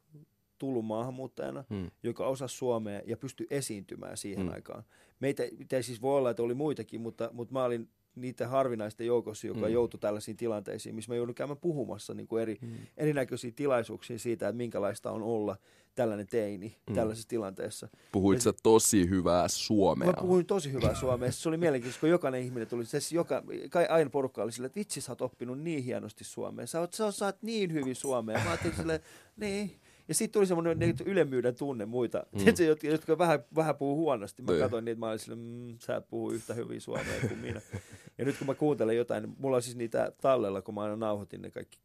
tullut 0.58 0.84
maahanmuuttajana, 0.84 1.64
hmm. 1.70 1.90
joka 2.02 2.26
osasi 2.26 2.56
suomea 2.56 3.00
ja 3.06 3.16
pystyi 3.16 3.46
esiintymään 3.50 4.16
siihen 4.16 4.42
hmm. 4.42 4.52
aikaan. 4.52 4.84
Meitä, 5.20 5.42
meitä 5.58 5.82
siis 5.82 6.02
voi 6.02 6.18
olla, 6.18 6.30
että 6.30 6.42
oli 6.42 6.54
muitakin, 6.54 7.00
mutta, 7.00 7.30
mutta 7.32 7.52
mä 7.52 7.64
olin 7.64 7.88
niiden 8.16 8.48
harvinaisten 8.48 9.06
joukossa, 9.06 9.46
joka 9.46 9.66
mm. 9.66 9.72
joutui 9.72 10.00
tällaisiin 10.00 10.36
tilanteisiin, 10.36 10.94
missä 10.94 11.12
mä 11.12 11.16
joudun 11.16 11.34
käymään 11.34 11.58
puhumassa 11.58 12.14
niin 12.14 12.26
kuin 12.26 12.42
eri, 12.42 12.58
mm. 12.60 12.68
erinäköisiin 12.96 13.54
tilaisuuksiin 13.54 14.18
siitä, 14.18 14.48
että 14.48 14.56
minkälaista 14.56 15.10
on 15.10 15.22
olla 15.22 15.56
tällainen 15.94 16.26
teini 16.26 16.76
mm. 16.88 16.94
tällaisessa 16.94 17.28
tilanteessa. 17.28 17.88
Puhuit 18.12 18.40
sä 18.40 18.52
tosi 18.62 19.08
hyvää 19.08 19.48
suomea? 19.48 20.06
Mä 20.06 20.12
puhuin 20.20 20.46
tosi 20.46 20.72
hyvää 20.72 20.94
suomea. 20.94 21.32
Se 21.32 21.48
oli 21.48 21.56
mielenkiintoista, 21.56 22.00
kun 22.00 22.08
jokainen 22.08 22.42
ihminen 22.42 22.68
tuli, 22.68 22.84
se 22.84 22.98
joka, 23.14 23.42
kai 23.70 23.86
aina 23.86 24.10
porukka 24.10 24.42
oli 24.42 24.52
sille, 24.52 24.66
että 24.66 24.78
vitsi 24.78 25.00
sä 25.00 25.12
oot 25.12 25.20
oppinut 25.20 25.60
niin 25.60 25.82
hienosti 25.82 26.24
suomea. 26.24 26.66
Sä 26.66 26.80
oot, 26.80 26.92
sä 26.92 27.24
oot 27.24 27.42
niin 27.42 27.72
hyvin 27.72 27.96
suomea. 27.96 28.44
Mä 28.44 28.50
ajattelin 28.50 28.76
silleen, 28.76 29.00
niin, 29.36 29.80
ja 30.08 30.14
sitten 30.14 30.32
tuli 30.32 30.46
semmoinen 30.46 30.78
niin, 30.78 30.96
ylemmyyden 31.04 31.54
tunne 31.54 31.86
muita, 31.86 32.26
mm. 32.32 32.38
Tiedätkö, 32.38 32.64
jotka, 32.64 32.86
jotka 32.86 33.18
vähän, 33.18 33.44
vähän 33.56 33.76
puhuu 33.76 33.96
huonosti. 33.96 34.42
Mä 34.42 34.52
niin. 34.52 34.62
katsoin 34.62 34.84
niitä, 34.84 34.98
mä 34.98 35.08
olin 35.08 35.18
sille, 35.18 35.36
mmm, 35.36 35.78
sä 35.78 35.96
et 35.96 36.08
puhu 36.08 36.30
yhtä 36.30 36.54
hyvin 36.54 36.80
suomea 36.80 37.20
kuin 37.20 37.38
minä. 37.38 37.60
ja 38.18 38.24
nyt 38.24 38.38
kun 38.38 38.46
mä 38.46 38.54
kuuntelen 38.54 38.96
jotain, 38.96 39.22
niin 39.22 39.34
mulla 39.38 39.56
on 39.56 39.62
siis 39.62 39.76
niitä 39.76 40.12
tallella, 40.20 40.62
kun 40.62 40.74
mä 40.74 40.82
aina 40.82 40.96
nauhoitin 40.96 41.42
ne 41.42 41.50
kaikki, 41.50 41.78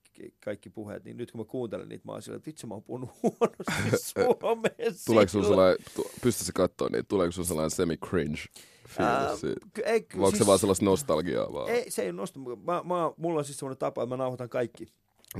kaikki 0.43 0.69
puheet, 0.69 1.03
niin 1.03 1.17
nyt 1.17 1.31
kun 1.31 1.41
mä 1.41 1.45
kuuntelen 1.45 1.89
niitä, 1.89 2.05
mä 2.05 2.11
oon 2.11 2.21
silleen, 2.21 2.37
että 2.37 2.47
vitsi 2.47 2.67
mä 2.67 2.73
oon 2.73 2.83
puhunut 2.83 3.09
huonosti 3.23 4.05
suomea. 4.13 4.91
Tuleeko 5.05 5.29
sun 5.29 5.45
sellainen, 5.45 5.77
pystytkö 6.21 6.51
katsoa 6.55 6.89
niitä, 6.89 7.07
tuleeko 7.07 7.31
sun 7.31 7.45
sellainen 7.45 7.71
semi-cringe? 7.71 8.45
Ää, 8.99 9.29
ei, 9.85 10.05
Vai 10.13 10.17
onko 10.17 10.29
siis, 10.29 10.39
se 10.39 10.45
vaan 10.45 10.59
sellaista 10.59 10.85
nostalgiaa 10.85 11.53
vaan? 11.53 11.69
Ei, 11.69 11.91
se 11.91 12.01
ei 12.01 12.09
ole 12.09 12.15
nostalgiaa. 12.15 12.55
Mä, 12.55 12.83
mä, 12.95 13.11
mulla 13.17 13.39
on 13.39 13.45
siis 13.45 13.59
semmoinen 13.59 13.77
tapa, 13.77 14.03
että 14.03 14.15
mä 14.15 14.17
nauhoitan 14.17 14.49
kaikki. 14.49 14.87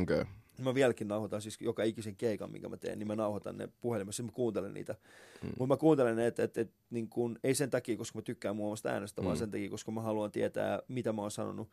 Okei. 0.01 0.21
Okay 0.21 0.25
Mä 0.61 0.73
vieläkin 0.73 1.07
nauhoitan 1.07 1.41
siis 1.41 1.61
joka 1.61 1.83
ikisen 1.83 2.15
keikan, 2.15 2.51
minkä 2.51 2.69
mä 2.69 2.77
teen, 2.77 2.99
niin 2.99 3.07
mä 3.07 3.15
nauhoitan 3.15 3.57
ne 3.57 3.69
puhelimessa, 3.81 4.23
mä 4.23 4.31
kuuntelen 4.33 4.73
niitä. 4.73 4.95
Mm. 5.43 5.49
Mutta 5.59 5.73
mä 5.73 5.77
kuuntelen 5.77 6.15
ne, 6.15 6.27
että 6.27 6.43
et, 6.43 6.57
et, 6.57 6.71
niin 6.89 7.09
kun, 7.09 7.39
ei 7.43 7.55
sen 7.55 7.69
takia, 7.69 7.97
koska 7.97 8.17
mä 8.17 8.21
tykkään 8.21 8.55
muun 8.55 8.77
äänestä, 8.85 9.21
mm. 9.21 9.25
vaan 9.25 9.37
sen 9.37 9.51
takia, 9.51 9.69
koska 9.69 9.91
mä 9.91 10.01
haluan 10.01 10.31
tietää, 10.31 10.81
mitä 10.87 11.13
mä 11.13 11.21
oon 11.21 11.31
sanonut 11.31 11.69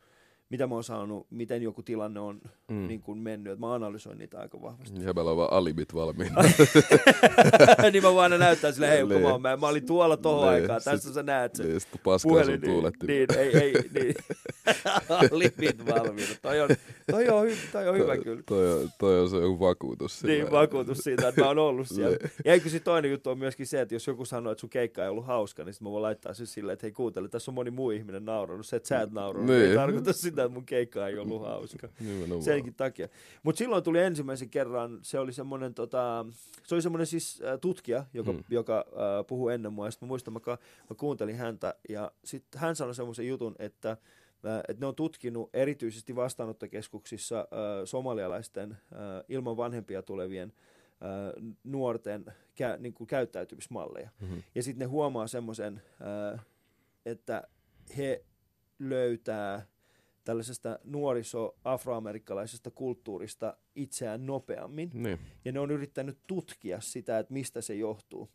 mitä 0.49 0.67
mä 0.67 0.75
oon 0.75 0.83
saanut, 0.83 1.27
miten 1.29 1.61
joku 1.61 1.83
tilanne 1.83 2.19
on 2.19 2.41
mm. 2.71 2.87
niin 2.87 3.01
kuin 3.01 3.17
mennyt. 3.17 3.53
Että 3.53 3.59
mä 3.59 3.73
analysoin 3.73 4.17
niitä 4.17 4.39
aika 4.39 4.61
vahvasti. 4.61 5.03
Ja 5.03 5.13
meillä 5.13 5.31
on 5.31 5.37
vaan 5.37 5.53
alibit 5.53 5.93
valmiina. 5.93 6.41
niin 7.91 8.03
mä 8.03 8.21
aina 8.21 8.37
näyttää 8.37 8.71
sille, 8.71 8.89
hei, 8.89 9.01
kun 9.01 9.21
mä, 9.21 9.37
mä, 9.37 9.57
mä 9.57 9.67
olin 9.67 9.85
tuolla 9.85 10.17
tohon 10.17 10.53
niin. 10.53 10.61
aikaan, 10.61 10.81
tässä 10.83 11.13
sä 11.13 11.23
näet 11.23 11.55
sen. 11.55 11.67
Niin, 11.67 11.79
sitten 11.79 12.01
paskaa 12.03 12.43
sun 12.43 12.61
tuuletti. 12.61 13.07
Niin, 13.07 13.27
niin, 13.29 13.39
ei, 13.39 13.57
ei, 13.57 13.73
niin. 13.93 14.15
alibit 15.31 15.85
valmiina. 15.85 16.35
Toi 16.41 16.61
on, 16.61 16.69
toi 17.11 17.29
on, 17.29 17.47
hy, 17.47 17.55
toi 17.71 17.89
on 17.89 17.97
hyvä 17.97 18.17
kyllä. 18.17 18.43
Toi 18.45 18.73
on, 18.73 18.89
toi 18.99 19.19
on 19.19 19.29
se 19.29 19.37
joku 19.37 19.59
vakuutus. 19.59 20.19
Sillä. 20.19 20.33
Niin, 20.33 20.51
vakuutus 20.51 20.97
siitä, 20.97 21.27
että 21.27 21.41
mä 21.41 21.47
oon 21.47 21.59
ollut 21.59 21.87
siellä. 21.95 22.17
Niin. 22.17 22.31
ja 22.45 22.53
eikö 22.53 22.69
toinen 22.83 23.11
juttu 23.11 23.29
on 23.29 23.37
myöskin 23.37 23.67
se, 23.67 23.81
että 23.81 23.95
jos 23.95 24.07
joku 24.07 24.25
sanoo, 24.25 24.51
että 24.51 24.59
sun 24.59 24.69
keikka 24.69 25.03
ei 25.03 25.09
ollut 25.09 25.25
hauska, 25.25 25.63
niin 25.63 25.73
sitten 25.73 25.87
mä 25.87 25.91
voin 25.91 26.01
laittaa 26.01 26.33
sen 26.33 26.47
silleen, 26.47 26.73
että 26.73 26.85
hei 26.85 26.91
kuuntele, 26.91 27.27
tässä 27.27 27.51
on 27.51 27.55
moni 27.55 27.71
muu 27.71 27.91
ihminen 27.91 28.25
naurannut. 28.25 28.65
Se, 28.65 28.75
että 28.75 28.87
sä 28.87 29.01
et 29.01 29.11
naurannut, 29.11 29.55
niin. 29.55 29.69
ei 29.69 29.75
tarkoita 29.75 30.13
sitä, 30.13 30.34
että 30.43 30.53
mun 30.53 30.65
keikka 30.65 31.07
ei 31.07 31.17
ollut 31.17 31.41
hauska. 31.41 31.89
Senkin 32.39 32.75
takia. 32.75 33.07
Mutta 33.43 33.59
silloin 33.59 33.83
tuli 33.83 33.99
ensimmäisen 33.99 34.49
kerran, 34.49 34.99
se 35.01 35.19
oli 35.19 35.33
semmoinen 35.33 35.73
tota, 35.73 36.25
se 36.63 36.75
oli 36.75 36.81
semmoinen 36.81 37.07
siis 37.07 37.41
äh, 37.41 37.59
tutkija, 37.59 38.05
joka, 38.13 38.31
hmm. 38.31 38.43
joka 38.49 38.85
äh, 38.87 39.25
puhui 39.27 39.53
ennen 39.53 39.73
mua. 39.73 39.91
Sitten 39.91 40.07
mä 40.07 40.09
muistan, 40.09 40.33
mä, 40.33 40.39
mä 40.89 40.95
kuuntelin 40.97 41.35
häntä 41.35 41.75
ja 41.89 42.11
sitten 42.23 42.61
hän 42.61 42.75
sanoi 42.75 42.95
semmoisen 42.95 43.27
jutun, 43.27 43.55
että 43.59 43.91
äh, 43.91 43.97
että 44.67 44.79
ne 44.79 44.85
on 44.85 44.95
tutkinut 44.95 45.49
erityisesti 45.53 46.15
vastaanottokeskuksissa 46.15 47.39
äh, 47.39 47.45
somalialaisten 47.85 48.71
äh, 48.71 48.77
ilman 49.29 49.57
vanhempia 49.57 50.01
tulevien 50.01 50.53
äh, 51.01 51.53
nuorten 51.63 52.25
kä, 52.55 52.77
niin 52.79 52.93
kuin 52.93 53.07
käyttäytymismalleja. 53.07 54.09
Mm-hmm. 54.21 54.43
Ja 54.55 54.63
sitten 54.63 54.79
ne 54.79 54.85
huomaa 54.85 55.27
semmoisen, 55.27 55.81
äh, 56.33 56.45
että 57.05 57.47
he 57.97 58.25
löytää 58.79 59.67
tällaisesta 60.25 60.79
nuoriso-afroamerikkalaisesta 60.83 62.71
kulttuurista 62.71 63.57
itseään 63.75 64.25
nopeammin. 64.25 64.91
Niin. 64.93 65.19
Ja 65.45 65.51
ne 65.51 65.59
on 65.59 65.71
yrittänyt 65.71 66.17
tutkia 66.27 66.81
sitä, 66.81 67.19
että 67.19 67.33
mistä 67.33 67.61
se 67.61 67.75
johtuu. 67.75 68.29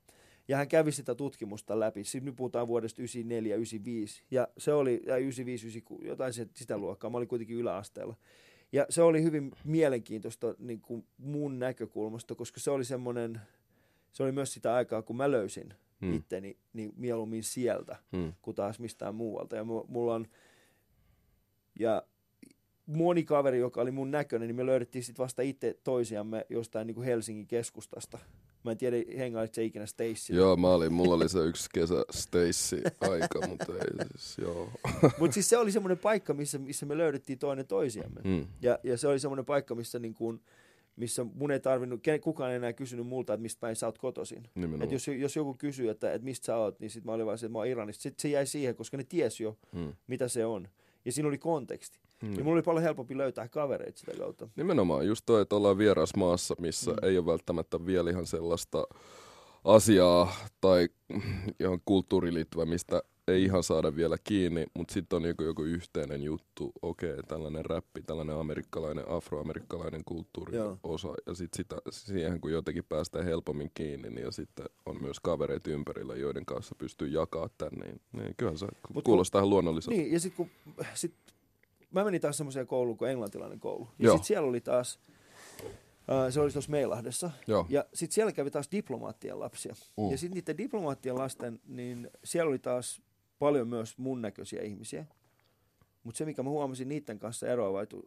Ja 0.48 0.57
hän 0.57 0.68
kävi 0.68 0.92
sitä 0.92 1.14
tutkimusta 1.14 1.81
läpi. 1.81 2.05
Siis 2.05 2.24
nyt 2.24 2.37
puhutaan 2.37 2.68
vuodesta 2.68 3.03
94, 3.03 3.57
95. 3.57 4.22
Ja 4.31 4.48
se 4.59 4.72
oli, 4.72 5.03
ja 5.07 5.16
95, 5.16 5.66
96, 5.66 6.07
jotain 6.07 6.33
sitä 6.55 6.79
luokkaa. 6.79 7.11
Mä 7.11 7.16
olin 7.16 7.29
kuitenkin 7.29 7.57
yläasteella. 7.57 8.16
Ja 8.72 8.87
se 8.90 9.03
oli 9.03 9.22
hyvin 9.22 9.53
mielenkiintoista 9.64 10.55
niin 10.59 10.81
kuin 10.81 11.07
mun 11.18 11.59
näkökulmasta, 11.59 12.35
koska 12.35 12.61
se 12.61 12.70
oli 12.70 12.85
semmoinen, 12.85 13.40
se 14.12 14.22
oli 14.22 14.33
myös 14.33 14.53
sitä 14.53 14.74
aikaa, 14.74 15.03
kun 15.03 15.16
mä 15.16 15.31
löysin 15.31 15.74
hmm. 16.00 16.14
itteni 16.14 16.57
niin 16.72 16.92
mieluummin 16.96 17.42
sieltä, 17.42 17.96
hmm. 18.16 18.33
kuin 18.42 18.55
taas 18.55 18.79
mistään 18.79 19.14
muualta. 19.14 19.57
Ja 19.57 19.64
mulla 19.64 20.14
on, 20.14 20.26
ja 21.81 22.03
moni 22.87 23.25
kaveri, 23.25 23.59
joka 23.59 23.81
oli 23.81 23.90
mun 23.90 24.11
näköinen, 24.11 24.49
niin 24.49 24.57
me 24.57 24.66
löydettiin 24.66 25.05
sitten 25.05 25.23
vasta 25.23 25.43
itse 25.43 25.79
toisiamme 25.85 26.47
jostain 26.49 26.87
niin 26.87 26.95
kuin 26.95 27.05
Helsingin 27.05 27.47
keskustasta. 27.47 28.19
Mä 28.64 28.71
en 28.71 28.79
tiedä, 28.79 28.97
hengailit 29.19 29.55
se 29.55 29.64
ikinä 29.64 29.87
Stacy. 29.87 30.35
Joo, 30.35 30.57
mä 30.57 30.69
olin, 30.69 30.93
mulla 30.93 31.14
oli 31.14 31.29
se 31.29 31.38
yksi 31.38 31.69
kesä 31.75 31.95
Stacy 32.11 32.83
aika, 33.01 33.47
mutta 33.49 33.73
ei 33.73 34.07
siis, 34.11 34.38
joo. 34.38 34.71
Mutta 35.19 35.35
siis 35.35 35.49
se 35.49 35.59
oli 35.59 35.73
semmoinen 35.73 35.99
paikka, 35.99 36.35
missä, 36.35 36.59
missä 36.59 36.87
me 36.87 36.99
löydettiin 36.99 37.38
toinen 37.38 37.66
toisiamme. 37.66 38.21
Mm. 38.25 38.47
Ja, 38.62 38.79
ja 38.83 38.99
se 38.99 39.09
oli 39.09 39.19
semmoinen 39.19 39.45
paikka, 39.45 39.75
missä 39.75 39.99
niin 39.99 40.14
kuin, 40.14 40.40
missä 40.97 41.25
mun 41.25 41.51
ei 41.51 41.61
tarvinnut, 41.61 42.01
kukaan 42.21 42.51
ei 42.51 42.57
enää 42.57 42.73
kysynyt 42.73 43.07
multa, 43.07 43.35
että 43.35 43.43
mistä 43.43 43.61
päin 43.61 43.77
sä 43.77 43.87
oot 43.87 43.99
kotoisin. 43.99 44.49
Et 44.81 44.93
jos, 44.93 45.09
jos 45.09 45.37
joku 45.37 45.55
kysyy, 45.55 45.88
että, 45.88 46.12
että 46.12 46.25
mistä 46.25 46.47
sä 46.47 46.57
oot, 46.57 46.81
niin 46.81 46.90
sit 46.90 47.05
mä 47.05 47.12
olin 47.12 47.27
vaan 47.27 47.38
se, 47.38 47.47
että 47.47 47.53
mä 47.53 47.59
oon 47.59 47.66
Iranista. 47.66 48.03
Sitten 48.03 48.23
se 48.23 48.29
jäi 48.29 48.47
siihen, 48.47 48.77
koska 48.77 48.97
ne 48.97 49.05
tiesi 49.05 49.43
jo, 49.43 49.59
mm. 49.73 49.93
mitä 50.07 50.29
se 50.29 50.47
on 50.47 50.69
ja 51.04 51.12
siinä 51.12 51.28
oli 51.28 51.38
konteksti. 51.38 51.98
Hmm. 52.22 52.34
Ja 52.34 52.44
mulla 52.44 52.54
oli 52.54 52.62
paljon 52.62 52.82
helpompi 52.82 53.16
löytää 53.16 53.48
kavereita 53.48 53.98
sitä 53.98 54.12
kautta. 54.18 54.48
Nimenomaan, 54.56 55.06
just 55.06 55.22
toi, 55.26 55.42
että 55.42 55.56
ollaan 55.56 55.78
vieras 55.78 56.10
maassa, 56.16 56.54
missä 56.58 56.90
hmm. 56.90 57.08
ei 57.08 57.18
ole 57.18 57.26
välttämättä 57.26 57.86
vielä 57.86 58.10
ihan 58.10 58.26
sellaista 58.26 58.84
asiaa 59.64 60.32
tai 60.60 60.88
ihan 61.60 61.80
kulttuuriin 61.84 62.34
liittyvä, 62.34 62.64
mistä 62.64 63.02
ei 63.31 63.45
ihan 63.45 63.62
saada 63.62 63.97
vielä 63.97 64.16
kiinni, 64.25 64.66
mutta 64.75 64.95
sitten 64.95 65.16
on 65.16 65.25
joku, 65.25 65.43
joku 65.43 65.62
yhteinen 65.62 66.23
juttu, 66.23 66.73
okei, 66.83 67.11
okay, 67.11 67.23
tällainen 67.23 67.64
räppi, 67.64 68.03
tällainen 68.03 68.37
amerikkalainen, 68.37 69.09
afroamerikkalainen 69.09 70.03
kulttuuri 70.05 70.59
osa, 70.83 71.09
ja 71.27 71.35
sitten 71.35 71.64
siihen 71.90 72.40
kun 72.40 72.53
jotenkin 72.53 72.85
päästään 72.85 73.25
helpommin 73.25 73.71
kiinni, 73.75 74.11
niin 74.11 74.25
ja 74.25 74.31
sitten 74.31 74.66
on 74.87 75.03
myös 75.03 75.21
kavereita 75.21 75.71
ympärillä, 75.71 76.16
joiden 76.16 76.47
kanssa 76.47 76.75
pystyy 76.79 77.09
jakaa 77.09 77.49
tämän, 77.59 77.81
niin, 77.81 78.01
niin 78.12 78.35
kyllähän 78.37 78.59
se 78.59 78.66
Mut 78.95 79.05
kuulostaa 79.05 79.38
ihan 79.38 79.51
luonnolliselta. 79.51 79.97
Niin, 79.97 80.12
ja 80.12 80.21
sitten 80.21 80.37
kun 80.37 80.77
sit, 80.95 81.14
mä 81.90 82.05
menin 82.05 82.21
taas 82.21 82.37
semmoiseen 82.37 82.66
kouluun 82.66 82.97
kuin 82.97 83.11
englantilainen 83.11 83.61
koulu, 83.61 83.88
ja 83.99 84.11
sitten 84.11 84.27
siellä 84.27 84.49
oli 84.49 84.61
taas, 84.61 84.99
Uh, 86.01 86.33
se 86.33 86.40
oli 86.40 86.51
tuossa 86.51 86.71
Meilahdessa. 86.71 87.31
Joo. 87.47 87.66
Ja 87.69 87.85
sitten 87.95 88.14
siellä 88.14 88.33
kävi 88.33 88.51
taas 88.51 88.69
diplomaattien 88.73 89.40
lapsia. 89.40 89.75
Uh. 89.97 90.12
Ja 90.12 90.19
sitten 90.19 90.37
niiden 90.37 90.59
diplomaattien 90.59 91.19
lasten, 91.19 91.61
niin 91.66 92.11
siellä 92.25 92.49
oli 92.49 92.59
taas 92.59 93.03
paljon 93.40 93.68
myös 93.68 93.98
mun 93.98 94.22
näköisiä 94.22 94.62
ihmisiä. 94.62 95.07
Mutta 96.05 96.18
se, 96.18 96.24
mikä 96.24 96.42
mä 96.42 96.50
huomasin 96.50 96.88
niiden 96.88 97.18
kanssa 97.18 97.46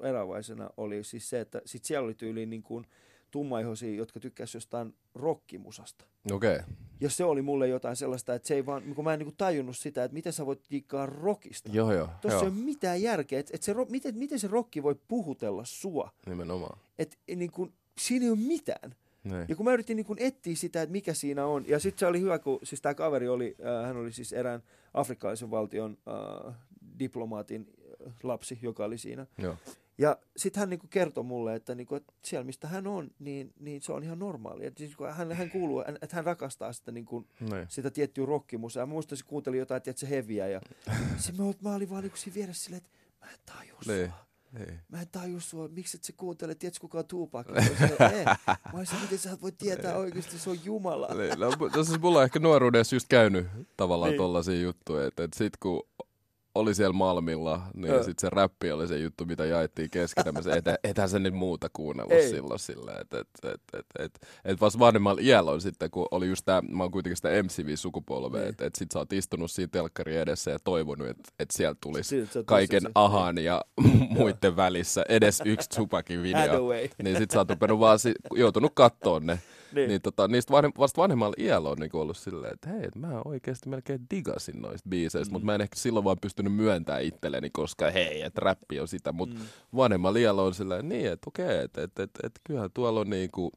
eroavaisena, 0.03 0.69
oli 0.77 1.03
siis 1.03 1.29
se, 1.29 1.39
että 1.39 1.61
sit 1.65 1.85
siellä 1.85 2.05
oli 2.05 2.13
tyyliin 2.13 2.49
niin 2.49 2.63
kuin 2.63 2.87
tummaihoisia, 3.31 3.95
jotka 3.95 4.19
tykkäsivät 4.19 4.53
jostain 4.53 4.95
rockimusasta. 5.15 6.05
Okei. 6.31 6.55
Okay. 6.55 6.65
Ja 6.99 7.09
se 7.09 7.23
oli 7.23 7.41
mulle 7.41 7.67
jotain 7.67 7.95
sellaista, 7.95 8.33
että 8.33 8.47
se 8.47 8.55
ei 8.55 8.65
vaan, 8.65 8.95
kun 8.95 9.03
mä 9.03 9.13
en 9.13 9.19
niin 9.19 9.27
kuin 9.27 9.37
tajunnut 9.37 9.77
sitä, 9.77 10.03
että 10.03 10.13
miten 10.13 10.33
sä 10.33 10.45
voit 10.45 10.61
diikkaa 10.71 11.05
rockista. 11.05 11.69
Joo, 11.73 11.93
joo. 11.93 12.09
Tuossa 12.21 12.39
ei 12.39 12.47
ole 12.47 12.55
mitään 12.55 13.01
järkeä, 13.01 13.39
että, 13.39 13.51
että 13.55 13.65
se, 13.65 13.75
miten, 13.89 14.17
miten 14.17 14.39
se 14.39 14.47
rokki 14.47 14.83
voi 14.83 14.95
puhutella 15.07 15.65
sua. 15.65 16.11
Nimenomaan. 16.25 16.79
Että 16.99 17.17
niin 17.35 17.51
kuin, 17.51 17.73
siinä 17.97 18.25
ei 18.25 18.31
ole 18.31 18.39
mitään. 18.39 18.95
Näin. 19.23 19.45
Ja 19.49 19.55
kun 19.55 19.65
mä 19.65 19.73
yritin 19.73 19.97
niin 19.97 20.05
kun 20.05 20.17
etsiä 20.19 20.55
sitä, 20.55 20.81
että 20.81 20.91
mikä 20.91 21.13
siinä 21.13 21.45
on, 21.45 21.67
ja 21.67 21.79
sitten 21.79 21.99
se 21.99 22.05
oli 22.05 22.21
hyvä, 22.21 22.39
kun 22.39 22.59
siis 22.63 22.81
tämä 22.81 22.93
kaveri 22.93 23.27
oli, 23.27 23.55
äh, 23.65 23.87
hän 23.87 23.97
oli 23.97 24.11
siis 24.11 24.33
erään 24.33 24.63
afrikkalaisen 24.93 25.51
valtion 25.51 25.97
äh, 26.47 26.55
diplomaatin 26.99 27.67
äh, 28.07 28.13
lapsi, 28.23 28.59
joka 28.61 28.85
oli 28.85 28.97
siinä. 28.97 29.25
Joo. 29.37 29.57
Ja 29.97 30.17
sitten 30.37 30.59
hän 30.59 30.69
niinku 30.69 30.87
kertoi 30.87 31.23
mulle, 31.23 31.55
että, 31.55 31.75
niinku, 31.75 31.95
että 31.95 32.13
siellä 32.25 32.43
mistä 32.43 32.67
hän 32.67 32.87
on, 32.87 33.11
niin, 33.19 33.53
niin 33.59 33.81
se 33.81 33.93
on 33.93 34.03
ihan 34.03 34.19
normaali. 34.19 34.65
Et 34.65 34.77
siis, 34.77 34.95
hän, 35.11 35.31
hän 35.31 35.49
kuuluu, 35.49 35.81
että 35.81 36.15
hän 36.15 36.25
rakastaa 36.25 36.73
sitä, 36.73 36.91
niinku, 36.91 37.27
sitä 37.67 37.91
tiettyä 37.91 38.25
rockimusaa. 38.25 38.85
Mä 38.85 38.93
muistan, 38.93 39.15
että 39.15 39.23
se 39.23 39.29
kuunteli 39.29 39.57
jotain, 39.57 39.77
että 39.77 39.99
se 39.99 40.09
heviä. 40.09 40.47
Ja 40.47 40.61
se, 41.17 41.31
mä, 41.31 41.43
mä 41.61 41.75
olin 41.75 41.89
vaan 41.89 42.03
niinku 42.03 42.17
siinä 42.17 42.35
vieressä 42.35 42.63
silleen, 42.63 42.83
että 42.85 42.97
mä 43.21 43.31
en 43.31 43.39
tajua 43.45 43.79
sua. 43.83 44.25
Ei. 44.59 44.79
Mä 44.89 45.01
en 45.01 45.07
taju 45.11 45.39
sua, 45.39 45.67
miksi 45.67 45.97
et 45.97 46.03
sä 46.03 46.13
kuuntele, 46.17 46.55
tiedätkö 46.55 46.81
kuka 46.81 46.97
on 46.97 47.05
Tupac? 47.05 47.47
Mä 48.73 48.77
olisin, 48.77 49.01
miten 49.01 49.17
sä 49.17 49.37
voit 49.41 49.57
tietää 49.57 49.97
oikeasti, 49.97 50.39
se 50.39 50.49
on 50.49 50.57
Jumala. 50.63 51.07
Niin, 51.07 51.39
no, 51.39 51.51
no, 51.75 51.83
siis 51.83 52.01
mulla 52.01 52.17
on 52.17 52.23
ehkä 52.23 52.39
nuoruudessa 52.39 52.95
just 52.95 53.07
käynyt 53.09 53.47
tavallaan 53.77 54.11
niin. 54.11 54.17
tollaisia 54.17 54.61
juttuja, 54.61 55.07
että, 55.07 55.23
että 55.23 55.37
sit 55.37 55.57
kun 55.57 55.87
oli 56.55 56.75
siellä 56.75 56.93
Malmilla, 56.93 57.61
niin 57.73 57.93
sitten 57.93 58.13
se 58.21 58.29
räppi 58.29 58.71
oli 58.71 58.87
se 58.87 58.97
juttu, 58.97 59.25
mitä 59.25 59.45
jaettiin 59.45 59.89
keskenämme. 59.89 60.39
Et, 60.55 60.65
ethän 60.89 61.09
se 61.09 61.19
nyt 61.19 61.33
muuta 61.33 61.69
kuunnellut 61.73 62.13
Ei. 62.13 62.29
silloin 62.29 62.59
silleen. 62.59 63.01
Että 63.01 63.19
et, 63.19 63.27
et, 63.43 63.61
et, 63.79 63.85
et, 63.99 64.27
et 64.45 64.61
vasta 64.61 64.79
vanhemmalla 64.79 65.21
iällä 65.23 65.51
on 65.51 65.61
sitten, 65.61 65.91
kun 65.91 66.07
oli 66.11 66.27
just 66.27 66.45
tämä, 66.45 66.61
mä 66.61 66.83
oon 66.83 66.91
kuitenkin 66.91 67.15
sitä 67.15 67.29
MCV-sukupolvea, 67.43 68.41
niin. 68.41 68.49
että 68.49 68.65
et 68.65 68.75
sit 68.75 68.91
sä 68.91 68.99
oot 68.99 69.13
istunut 69.13 69.51
siinä 69.51 69.69
telkkari 69.71 70.17
edessä 70.17 70.51
ja 70.51 70.59
toivonut, 70.63 71.07
että 71.07 71.31
et 71.39 71.51
sieltä 71.51 71.77
tulisi 71.81 72.15
kaiken 72.45 72.81
se, 72.81 72.89
ahan 72.95 73.37
ja 73.37 73.61
muiden 74.17 74.55
välissä 74.55 75.05
edes 75.09 75.41
yksi 75.45 75.69
Tupakin 75.69 76.23
video. 76.23 76.69
niin 77.03 77.17
sit 77.17 77.31
sä 77.31 77.39
oot 77.39 77.79
vaan 77.79 77.99
si- 77.99 78.15
joutunut 78.35 78.71
kattoon 78.75 79.25
ne 79.25 79.39
niin. 79.75 79.89
niin 79.89 80.01
tota, 80.01 80.27
niistä 80.27 80.51
vanhem, 80.51 80.71
vasta 80.77 81.01
vanhemmalla 81.01 81.35
iällä 81.37 81.69
on 81.69 81.77
niinku 81.77 81.99
ollut 81.99 82.17
silleen, 82.17 82.53
että 82.53 82.69
hei, 82.69 82.87
mä 82.95 83.21
oikeasti 83.25 83.69
melkein 83.69 84.05
digasin 84.15 84.61
noista 84.61 84.89
biiseistä, 84.89 85.31
mm. 85.31 85.33
mutta 85.33 85.45
mä 85.45 85.55
en 85.55 85.61
ehkä 85.61 85.75
silloin 85.75 86.05
vaan 86.05 86.17
pystynyt 86.21 86.53
myöntämään 86.53 87.03
itselleni, 87.03 87.49
koska 87.49 87.91
hei, 87.91 88.21
että 88.21 88.41
räppi 88.41 88.79
on 88.79 88.87
sitä, 88.87 89.11
mutta 89.11 89.35
mm. 89.35 89.45
vanhemmalla 89.75 90.19
iällä 90.19 90.41
on 90.41 90.53
silleen, 90.53 90.89
niin, 90.89 91.11
että 91.11 91.27
okei, 91.27 91.45
okay, 91.45 91.57
että 91.57 91.83
et, 91.83 91.99
et, 91.99 92.11
et, 92.23 92.31
kyllähän 92.43 92.69
tuolla 92.73 92.99
on 92.99 93.09
niinku, 93.09 93.51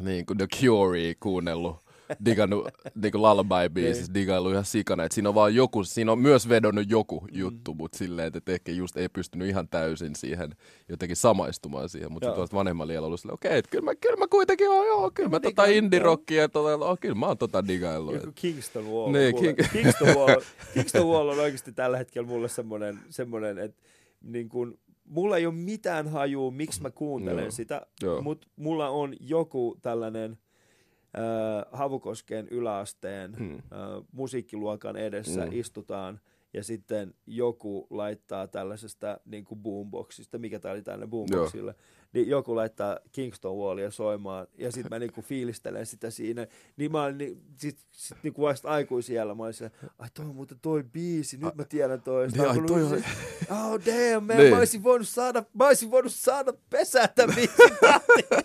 niinku 0.00 0.34
The 0.34 0.46
Cure 0.60 1.14
kuunnellut 1.20 1.76
digannut 2.24 2.68
niinku 2.94 3.18
lullaby-biisissä, 3.18 4.12
niin. 4.12 4.14
digailu 4.14 4.50
ihan 4.50 4.64
sikana. 4.64 5.04
Et 5.04 5.12
siinä 5.12 5.28
on 5.28 5.34
vaan 5.34 5.54
joku, 5.54 5.84
siinä 5.84 6.12
on 6.12 6.18
myös 6.18 6.48
vedonnut 6.48 6.90
joku 6.90 7.20
mm. 7.20 7.28
juttu, 7.38 7.74
mutta 7.74 7.98
silleen, 7.98 8.32
että 8.34 8.52
ehkä 8.52 8.72
just 8.72 8.96
ei 8.96 9.08
pystynyt 9.08 9.48
ihan 9.48 9.68
täysin 9.68 10.16
siihen 10.16 10.50
jotenkin 10.88 11.16
samaistumaan 11.16 11.88
siihen. 11.88 12.12
Mutta 12.12 12.28
sitten 12.28 12.58
vanhemmalla 12.58 12.88
liellä 12.88 13.06
ollut 13.06 13.20
silleen, 13.20 13.34
okei, 13.34 13.58
okay, 13.58 13.62
kyllä 13.70 13.84
mä, 13.84 13.94
kyllä 13.94 14.16
mä 14.16 14.28
kuitenkin 14.28 14.68
oon, 14.68 14.86
joo, 14.86 15.10
kyllä 15.14 15.28
mä, 15.28 15.36
mä 15.36 15.40
tota 15.40 15.64
indie-rockia, 15.64 16.48
tota, 16.52 16.86
oh, 16.86 16.98
kyllä 17.00 17.14
mä 17.14 17.26
oon 17.26 17.38
tota 17.38 17.68
digailu. 17.68 18.14
Joku 18.14 18.32
Kingston 18.34 18.84
Wall. 18.84 19.12
Niin, 19.12 19.36
King... 19.36 19.58
Kingston, 19.72 20.08
Wall, 20.08 20.40
Kingston 20.74 21.06
Wall 21.06 21.28
on 21.28 21.38
oikeasti 21.38 21.72
tällä 21.72 21.98
hetkellä 21.98 22.28
mulle 22.28 22.48
semmoinen, 22.48 22.98
semmoinen 23.10 23.58
että 23.58 23.82
niin 24.22 24.48
kuin 24.48 24.78
mulla 25.04 25.36
ei 25.36 25.46
ole 25.46 25.54
mitään 25.54 26.08
hajua, 26.08 26.50
miksi 26.50 26.82
mä 26.82 26.90
kuuntelen 26.90 27.44
Joo. 27.44 27.50
sitä, 27.50 27.86
Joo. 28.02 28.22
mutta 28.22 28.48
mulla 28.56 28.88
on 28.88 29.14
joku 29.20 29.78
tällainen 29.82 30.38
Havukosken 31.72 32.48
yläasteen 32.48 33.36
Hmm. 33.38 33.62
musiikkiluokan 34.12 34.96
edessä 34.96 35.40
Mm. 35.46 35.52
istutaan 35.52 36.20
ja 36.54 36.64
sitten 36.64 37.14
joku 37.26 37.86
laittaa 37.90 38.46
tällaisesta 38.46 39.20
niin 39.24 39.44
kuin 39.44 39.60
boomboxista, 39.60 40.38
mikä 40.38 40.58
tää 40.58 40.72
oli 40.72 40.82
tänne 40.82 41.06
boomboxille, 41.06 41.74
niin 42.12 42.28
joku 42.28 42.56
laittaa 42.56 42.98
Kingston 43.12 43.56
Wallia 43.56 43.90
soimaan 43.90 44.46
ja 44.58 44.72
sitten 44.72 44.90
mä 44.90 44.98
niin 45.04 45.12
kuin 45.12 45.24
fiilistelen 45.24 45.86
sitä 45.86 46.10
siinä. 46.10 46.46
Niin 46.76 46.92
mä 46.92 47.02
olin, 47.04 47.18
niin, 47.18 47.42
sit, 47.56 47.78
sit 47.92 48.18
niin 48.22 48.34
kuin 48.34 48.48
vasta 48.48 48.68
aikuisiellä 48.70 49.34
mä 49.34 49.42
olin 49.42 49.54
siellä, 49.54 49.76
ai 49.98 50.08
toi 50.14 50.24
on 50.24 50.34
muuten 50.36 50.58
toi 50.62 50.82
biisi, 50.82 51.36
nyt 51.36 51.54
mä 51.54 51.64
tiedän 51.64 52.02
toi. 52.02 52.28
Niin, 52.28 52.48
ai 52.48 52.62
toi 52.66 52.82
on- 52.82 52.92
Oh 53.58 53.80
damn 53.86 54.26
man, 54.26 54.36
Niin. 54.36 54.50
mä 54.50 54.58
olisin 54.58 54.82
voinut 54.82 55.08
saada, 55.08 55.44
mä 55.54 55.66
olisin 55.66 55.90
voinut 55.90 56.12
saada 56.12 56.52
pesätä 56.70 57.26
biisin 57.36 57.76
tahtiin. 57.80 58.42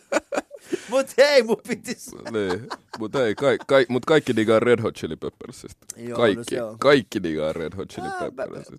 Mut 0.90 1.08
hei, 1.18 1.44
mun 1.44 1.58
pitis. 1.68 2.12
niin. 2.32 2.68
Mutta 3.00 3.26
ei, 3.28 3.36
ka- 3.36 3.58
ka- 3.68 3.76
mut 3.90 4.06
kaikki 4.06 4.36
digaa 4.36 4.60
Red 4.60 4.82
Hot 4.82 4.96
Chili 4.96 5.16
Peppersista. 5.16 5.86
Joo, 5.98 6.10
no 6.10 6.16
kaikki, 6.18 6.60
on. 6.60 6.80
kaikki 6.80 7.24
digaa 7.24 7.54
Red 7.54 7.74
Hot 7.78 7.90
Chili 7.90 8.08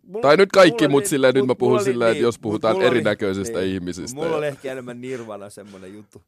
mulla- 0.03 0.23
tai 0.23 0.37
nyt 0.37 0.53
kaikki, 0.53 0.87
oli- 0.87 1.07
silleen 1.07 1.35
nyt 1.35 1.45
mä 1.45 1.47
mut 1.47 1.59
puhun 1.59 1.85
silleen, 1.85 2.11
että 2.11 2.15
niin, 2.19 2.23
jos 2.23 2.35
mut 2.37 2.43
puhutaan 2.43 2.83
erinäköisistä 2.83 3.59
niin. 3.59 3.75
ihmisistä. 3.75 4.15
Mulla 4.17 4.29
ja- 4.31 4.37
oli 4.37 4.47
ehkä 4.47 4.73
enemmän 4.73 5.01
Nirvana 5.01 5.51
semmonen 5.51 5.95
juttu. 5.95 6.23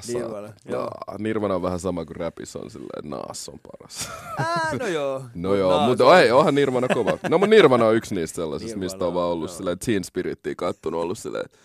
Sa- 0.00 0.12
Nirvana, 0.18 0.48
ah, 0.76 1.18
Nirvana 1.18 1.54
on 1.54 1.62
vähän 1.62 1.80
sama 1.80 2.04
kuin 2.04 2.16
rapissa 2.16 2.58
on 2.58 2.70
silleen, 2.70 2.90
että 2.98 3.08
Naas 3.10 3.48
on 3.48 3.58
paras. 3.70 4.08
Ah, 4.38 4.78
no 4.80 4.86
joo. 4.86 5.22
No 5.34 5.48
Mut 5.48 5.58
joo, 5.58 5.86
mutta 5.86 6.04
on- 6.06 6.16
ei, 6.18 6.30
onhan 6.30 6.54
Nirvana 6.54 6.88
kova. 6.88 7.18
No 7.30 7.38
mutta 7.38 7.50
Nirvana 7.56 7.86
on 7.86 7.94
yksi 7.96 8.14
niistä 8.14 8.36
sellaisista, 8.36 8.68
Nirvana 8.76 8.84
mistä 8.92 9.04
on 9.06 9.14
vaan 9.14 9.28
ollut 9.28 9.50
joo. 9.50 9.56
silleen 9.56 9.78
Teen 9.78 10.04
Spirittiä 10.04 10.54
kattonut, 10.56 11.00
ollut 11.02 11.18
silleen, 11.18 11.44
että 11.44 11.58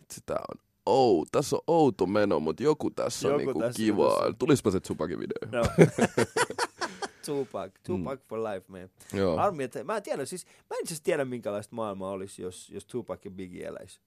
vitsi 0.00 0.20
tää 0.26 0.40
on 0.54 0.58
ou, 0.86 1.26
tässä 1.32 1.56
on 1.56 1.62
outo 1.66 2.06
meno, 2.06 2.40
mutta 2.40 2.62
joku 2.62 2.90
tässä 2.90 3.28
on 3.28 3.32
Joku 3.34 3.44
niinku 3.44 3.60
tässä 3.60 3.76
kivaa. 3.76 4.18
tässä. 4.20 4.36
Tulispa 4.38 4.70
se 4.70 4.80
Tsupakin 4.80 5.18
video. 5.18 5.60
No. 5.60 5.62
Tupac, 7.26 7.70
Tupac 7.86 8.20
for 8.28 8.38
life, 8.38 8.64
man. 8.68 8.88
Joo. 9.14 9.36
Harmi, 9.36 9.64
että 9.64 9.84
mä 9.84 9.96
en 9.96 10.02
tiedä, 10.02 10.24
siis 10.24 10.46
mä 10.70 10.76
en 10.80 10.86
siis 10.86 11.00
tiedä 11.00 11.24
minkälaista 11.24 11.74
maailmaa 11.76 12.10
olisi, 12.10 12.42
jos, 12.42 12.70
jos 12.70 12.86
Tupac 12.86 13.24
ja 13.24 13.30
Biggie 13.30 13.66
eläisi. 13.66 14.00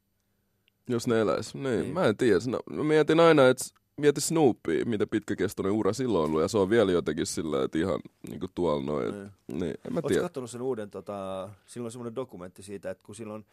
Jos 0.90 1.08
ne 1.08 1.20
eläis. 1.22 1.54
Niin, 1.54 1.64
Niin. 1.64 1.80
niin. 1.82 1.94
mä 1.94 2.06
en 2.06 2.18
tiedä. 2.18 2.40
No, 2.48 2.60
mä 2.72 2.84
mietin 2.84 3.20
aina, 3.20 3.48
että 3.48 3.66
mieti 3.98 4.22
Snoopia, 4.22 4.86
mitä 4.86 5.08
pitkäkestoinen 5.08 5.74
ura 5.74 5.94
silloin 5.94 6.24
on 6.24 6.30
ollut, 6.30 6.42
ja 6.42 6.48
se 6.48 6.58
on 6.58 6.70
vielä 6.70 6.92
jotenkin 6.92 7.26
sillä, 7.26 7.64
että 7.64 7.78
ihan 7.78 8.00
niinku 8.30 8.48
tuolla 8.56 8.86
noin. 8.86 9.12
Niin. 9.12 9.32
Niin. 9.48 9.60
niin, 9.60 9.72
en 9.86 9.94
mä 9.94 9.96
Oletko 9.96 10.08
tiedä. 10.08 10.22
katsonut 10.24 10.50
sen 10.52 10.62
uuden, 10.62 10.90
tota, 10.90 11.50
silloin 11.66 11.88
on 11.88 11.92
semmoinen 11.92 12.16
dokumentti 12.16 12.64
siitä, 12.64 12.90
että 12.92 13.04
kun 13.04 13.16
silloin, 13.16 13.46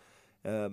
ähm, 0.47 0.73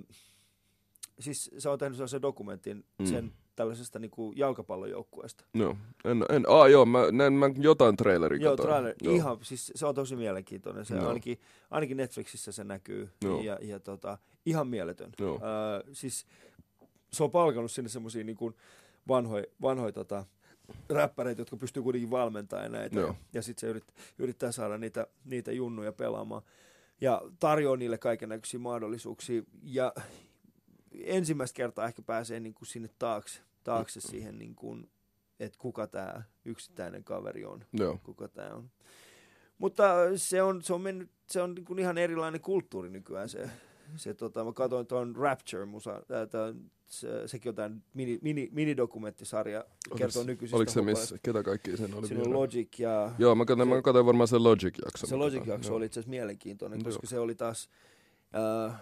siis 1.20 1.52
se 1.58 1.70
on 1.70 1.80
tehnyt 1.80 1.98
sellaisen 1.98 2.22
dokumentin 2.22 2.86
Mm. 3.00 3.06
sen 3.06 3.32
tällaisesta 3.56 4.00
niinku 4.00 4.34
jalkapallojoukkueesta. 4.36 5.46
Joo. 5.54 5.76
En, 6.06 6.26
en, 6.30 6.44
aa, 6.48 6.68
joo, 6.68 6.86
mä, 6.86 7.00
näin, 7.12 7.34
mä 7.34 7.50
jotain 7.58 7.98
traileria 7.98 8.44
Joo, 8.44 8.58
trailer, 8.58 8.96
ihan, 9.02 9.38
siis 9.42 9.72
se 9.76 9.86
on 9.86 9.96
tosi 9.96 10.16
mielenkiintoinen. 10.16 10.86
Se 10.86 10.96
Joo. 10.96 11.08
ainakin, 11.08 11.40
ainakin 11.72 11.98
Netflixissä 11.98 12.52
se 12.52 12.64
näkyy 12.64 13.10
Joo. 13.24 13.42
ja, 13.42 13.58
ja 13.62 13.80
tota, 13.80 14.18
ihan 14.46 14.68
mieletön. 14.68 15.12
Joo. 15.20 15.36
Öö, 15.44 15.94
siis 15.94 16.26
se 17.14 17.24
on 17.24 17.32
palkannut 17.32 17.72
sinne 17.72 17.90
semmoisia 17.90 18.24
niin 18.24 18.38
vanhoja 19.08 19.44
vanhoi, 19.62 19.94
tota, 19.94 20.26
räppäreitä, 20.90 21.42
jotka 21.42 21.58
pystyy 21.58 21.84
kuitenkin 21.84 22.12
valmentamaan 22.12 22.72
näitä. 22.72 23.00
Joo. 23.00 23.08
Ja, 23.08 23.16
ja 23.34 23.42
sitten 23.42 23.62
se 23.62 23.68
yrit, 23.68 23.84
yrittää 24.20 24.52
saada 24.52 24.78
niitä, 24.78 25.08
niitä 25.26 25.52
junnuja 25.52 25.92
pelaamaan. 25.92 26.42
Ja 27.02 27.22
tarjoaa 27.40 27.78
niille 27.78 27.98
kaiken 27.98 28.30
näköisiä 28.30 28.60
mahdollisuuksia. 28.60 29.42
Ja 29.64 29.94
ensimmäistä 31.04 31.56
kertaa 31.58 31.86
ehkä 31.86 32.02
pääsee 32.02 32.40
niin 32.40 32.54
kuin 32.54 32.68
sinne 32.68 32.90
taakse, 33.00 33.42
taakse 33.64 34.02
siihen, 34.02 34.40
niin 34.40 34.56
kuin, 34.56 34.90
että 35.40 35.58
kuka 35.60 35.88
tämä 35.88 36.24
yksittäinen 36.46 37.04
kaveri 37.04 37.46
on 37.46 37.66
Joo. 37.74 38.00
kuka 38.04 38.28
tämä 38.28 38.50
on. 38.50 38.70
Mutta 39.58 39.84
se 40.16 40.42
on, 40.42 40.62
se 40.62 40.74
on, 40.74 40.82
mennyt, 40.82 41.10
se 41.28 41.42
on 41.42 41.56
niin 41.56 41.66
kuin 41.66 41.80
ihan 41.80 41.98
erilainen 41.98 42.42
kulttuuri 42.42 42.90
nykyään 42.90 43.30
se. 43.30 43.50
se 43.96 44.14
tota, 44.14 44.44
mä 44.44 44.54
katsoin 44.54 44.88
tuon 44.88 45.16
Rapture, 45.16 45.66
musa, 45.66 46.02
tää, 46.08 46.26
tää, 46.26 46.54
se, 46.88 47.28
sekin 47.28 47.50
on 47.50 47.56
tämä 47.56 47.70
mini, 47.94 48.20
mini, 48.22 48.50
minidokumenttisarja, 48.52 49.66
kertoo 49.98 50.24
nykyisistä 50.24 50.58
Oliko 50.58 50.72
se 50.72 50.82
missä? 50.82 51.18
Ketä 51.24 51.44
kaikki 51.44 51.78
sen 51.78 51.94
oli? 51.94 52.08
Siinä? 52.08 52.34
Logic 52.34 52.80
ja 52.80 53.12
Joo, 53.20 53.36
mä 53.36 53.46
katsoin, 53.46 53.70
se- 53.70 53.76
mä 53.76 53.82
katsoin 53.82 54.06
varmaan 54.06 54.28
sen 54.28 54.44
Logic-jakson. 54.44 55.10
se 55.10 55.16
Logic-jakso 55.16 55.70
joo. 55.70 55.78
oli 55.78 55.86
itse 55.86 56.00
asiassa 56.00 56.10
mielenkiintoinen, 56.10 56.80
Joo. 56.80 56.86
koska 56.86 57.08
se 57.08 57.20
oli 57.20 57.36
taas, 57.36 57.70
äh, 58.70 58.80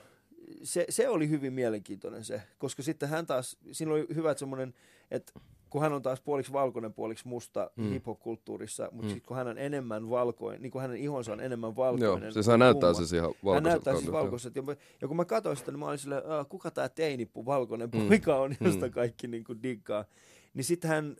se, 0.63 0.85
se 0.89 1.09
oli 1.09 1.29
hyvin 1.29 1.53
mielenkiintoinen 1.53 2.23
se, 2.23 2.41
koska 2.57 2.83
sitten 2.83 3.09
hän 3.09 3.25
taas, 3.25 3.57
siinä 3.71 3.91
oli 3.91 4.07
hyvä 4.15 4.31
että 4.31 4.39
semmoinen, 4.39 4.73
että 5.11 5.33
kun 5.69 5.81
hän 5.81 5.93
on 5.93 6.01
taas 6.01 6.21
puoliksi 6.21 6.53
valkoinen, 6.53 6.93
puoliksi 6.93 7.27
musta 7.27 7.71
Mm. 7.75 7.83
mm. 7.83 7.89
hip-hop-kulttuurissa, 7.91 8.83
mutta 8.83 8.97
Mm. 9.01 9.05
mm. 9.07 9.09
sitten 9.09 9.27
kun 9.27 9.37
hän 9.37 9.47
on 9.47 9.57
enemmän 9.57 10.09
valkoinen, 10.09 10.61
niin 10.61 10.71
kun 10.71 10.81
hänen 10.81 10.97
ihonsa 10.97 11.33
on 11.33 11.39
enemmän 11.41 11.75
valkoinen. 11.75 12.23
Joo, 12.23 12.31
siis 12.31 12.47
hän 12.47 12.59
näyttää 12.59 12.93
siis 12.93 13.13
ihan 13.13 13.25
hän 13.25 13.33
valkoiselta. 13.43 13.69
näyttää 13.69 13.95
siis 13.97 14.11
valkoiselta. 14.11 14.59
Ja, 14.59 14.75
ja 15.01 15.07
kun 15.07 15.17
mä 15.17 15.25
katsoin 15.25 15.57
sitä, 15.57 15.71
niin 15.71 15.79
mä 15.79 15.87
olin 15.87 15.99
silleen, 15.99 16.25
"Aa, 16.25 16.45
kuka 16.45 16.71
tämä 16.71 16.89
teinippu, 16.89 17.45
valkoinen 17.45 17.89
Mm. 17.93 18.07
poika 18.07 18.35
on, 18.35 18.55
josta 18.61 18.85
Mm. 18.85 18.91
kaikki 18.91 19.27
niin 19.27 19.43
kuin 19.43 19.63
diggaa. 19.63 20.05
Niin 20.53 20.63
sitten 20.63 20.89
hän, 20.89 21.15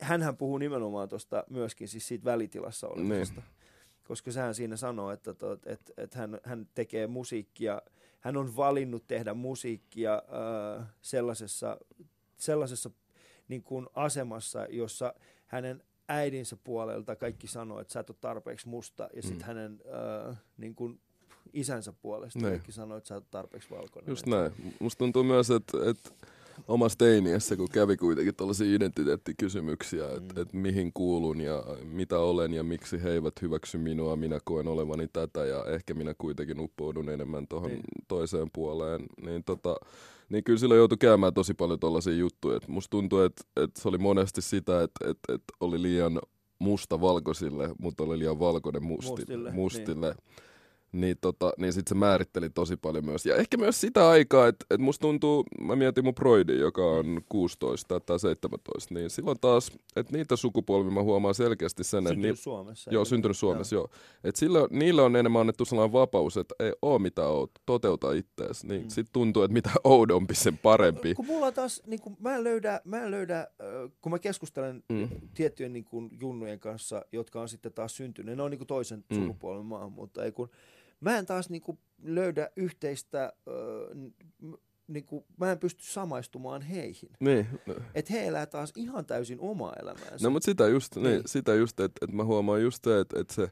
hänhän 0.00 0.36
puhuu 0.36 0.58
nimenomaan 0.58 1.08
tuosta 1.08 1.44
myöskin 1.50 1.88
siis 1.88 2.08
siitä 2.08 2.24
välitilassa 2.24 2.88
olemisesta. 2.88 3.40
Niin. 3.40 3.50
Koska 4.08 4.32
sehän 4.32 4.54
siinä 4.54 4.76
sanoo, 4.76 5.10
että, 5.10 5.34
tot, 5.34 5.66
että, 5.66 5.92
että 5.96 6.18
hän, 6.18 6.38
hän 6.44 6.68
tekee 6.74 7.06
musiikkia, 7.06 7.82
hän 8.22 8.36
on 8.36 8.56
valinnut 8.56 9.06
tehdä 9.06 9.34
musiikkia 9.34 10.14
äh, 10.78 10.86
sellaisessa, 11.02 11.78
sellaisessa 12.36 12.90
niin 13.48 13.62
kuin 13.62 13.86
asemassa, 13.94 14.66
jossa 14.70 15.14
hänen 15.46 15.82
äidinsä 16.08 16.56
puolelta 16.64 17.16
kaikki 17.16 17.46
sanoo, 17.46 17.80
että 17.80 17.92
sä 17.92 18.00
et 18.00 18.10
ole 18.10 18.16
tarpeeksi 18.20 18.68
musta, 18.68 19.08
ja 19.16 19.22
sitten 19.22 19.38
Mm. 19.40 19.46
hänen 19.46 19.80
äh, 20.30 20.36
niin 20.56 20.74
kuin 20.74 21.00
isänsä 21.52 21.92
puolesta 21.92 22.38
Niin. 22.38 22.50
kaikki 22.50 22.72
sanoo, 22.72 22.98
että 22.98 23.08
sä 23.08 23.14
et 23.16 23.20
ole 23.22 23.28
tarpeeksi 23.30 23.70
valkoinen. 23.70 24.10
Just 24.10 24.26
näin. 24.26 24.52
Musta 24.80 24.98
tuntuu 24.98 25.22
myös, 25.24 25.50
että, 25.50 25.78
että 25.90 26.10
omassa 26.68 26.98
teiniässä, 26.98 27.56
kun 27.56 27.68
kävi 27.72 27.96
kuitenkin 27.96 28.34
tällaisia 28.34 28.76
identiteettikysymyksiä, 28.76 30.04
että, 30.10 30.34
Mm. 30.34 30.42
että 30.42 30.56
mihin 30.56 30.90
kuulun 30.94 31.40
ja 31.40 31.64
mitä 31.84 32.18
olen 32.18 32.52
ja 32.54 32.62
miksi 32.62 33.02
he 33.02 33.10
eivät 33.10 33.42
hyväksy 33.42 33.78
minua, 33.78 34.16
minä 34.16 34.38
koen 34.44 34.68
olevani 34.68 35.08
tätä 35.12 35.44
ja 35.46 35.64
ehkä 35.64 35.94
minä 35.94 36.14
kuitenkin 36.18 36.60
uppoudun 36.60 37.08
enemmän 37.08 37.46
tuohon 37.48 37.70
Niin. 37.70 37.82
toiseen 38.08 38.48
puoleen, 38.52 39.00
niin, 39.24 39.44
tota, 39.44 39.76
niin 40.28 40.44
kyllä 40.44 40.58
silloin 40.58 40.78
joutui 40.78 40.98
käymään 40.98 41.34
tosi 41.34 41.54
paljon 41.54 41.80
tällaisia 41.80 42.12
juttuja. 42.14 42.56
Et 42.56 42.68
musta 42.68 42.90
tuntuu, 42.90 43.20
että, 43.20 43.42
että 43.56 43.80
se 43.80 43.88
oli 43.88 43.98
monesti 43.98 44.42
sitä, 44.42 44.82
että, 44.82 45.10
että, 45.10 45.32
että 45.34 45.54
oli 45.60 45.82
liian 45.82 46.20
musta 46.58 47.00
valkoisille, 47.00 47.70
mutta 47.78 48.04
oli 48.04 48.18
liian 48.18 48.38
valkoinen 48.38 48.82
musti, 48.84 49.10
Mustille, 49.10 49.48
niin. 49.50 49.54
mustille. 49.54 50.06
Niin, 50.08 50.42
tota, 51.20 51.52
niin 51.58 51.72
sit 51.72 51.88
se 51.88 51.94
määritteli 51.94 52.50
tosi 52.50 52.76
paljon 52.76 53.04
myös. 53.04 53.26
Ja 53.26 53.36
ehkä 53.36 53.56
myös 53.56 53.80
sitä 53.80 54.08
aikaa, 54.08 54.46
että 54.48 54.66
et 54.70 54.80
musta 54.80 55.02
tuntuu, 55.02 55.44
mä 55.60 55.76
mietin 55.76 56.04
mun 56.04 56.14
broidi, 56.14 56.58
joka 56.58 56.84
on 56.86 57.20
16 57.28 58.00
tai 58.00 58.20
17, 58.20 58.94
niin 58.94 59.10
silloin 59.10 59.40
taas, 59.40 59.70
että 59.96 60.16
niitä 60.16 60.36
sukupolvia 60.36 60.90
mä 60.92 61.02
huomaan 61.02 61.34
selkeästi 61.34 61.84
sen, 61.84 61.98
että 61.98 62.08
Syntynyt 62.10 62.36
ni, 62.36 62.42
Suomessa. 62.42 62.90
joo, 62.92 63.04
syntynyt 63.04 63.36
Suomessa, 63.36 63.74
joo. 63.74 63.88
Et 64.24 64.36
silloin, 64.36 64.66
niillä 64.70 65.02
on 65.02 65.16
enemmän 65.16 65.40
annettu 65.40 65.64
sellainen 65.64 65.92
vapaus, 65.92 66.36
että 66.36 66.54
ei 66.60 66.72
oo 66.82 66.98
mitään 66.98 67.28
oot, 67.28 67.50
toteuta 67.66 68.12
ittees. 68.12 68.64
Niin 68.64 68.82
Mm. 68.82 68.88
sit 68.88 69.06
tuntuu, 69.12 69.42
että 69.42 69.52
mitä 69.52 69.70
oudompi 69.84 70.34
sen 70.34 70.58
parempi. 70.58 71.14
Kun 71.14 71.26
mulla 71.26 71.52
taas, 71.52 71.82
niin 71.86 72.00
kun 72.00 72.16
mä 72.20 72.36
en 72.36 72.44
löydä, 72.44 72.80
mä 72.84 73.02
en 73.02 73.10
löydä 73.10 73.38
äh, 73.40 73.46
kun 74.02 74.12
mä 74.12 74.18
keskustelen 74.18 74.82
Mm. 74.88 75.08
tiettyjen 75.34 75.72
niin 75.72 75.84
kuin, 75.84 76.10
junnujen 76.20 76.60
kanssa, 76.60 77.04
jotka 77.12 77.40
on 77.40 77.48
sitten 77.48 77.72
taas 77.72 77.96
syntyneet, 77.96 78.36
ne 78.36 78.42
on 78.42 78.50
niin 78.50 78.66
toisen 78.66 79.04
mm. 79.10 79.16
sukupolven 79.16 79.66
maahanmuuttajia, 79.66 80.32
kun 80.32 80.48
mä 81.02 81.18
en 81.18 81.26
taas 81.26 81.50
niin 81.50 81.62
kuin, 81.62 81.78
löydä 82.02 82.50
yhteistä, 82.56 83.24
äh, 83.24 84.12
niin 84.88 85.04
kuin, 85.04 85.24
mä 85.36 85.52
en 85.52 85.58
pysty 85.58 85.82
samaistumaan 85.84 86.62
heihin. 86.62 87.10
Niin, 87.20 87.46
Että 87.94 88.12
he 88.12 88.26
elää 88.26 88.46
taas 88.46 88.72
ihan 88.76 89.06
täysin 89.06 89.40
omaa 89.40 89.72
elämäänsä. 89.82 90.26
No 90.26 90.30
mutta 90.30 90.44
sitä 90.46 90.68
just, 90.68 90.96
niin. 90.96 91.04
Niin. 91.04 91.22
sitä 91.26 91.54
just 91.54 91.80
että 91.80 92.04
et 92.04 92.12
mä 92.12 92.24
huomaan 92.24 92.62
just 92.62 92.84
se, 92.84 93.00
että 93.00 93.20
et 93.20 93.30
se 93.30 93.48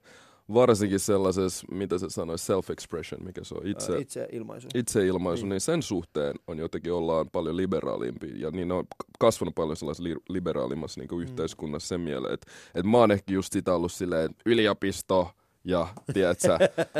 varsinkin 0.55 1.01
sellaisessa, 1.01 1.67
mitä 1.71 1.99
se 1.99 2.07
sanoisi, 2.11 2.53
self-expression, 2.53 3.25
mikä 3.25 3.45
se 3.45 3.55
on, 3.55 3.67
itse, 3.67 3.93
Äh, 3.95 4.01
itse 4.01 4.29
ilmaisu. 4.33 4.69
itseilmaisu, 4.75 5.43
niin. 5.45 5.51
Niin. 5.51 5.61
sen 5.61 5.83
suhteen 5.83 6.35
on 6.47 6.59
jotenkin 6.59 6.93
ollaan 6.93 7.31
paljon 7.33 7.57
liberaalimpia 7.57 8.37
ja 8.37 8.51
niin 8.51 8.73
on 8.73 8.85
kasvanut 9.19 9.55
paljon 9.55 9.77
sellaisessa 9.77 10.05
li- 10.05 10.17
liberaalimmassa 10.29 11.01
niin 11.01 11.09
Mm. 11.13 11.21
yhteiskunnassa 11.21 11.89
sen 11.89 12.01
mieleen, 12.01 12.35
että 12.35 12.51
et 12.75 12.87
mä 12.87 12.99
oon 12.99 13.11
ehkä 13.11 13.33
just 13.33 13.53
sitä 13.53 13.75
ollut 13.75 13.93
silleen, 13.93 14.25
että 14.31 14.43
yliopisto 14.47 15.31
ja 15.65 15.89
tiedätkö, 16.15 16.59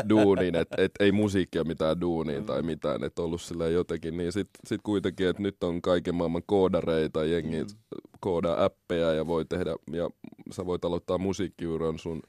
duunin, 0.09 0.55
että 0.55 0.77
et 0.83 0.93
ei 1.01 1.13
musiikki 1.13 1.59
ole 1.59 1.67
mitään 1.67 2.01
duunia 2.01 2.43
tai 2.43 2.63
mitään, 2.63 3.05
että 3.05 3.23
ollut 3.23 3.41
silleen 3.43 3.75
jotenkin, 3.75 4.17
niin 4.17 4.33
sit, 4.33 4.49
sit 4.67 4.81
kuitenkin, 4.83 5.29
että 5.29 5.43
nyt 5.43 5.65
on 5.65 5.83
kaiken 5.83 6.15
maailman 6.15 6.43
koodareita, 6.47 7.25
jengi 7.25 7.65
Mm. 7.65 7.69
koodaa 8.21 8.65
appeja 8.65 9.13
ja 9.13 9.27
voi 9.27 9.45
tehdä, 9.45 9.77
ja 9.93 10.11
sä 10.53 10.67
voit 10.67 10.85
aloittaa 10.85 11.19
musiikkiuran 11.19 11.99
sun 11.99 12.23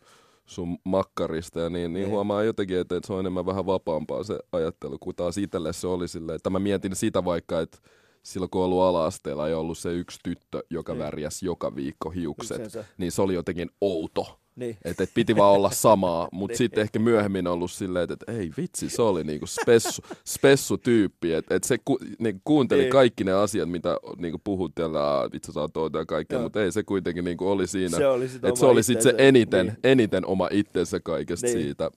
sun 0.46 0.78
makkarista 0.84 1.60
ja 1.60 1.70
niin, 1.70 1.94
niin 1.94 2.04
Niin. 2.04 2.10
huomaa 2.10 2.44
jotenkin, 2.44 2.78
että, 2.78 2.96
että 2.98 3.08
se 3.08 3.14
on 3.14 3.20
enemmän 3.20 3.46
vähän 3.46 3.66
vapaampaa 3.66 4.24
se 4.24 4.40
ajattelu, 4.52 4.98
kun 5.00 5.16
taas 5.16 5.38
itselle 5.38 5.74
se 5.74 5.88
oli 5.88 6.08
silleen, 6.08 6.36
että 6.36 6.50
mä 6.50 6.60
mietin 6.60 6.96
sitä 6.96 7.26
vaikka, 7.26 7.60
että 7.62 7.78
silloin 8.24 8.50
kun 8.50 8.62
ollut 8.64 8.82
ala-asteella 8.82 9.48
ja 9.50 9.58
ollut 9.58 9.78
se 9.78 9.94
yksi 9.94 10.20
tyttö, 10.24 10.64
joka 10.70 10.94
Niin. 10.94 11.00
värjäsi 11.04 11.46
joka 11.46 11.76
viikko 11.76 12.10
hiukset, 12.10 12.58
Itsensä. 12.58 12.86
niin 12.98 13.12
se 13.12 13.22
oli 13.22 13.34
jotenkin 13.34 13.70
outo. 13.82 14.40
Niin. 14.56 14.78
Että 14.86 15.04
et 15.04 15.12
piti 15.14 15.36
vaan 15.36 15.54
olla 15.54 15.72
samaa, 15.72 16.28
mutta 16.32 16.52
Niin. 16.52 16.58
sitten 16.58 16.82
ehkä 16.82 17.00
myöhemmin 17.00 17.48
on 17.48 17.54
ollut 17.54 17.72
silleen, 17.72 18.04
että 18.12 18.32
et, 18.32 18.38
ei 18.38 18.52
vitsi, 18.58 18.90
se 18.90 19.02
oli 19.02 19.24
niinku 19.24 19.48
spessu, 19.48 20.02
spessu 20.26 20.78
tyyppi, 20.78 21.34
että 21.34 21.56
et 21.56 21.64
se 21.64 21.78
ku, 21.86 21.98
niinku 22.20 22.42
kuunteli 22.44 22.82
Niin. 22.82 22.92
kaikki 22.92 23.24
ne 23.24 23.34
asiat, 23.34 23.70
mitä 23.70 23.98
niinku 24.18 24.42
puhuttiin, 24.44 24.88
vitsi 25.34 25.52
oot 25.56 25.74
tuota 25.74 25.98
ja 26.00 26.06
kaikkea, 26.06 26.40
mutta 26.40 26.64
ei 26.64 26.72
se 26.72 26.84
kuitenkin 26.84 27.26
niinku 27.26 27.48
oli 27.48 27.68
siinä, 27.68 27.98
Se 27.98 28.08
oli 28.08 28.28
sit 28.28 28.46
että 28.46 28.60
se 28.60 28.66
oli 28.66 28.84
sitten 28.84 29.04
se 29.04 29.14
eniten, 29.18 29.66
Niin. 29.66 29.78
eniten 29.84 30.26
oma 30.26 30.48
itsensä 30.52 31.00
kaikesta 31.00 31.48
Niin. 31.48 31.62
siitä. 31.62 31.92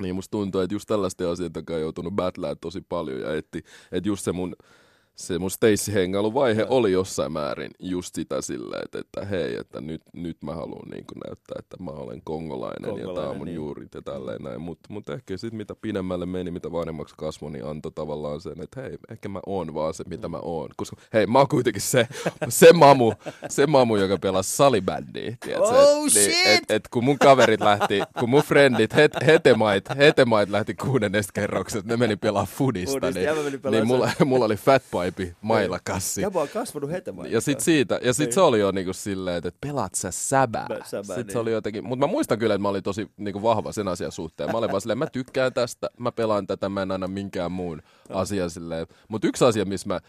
Niin 0.00 0.14
musta 0.14 0.30
tuntuu, 0.30 0.60
että 0.60 0.74
just 0.74 0.86
tällaisten 0.88 1.28
asioiden 1.28 1.64
kanssa 1.64 1.76
on 1.76 1.80
joutunut 1.82 2.12
battlaa 2.14 2.56
tosi 2.56 2.80
paljon 2.88 3.20
ja 3.20 3.34
etti, 3.34 3.62
että 3.92 4.08
just 4.08 4.24
se 4.24 4.32
mun 4.32 4.56
se 5.16 5.38
mun 5.38 5.50
Stacy-hengailuvaihe 5.50 6.60
Joo. 6.60 6.68
oli 6.70 6.92
jossain 6.92 7.32
määrin 7.32 7.70
just 7.78 8.14
sitä 8.14 8.42
silleen, 8.42 8.84
että, 8.84 8.98
että 8.98 9.24
hei, 9.24 9.56
että 9.56 9.80
nyt, 9.80 10.02
nyt 10.12 10.42
mä 10.42 10.54
haluan 10.54 10.88
niin 10.90 11.04
näyttää, 11.26 11.56
että 11.58 11.76
mä 11.82 11.90
olen 11.90 12.20
kongolainen, 12.24 12.90
ja 12.90 12.96
tää 12.96 13.04
Kongolainen, 13.04 13.30
on 13.30 13.36
mun 13.36 13.46
niin. 13.46 13.54
juurit 13.54 13.94
ja 13.94 14.02
tälleen 14.02 14.42
näin. 14.42 14.60
Mutta 14.60 14.92
mut 14.92 15.08
ehkä 15.08 15.36
sitten 15.36 15.56
mitä 15.56 15.74
pidemmälle 15.82 16.26
meni, 16.26 16.50
mitä 16.50 16.72
vanhemmaksi 16.72 17.14
kasvoi, 17.18 17.50
niin 17.50 17.64
antoi 17.64 17.92
tavallaan 17.94 18.40
sen, 18.40 18.60
että 18.62 18.82
hei, 18.82 18.98
ehkä 19.10 19.28
mä 19.28 19.40
oon 19.46 19.74
vaan 19.74 19.94
se, 19.94 20.04
mitä 20.06 20.28
mä 20.28 20.38
oon. 20.42 20.68
Koska 20.76 20.96
hei, 21.12 21.26
mä 21.26 21.38
oon 21.38 21.48
kuitenkin 21.48 21.82
se, 21.82 22.08
se 22.48 22.72
mamu, 22.72 23.12
se 23.48 23.66
mamu, 23.66 23.96
joka 23.96 24.18
pelasi 24.18 24.56
salibändiä, 24.56 25.36
tiedätkö? 25.40 25.68
Oh, 25.68 26.06
et, 26.06 26.12
shit! 26.12 26.26
Niin, 26.26 26.48
et, 26.48 26.70
et, 26.70 26.88
kun 26.88 27.04
mun 27.04 27.18
kaverit 27.18 27.60
lähti, 27.60 28.00
kun 28.20 28.30
mun 28.30 28.42
friendit, 28.42 28.94
het, 28.94 29.12
hetemait, 29.26 29.88
hetemait 29.96 30.50
lähti 30.50 30.74
kuudennesta 30.74 31.32
kerroksesta, 31.32 31.88
ne 31.88 31.96
meni 31.96 32.16
pelaa 32.16 32.46
fudista, 32.46 32.92
Fudista, 32.92 33.20
niin, 33.20 33.60
pelaa 33.60 33.70
niin 33.70 33.86
mulla, 33.86 34.10
mulla 34.24 34.44
oli 34.44 34.56
fat 34.56 34.82
pipe, 35.12 35.36
mailakassi. 35.40 36.20
Jäbä 36.20 36.40
on 36.40 36.48
kasvanut 36.48 36.90
hetemään. 36.90 37.32
Ja 37.32 37.40
sit 37.40 37.60
siitä, 37.60 38.00
ja 38.02 38.12
sit 38.12 38.26
Niin. 38.26 38.34
se 38.34 38.40
oli 38.40 38.60
jo 38.60 38.70
niinku 38.70 38.92
silleen, 38.92 39.36
että 39.36 39.50
pelaat 39.60 39.94
sä 39.94 40.10
säbää. 40.10 40.66
Mä- 40.68 40.84
säbää, 40.84 41.16
sit 41.16 41.26
se 41.26 41.32
niin. 41.32 41.38
oli 41.38 41.52
jotenkin, 41.52 41.86
mutta 41.86 42.06
mä 42.06 42.10
muistan 42.12 42.38
kyllä, 42.38 42.54
että 42.54 42.62
mä 42.62 42.68
olin 42.68 42.82
tosi 42.82 43.10
niinku 43.16 43.42
vahva 43.42 43.72
sen 43.72 43.88
asian 43.88 44.12
suhteen. 44.12 44.50
Mä 44.52 44.58
olin 44.58 44.70
vaan 44.70 44.80
silleen, 44.80 44.98
mä 44.98 45.06
tykkään 45.06 45.52
tästä, 45.52 45.90
mä 45.98 46.12
pelaan 46.12 46.46
tätä, 46.46 46.68
mä 46.68 46.82
en 46.82 46.90
anna 46.92 47.08
minkään 47.08 47.52
muun 47.52 47.82
asian 48.10 48.50
silleen. 48.50 48.86
Mutta 49.08 49.26
yksi 49.28 49.44
asia, 49.44 49.64
missä 49.64 49.88
mä, 49.88 50.00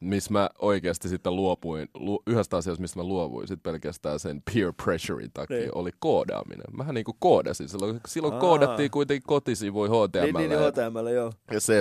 missä 0.00 0.32
mä 0.32 0.50
oikeasti 0.58 1.08
sitten 1.08 1.36
luopuin, 1.36 1.88
lu, 1.94 2.22
yhdestä 2.26 2.56
asiasta, 2.56 2.80
mistä 2.82 2.98
mä 2.98 3.04
luovuin 3.04 3.48
sit 3.48 3.62
pelkästään 3.62 4.20
sen 4.20 4.42
peer 4.54 4.72
pressurein 4.84 5.30
takia, 5.34 5.56
Niin. 5.56 5.70
oli 5.74 5.90
koodaaminen. 5.98 6.64
Mähän 6.72 6.94
niinku 6.94 7.16
koodasin. 7.18 7.68
Silloin, 7.68 8.00
silloin 8.06 8.34
Aa. 8.34 8.40
koodattiin 8.40 8.90
kuitenkin 8.90 9.26
kotisivuja 9.26 9.90
HTML. 9.90 10.22
Niin, 10.22 10.34
niin, 10.34 10.50
niin, 10.50 10.60
HTML, 10.60 11.06
joo. 11.06 11.32
ja 11.50 11.58
C++. 11.60 11.72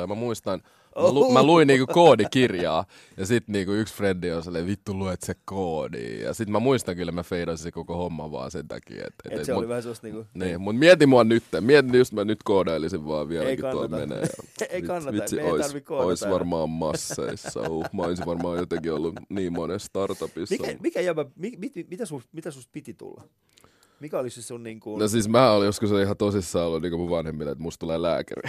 Ja 0.00 0.06
mä 0.06 0.14
muistan, 0.14 0.62
mä, 1.02 1.12
lu, 1.12 1.32
mä 1.32 1.42
luin 1.42 1.68
niinku 1.68 1.86
koodikirjaa 1.94 2.84
ja 3.16 3.26
sit 3.26 3.48
niinku 3.48 3.72
yksi 3.72 3.94
frendi 3.94 4.30
on 4.32 4.42
silleen, 4.42 4.66
vittu 4.66 4.98
luet 4.98 5.22
se 5.22 5.34
koodi. 5.44 6.20
Ja 6.20 6.34
sit 6.34 6.48
mä 6.48 6.58
muistan 6.58 6.96
kyllä, 6.96 7.12
mä 7.12 7.22
feidasin 7.22 7.64
se 7.64 7.70
koko 7.70 7.96
homma 7.96 8.32
vaan 8.32 8.50
sen 8.50 8.68
takia. 8.68 9.06
Et, 9.06 9.14
Et 9.30 9.44
se 9.44 9.54
oli 9.54 9.68
vähän 9.68 9.82
sellaista 9.82 10.06
niinku... 10.06 10.26
niin, 10.34 10.60
mut 10.60 10.76
mieti 10.76 11.06
mua 11.06 11.24
nyt. 11.24 11.44
Mietin 11.60 11.94
just 11.94 12.12
mä 12.12 12.24
nyt 12.24 12.42
koodailisin 12.42 13.06
vaan 13.06 13.28
vieläkin 13.28 13.60
kannata. 13.60 13.96
menee. 13.96 14.22
Ei 14.70 14.80
vit- 14.82 14.86
kannata, 14.86 15.12
vitsi, 15.12 15.36
me 15.36 15.42
ei 15.42 15.50
ois, 15.50 15.66
tarvi 15.66 15.80
koodata 15.80 16.06
ois 16.06 16.28
varmaan 16.30 16.70
masseissa. 16.70 17.60
Uh, 17.60 17.84
mä 17.92 18.02
oisin 18.02 18.26
varmaan 18.26 18.58
jotenkin 18.58 18.92
ollut 18.92 19.14
niin 19.28 19.52
monessa 19.52 19.86
startupissa. 19.86 20.54
Mikä, 20.54 20.76
mikä 20.80 21.00
jäbä, 21.00 21.24
mi, 21.36 21.52
mit, 21.58 21.72
mitä, 21.90 22.06
sus, 22.06 22.24
mitä 22.32 22.50
sus 22.50 22.68
piti 22.68 22.94
tulla? 22.94 23.24
Mikä 24.00 24.18
oli 24.18 24.30
se 24.30 24.42
sun 24.42 24.62
niin 24.62 24.80
kuin... 24.80 24.98
No 24.98 25.08
siis 25.08 25.28
mä 25.28 25.50
olin 25.52 25.66
joskus 25.66 25.90
ihan 26.02 26.16
tosissaan 26.16 26.66
ollut 26.66 26.82
niin 26.82 26.92
mun 26.98 27.10
vanhemmille, 27.10 27.50
että 27.52 27.62
musta 27.62 27.80
tulee 27.80 28.02
lääkäri. 28.02 28.42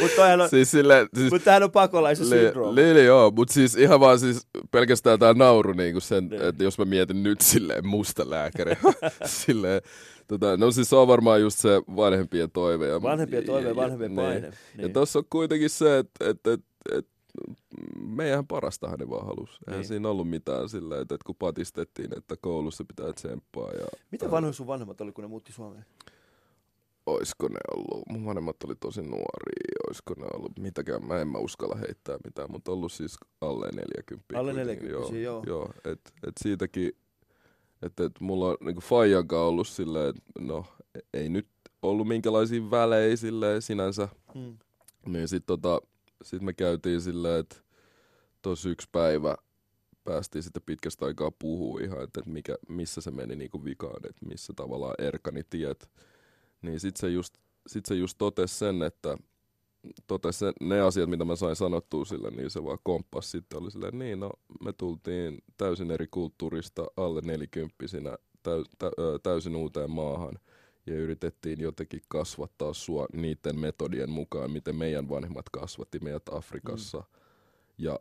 Mutta 0.00 0.24
on, 0.42 0.48
siis 0.50 0.70
silleen, 0.70 1.08
siis 1.14 1.32
mut 1.32 1.42
on 1.64 1.70
pakolaisen 1.72 2.30
Li, 2.30 2.36
syndrooma. 2.36 2.74
li, 2.74 2.94
li, 2.94 3.04
joo, 3.04 3.30
mutta 3.30 3.54
siis 3.54 3.76
ihan 3.76 4.00
vaan 4.00 4.18
siis 4.18 4.46
pelkästään 4.70 5.18
tää 5.18 5.34
nauru 5.34 5.72
niinku 5.72 6.00
sen, 6.00 6.28
Niin. 6.28 6.42
että 6.42 6.64
jos 6.64 6.78
mä 6.78 6.84
mietin 6.84 7.22
nyt 7.22 7.40
silleen 7.40 7.86
musta 7.86 8.30
lääkäri, 8.30 8.76
silleen, 9.24 9.80
tota, 10.28 10.56
no 10.56 10.70
siis 10.70 10.90
se 10.90 10.96
on 10.96 11.08
varmaan 11.08 11.40
just 11.40 11.58
se 11.58 11.68
vanhempien 11.96 12.50
toive. 12.50 12.88
Ja, 12.88 13.02
Vanhempien 13.02 13.44
toive 13.44 13.68
ja 13.68 13.76
vanhempien 13.76 14.14
niin. 14.16 14.26
paine. 14.26 14.46
Ja 14.46 14.52
Niin. 14.76 14.92
tossa 14.92 15.18
on 15.18 15.24
kuitenkin 15.30 15.70
se, 15.70 15.98
että 15.98 16.28
et, 16.30 16.46
et, 16.46 16.60
et, 16.92 17.06
meidän 18.00 18.46
parastahan 18.46 18.98
ne 18.98 19.08
vaan 19.10 19.26
halus. 19.26 19.50
Eihän 19.66 19.80
Niin. 19.80 19.88
siinä 19.88 20.08
ollut 20.08 20.30
mitään 20.30 20.68
silleen, 20.68 21.02
että, 21.02 21.14
että 21.14 21.24
kun 21.26 21.34
patistettiin, 21.38 22.18
että 22.18 22.36
koulussa 22.40 22.84
pitää 22.84 23.12
tsemppaa. 23.12 23.70
Ja, 23.72 23.86
Mitä 24.10 24.30
vanhoja 24.30 24.52
sun 24.52 24.66
vanhemmat 24.66 25.00
oli, 25.00 25.12
kun 25.12 25.22
ne 25.24 25.28
muutti 25.28 25.52
Suomeen? 25.52 25.84
oisko 27.06 27.48
ne 27.48 27.58
ollut, 27.76 28.04
mun 28.08 28.24
vanhemmat 28.26 28.64
oli 28.64 28.74
tosi 28.80 29.02
nuoria, 29.02 29.78
oisko 29.88 30.14
ne 30.16 30.26
ollut, 30.34 30.58
mitäkään, 30.58 31.06
mä 31.06 31.20
en 31.20 31.28
mä 31.28 31.38
uskalla 31.38 31.74
heittää 31.76 32.18
mitään, 32.24 32.50
mutta 32.52 32.72
ollut 32.72 32.92
siis 32.92 33.16
alle 33.40 33.66
40. 33.66 34.38
Alle 34.38 34.52
kuitenkin, 34.54 34.88
40, 34.92 35.18
joo. 35.18 35.42
Joo, 35.46 35.72
et, 35.84 36.00
et 36.26 36.34
siitäkin, 36.42 36.92
että 37.82 38.04
et 38.04 38.12
mulla 38.20 38.48
on 38.48 38.56
niinku 38.60 38.80
Fajankaan 38.80 39.42
ollut 39.46 39.68
silleen, 39.68 40.08
että 40.08 40.22
no 40.40 40.64
ei 41.14 41.28
nyt 41.28 41.46
ollut 41.82 42.08
minkälaisia 42.08 42.70
välejä 42.70 43.16
silleen 43.16 43.62
sinänsä, 43.62 44.08
Hmm. 44.34 44.58
niin 45.06 45.28
sit 45.28 45.46
tota, 45.46 45.80
sit 46.22 46.42
me 46.42 46.52
käytiin 46.52 47.00
silleen, 47.00 47.40
että 47.40 47.56
tossa 48.42 48.68
yksi 48.68 48.88
päivä 48.92 49.36
päästiin 50.04 50.42
sitten 50.42 50.62
pitkästä 50.66 51.06
aikaa 51.06 51.30
puhua 51.30 51.80
ihan, 51.80 52.02
että, 52.02 52.20
että 52.20 52.30
mikä, 52.30 52.56
missä 52.68 53.00
se 53.00 53.10
meni 53.10 53.36
niinku 53.36 53.64
vikaan, 53.64 54.00
että 54.08 54.26
missä 54.26 54.52
tavallaan 54.56 54.94
erkani 54.98 55.42
tiet. 55.50 55.90
Niin 56.62 56.80
sit 56.80 56.96
se 56.96 57.08
just, 57.08 57.34
sit 57.66 57.86
se 57.86 57.94
just 57.94 58.18
totesi 58.18 58.54
sen, 58.54 58.82
että 58.82 59.18
totesi 60.06 60.38
sen, 60.38 60.52
ne 60.60 60.80
asiat, 60.80 61.10
mitä 61.10 61.24
mä 61.24 61.36
sain 61.36 61.56
sanottua 61.56 62.04
sille, 62.04 62.30
niin 62.30 62.50
se 62.50 62.64
vaan 62.64 62.78
komppas 62.82 63.30
sitten 63.30 63.62
oli 63.62 63.70
silleen, 63.70 63.98
niin 63.98 64.20
no 64.20 64.30
me 64.64 64.72
tultiin 64.72 65.38
täysin 65.56 65.90
eri 65.90 66.06
kulttuurista 66.10 66.86
alle 66.96 67.20
nelikymppisinä 67.20 68.18
täysin 69.22 69.56
uuteen 69.56 69.90
maahan 69.90 70.38
ja 70.88 70.96
yritettiin 70.96 71.60
jotenkin 71.60 72.02
kasvattaa 72.08 72.72
sua 72.74 73.06
niiden 73.12 73.58
metodien 73.58 74.10
mukaan, 74.10 74.50
miten 74.50 74.76
meidän 74.76 75.08
vanhemmat 75.08 75.48
kasvatti 75.48 75.98
meidät 75.98 76.28
Afrikassa. 76.32 76.98
Mm. 76.98 77.04
Ja 77.78 77.98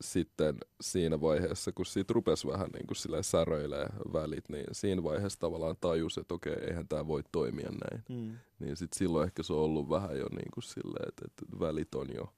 sitten 0.00 0.56
siinä 0.80 1.20
vaiheessa, 1.20 1.72
kun 1.72 1.86
siitä 1.86 2.12
rupesi 2.12 2.46
vähän 2.46 2.68
niin 2.72 2.86
kuin 2.86 2.96
silleen 2.96 3.24
säröilee 3.24 3.86
välit, 4.12 4.48
niin 4.48 4.64
siinä 4.72 5.02
vaiheessa 5.02 5.38
tavallaan 5.38 5.76
tajus, 5.80 6.18
että 6.18 6.34
okei, 6.34 6.54
eihän 6.54 6.88
tämä 6.88 7.06
voi 7.06 7.22
toimia 7.32 7.70
näin. 7.70 8.04
Hmm. 8.08 8.38
Niin 8.58 8.76
sitten 8.76 8.98
silloin 8.98 9.26
ehkä 9.26 9.42
se 9.42 9.52
on 9.52 9.58
ollut 9.58 9.88
vähän 9.90 10.18
jo 10.18 10.26
niin 10.30 10.50
kuin 10.54 10.64
silleen, 10.64 11.08
että, 11.08 11.22
että 11.26 11.60
välit 11.60 11.94
on 11.94 12.08
jo 12.14 12.32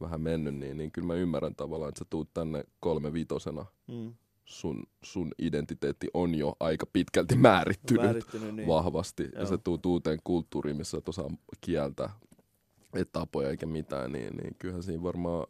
vähän 0.00 0.20
mennyt, 0.20 0.54
niin, 0.54 0.76
niin 0.76 0.92
kyllä 0.92 1.06
mä 1.06 1.14
ymmärrän 1.14 1.54
tavallaan, 1.54 1.88
että 1.88 1.98
sä 1.98 2.04
tuut 2.10 2.34
tänne 2.34 2.64
kolme 2.80 3.12
vitosena, 3.12 3.66
Hmm. 3.92 4.14
Sun, 4.46 4.82
sun 5.02 5.30
identiteetti 5.38 6.08
on 6.14 6.34
jo 6.34 6.56
aika 6.60 6.86
pitkälti 6.92 7.36
määrittynyt 7.36 8.02
Määrittynyt, 8.02 8.54
niin. 8.54 8.68
vahvasti. 8.68 9.22
Ja 9.22 9.40
Joo. 9.40 9.46
sä 9.46 9.58
tuut 9.58 9.86
uuteen 9.86 10.18
kulttuuriin, 10.24 10.76
missä 10.76 10.98
et 10.98 11.08
osaa 11.08 11.30
kieltä, 11.60 12.10
et 12.94 13.12
tapoja 13.12 13.50
eikä 13.50 13.66
mitään, 13.66 14.12
niin, 14.12 14.36
niin 14.36 14.56
kyllähän 14.58 14.82
siinä 14.82 15.02
varmaan, 15.02 15.46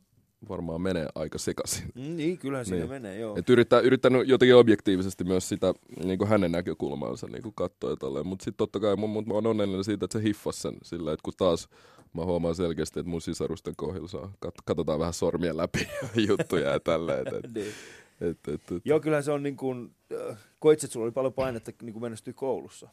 varmaan 0.49 0.81
menee 0.81 1.09
aika 1.15 1.39
sekaisin. 1.39 1.85
Mm, 1.95 2.17
niin, 2.17 2.39
kyllähän 2.39 2.67
siinä 2.67 2.81
Niin. 2.81 2.91
menee, 2.91 3.19
joo. 3.19 3.37
Et 3.39 3.51
yrittää, 3.51 3.81
yrittänyt 3.81 4.29
jotenkin 4.29 4.57
objektiivisesti 4.57 5.25
myös 5.25 5.49
sitä 5.49 5.75
niin 6.05 6.19
kuin 6.19 6.29
hänen 6.29 6.53
näkökulmaansa 6.53 7.27
niin 7.27 7.43
katsoa 7.55 7.91
ja. 8.19 8.25
Mutta 8.25 8.45
sitten 8.45 8.59
totta 8.59 8.81
kai 8.81 8.97
mun, 8.97 9.11
mut 9.11 9.27
mä 9.27 9.35
oon 9.35 9.47
onnellinen 9.47 9.85
siitä, 9.85 10.05
että 10.05 10.19
se 10.19 10.25
hiffas 10.25 10.63
sen 10.63 10.75
sillä, 10.83 11.13
että 11.13 11.23
kun 11.25 11.33
taas 11.37 11.69
mä 12.13 12.25
huomaan 12.25 12.55
selkeästi, 12.55 13.01
että 13.01 13.11
mun 13.11 13.21
sisarusten 13.21 13.75
kohdilla 13.77 14.09
saa, 14.09 14.33
kat, 14.41 14.55
katsotaan 14.65 14.99
vähän 15.01 15.13
sormien 15.13 15.57
läpi 15.57 15.89
juttuja 16.29 16.71
ja 16.71 16.81
tälleen. 16.81 17.29
Et, 17.29 17.45
et, 17.45 17.53
niin. 17.55 17.73
Et, 18.21 18.49
et, 18.49 18.73
et. 18.73 18.83
Joo, 18.85 19.01
kyllähän 19.01 19.25
se 19.25 19.33
on 19.33 19.43
niin 19.43 19.57
kuin, 19.57 19.95
äh, 20.31 20.37
koitsit, 20.61 20.89
että 20.89 20.93
sulla 20.93 21.05
oli 21.05 21.13
paljon 21.13 21.33
painetta 21.33 21.73
niin 21.83 21.93
kuin 21.93 22.03
menestyä 22.03 22.33
koulussa. 22.33 22.89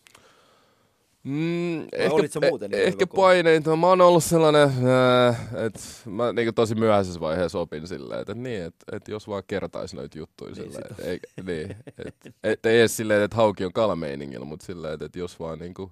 Mm, 1.23 1.81
ehkä, 1.81 2.13
olit 2.13 2.31
sä 2.31 2.39
muuten 2.49 2.71
niin 2.71 2.83
ehkä 2.83 3.07
paineita. 3.07 3.75
Mä 3.75 3.87
oon 3.87 4.01
ollut 4.01 4.23
sellainen, 4.23 4.69
äh, 4.69 5.65
että 5.65 5.79
mä 6.05 6.33
niinku 6.33 6.53
tosi 6.53 6.75
myöhäisessä 6.75 7.19
vaiheessa 7.19 7.59
opin 7.59 7.87
silleen, 7.87 8.21
että 8.21 8.33
niin, 8.33 8.63
että 8.63 8.85
et 8.95 9.07
jos 9.07 9.27
vaan 9.27 9.43
kertais 9.47 9.93
noita 9.93 10.17
juttuja 10.17 10.51
Niin, 10.51 10.71
silleen, 10.71 10.95
ei, 11.03 11.19
niin, 11.45 11.75
et, 12.05 12.15
et, 12.43 12.65
ei 12.65 12.79
edes 12.79 12.97
silleen, 12.97 13.21
että 13.21 13.37
hauki 13.37 13.65
on 13.65 13.73
kalameiningillä, 13.73 14.45
mutta 14.45 14.65
silleen, 14.65 14.93
että 14.93 15.05
et 15.05 15.15
jos 15.15 15.39
vaan 15.39 15.59
niinku 15.59 15.91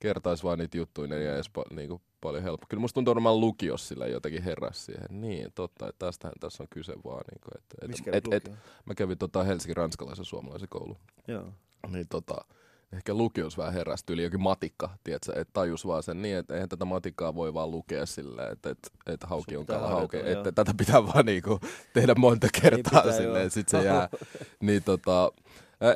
kertais 0.00 0.44
vaan 0.44 0.58
niitä 0.58 0.76
juttuja, 0.76 1.08
niin 1.08 1.20
ei 1.20 1.26
edes 1.26 1.50
pa, 1.50 1.64
niinku 1.70 2.00
paljon 2.20 2.42
helppo. 2.42 2.66
Kyllä 2.68 2.80
musta 2.80 2.94
tuntuu, 2.94 3.12
että 3.12 3.20
mä 3.20 3.34
lukiossa 3.34 3.88
silleen 3.88 4.12
jotenkin 4.12 4.42
heräs 4.42 4.86
siihen. 4.86 5.06
Niin, 5.10 5.52
totta, 5.54 5.88
että 5.88 6.06
tästähän 6.06 6.34
tässä 6.40 6.62
on 6.62 6.68
kyse 6.70 6.92
vaan. 7.04 7.24
Niinku, 7.32 7.48
et, 7.56 7.64
et, 8.06 8.14
et, 8.14 8.26
lukioon? 8.26 8.58
mä 8.84 8.94
kävin 8.94 9.18
tota 9.18 9.42
Helsingin 9.42 9.76
ranskalaisen 9.76 10.24
suomalaisen 10.24 10.68
koulun 10.68 10.96
Joo. 11.28 11.52
niin 11.88 12.08
tota, 12.08 12.44
ehkä 12.92 13.14
lukios 13.14 13.58
vähän 13.58 13.72
heräsi 13.72 14.04
yli 14.10 14.22
jokin 14.22 14.40
matikka, 14.42 14.90
tiedätkö, 15.04 15.32
että 15.40 15.52
tajus 15.52 15.86
vaan 15.86 16.02
sen 16.02 16.22
niin, 16.22 16.36
että 16.36 16.54
eihän 16.54 16.68
tätä 16.68 16.84
matikkaa 16.84 17.34
voi 17.34 17.54
vaan 17.54 17.70
lukea 17.70 18.06
silleen, 18.06 18.52
että, 18.52 18.70
että, 18.70 18.88
että 19.06 19.26
hauki 19.26 19.56
on 19.56 19.66
kala 19.66 19.88
hauki, 19.88 20.16
että 20.16 20.30
joo. 20.30 20.52
tätä 20.52 20.74
pitää 20.76 21.06
vaan 21.06 21.26
niinku 21.26 21.60
tehdä 21.92 22.14
monta 22.14 22.48
kertaa 22.62 23.02
pitää, 23.02 23.16
silleen, 23.16 23.50
sit 23.50 23.68
se 23.68 23.82
jää. 23.82 24.08
niin 24.60 24.82
tota, 24.82 25.32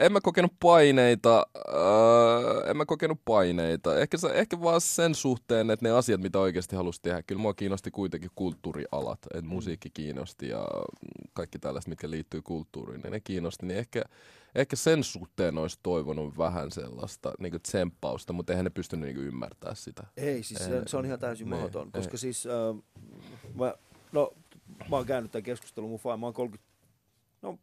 En 0.00 0.12
mä 0.12 0.20
kokenut 0.20 0.52
paineita, 0.60 1.46
äh, 1.68 2.70
en 2.70 2.76
mä 2.76 2.86
kokenut 2.86 3.20
paineita. 3.24 3.98
Ehkä, 3.98 4.16
se, 4.16 4.28
ehkä 4.28 4.60
vaan 4.60 4.80
sen 4.80 5.14
suhteen, 5.14 5.70
että 5.70 5.88
ne 5.88 5.90
asiat, 5.90 6.20
mitä 6.20 6.38
oikeasti 6.38 6.76
halusi 6.76 7.02
tehdä. 7.02 7.22
Kyllä 7.22 7.40
mua 7.40 7.54
kiinnosti 7.54 7.90
kuitenkin 7.90 8.30
kulttuurialat, 8.34 9.18
että 9.34 9.42
mm. 9.42 9.48
musiikki 9.48 9.90
kiinnosti 9.90 10.48
ja 10.48 10.68
kaikki 11.32 11.58
tällaiset, 11.58 11.88
mitkä 11.88 12.10
liittyy 12.10 12.42
kulttuuriin, 12.42 13.00
niin 13.00 13.12
ne 13.12 13.20
kiinnosti. 13.20 13.66
Niin 13.66 13.78
ehkä, 13.78 14.02
ehkä 14.54 14.76
sen 14.76 15.04
suhteen 15.04 15.58
olisi 15.58 15.78
toivonut 15.82 16.38
vähän 16.38 16.70
sellaista 16.70 17.32
niin 17.38 17.62
tsemppausta, 17.62 18.32
mutta 18.32 18.52
eihän 18.52 18.64
ne 18.64 18.70
pystynyt 18.70 19.14
niin 19.14 19.26
ymmärtämään 19.26 19.76
sitä. 19.76 20.06
Ei, 20.16 20.42
siis 20.42 20.64
se, 20.64 20.82
se 20.86 20.96
on 20.96 21.06
ihan 21.06 21.18
täysin 21.18 21.50
ne, 21.50 21.56
mahdoton, 21.56 21.92
koska 21.92 22.14
ei. 22.14 22.18
siis 22.18 22.46
äh, 22.46 22.82
mä, 23.54 23.74
no, 24.12 24.32
mä 24.90 24.96
oon 24.96 25.06
käynyt 25.06 25.32
tämän 25.32 25.42
keskustelun 25.42 25.90
mun 25.90 26.00
mä 26.18 26.26
oon 26.26 26.34
30, 26.34 26.68
no 27.42 27.58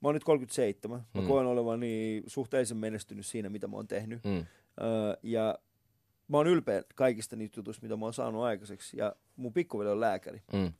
mä 0.00 0.08
oon 0.08 0.14
nyt 0.14 0.24
37. 0.24 1.06
Mä 1.14 1.20
mm. 1.20 1.26
koen 1.26 1.46
olevani 1.46 2.22
suhteellisen 2.26 2.76
menestynyt 2.76 3.26
siinä, 3.26 3.48
mitä 3.48 3.66
mä 3.68 3.76
oon 3.76 3.88
tehnyt. 3.88 4.24
Mm. 4.24 4.36
Öö, 4.80 5.16
ja 5.22 5.58
mä 6.28 6.36
oon 6.36 6.46
ylpeä 6.46 6.82
kaikista 6.94 7.36
niistä 7.36 7.60
jutuista, 7.60 7.82
mitä 7.82 7.96
mä 7.96 8.06
oon 8.06 8.14
saanut 8.14 8.42
aikaiseksi. 8.42 8.96
Ja 8.96 9.16
mun 9.36 9.52
pikkuveli 9.52 9.90
on 9.90 10.00
lääkäri. 10.00 10.42
Mm. 10.52 10.72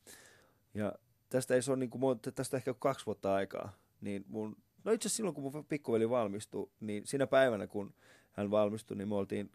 Ja 0.75 0.93
tästä 1.29 1.55
ei 1.55 1.63
se 1.63 1.71
ole, 1.71 1.79
niin 1.79 1.91
kuin, 1.91 2.21
tästä 2.35 2.57
ehkä 2.57 2.75
kaksi 2.75 3.07
vuotta 3.07 3.35
aikaa. 3.35 3.73
Niin 4.01 4.25
mun, 4.29 4.57
no 4.85 4.93
itse 4.93 5.07
asiassa 5.07 5.17
silloin, 5.17 5.35
kun 5.35 5.53
mun 5.53 5.65
pikkuveli 5.65 6.11
valmistui, 6.11 6.71
niin 6.81 7.07
siinä 7.07 7.27
päivänä, 7.27 7.67
kun 7.67 7.95
hän 8.33 8.51
valmistui, 8.51 8.97
niin 8.97 9.09
me 9.09 9.15
oltiin, 9.15 9.51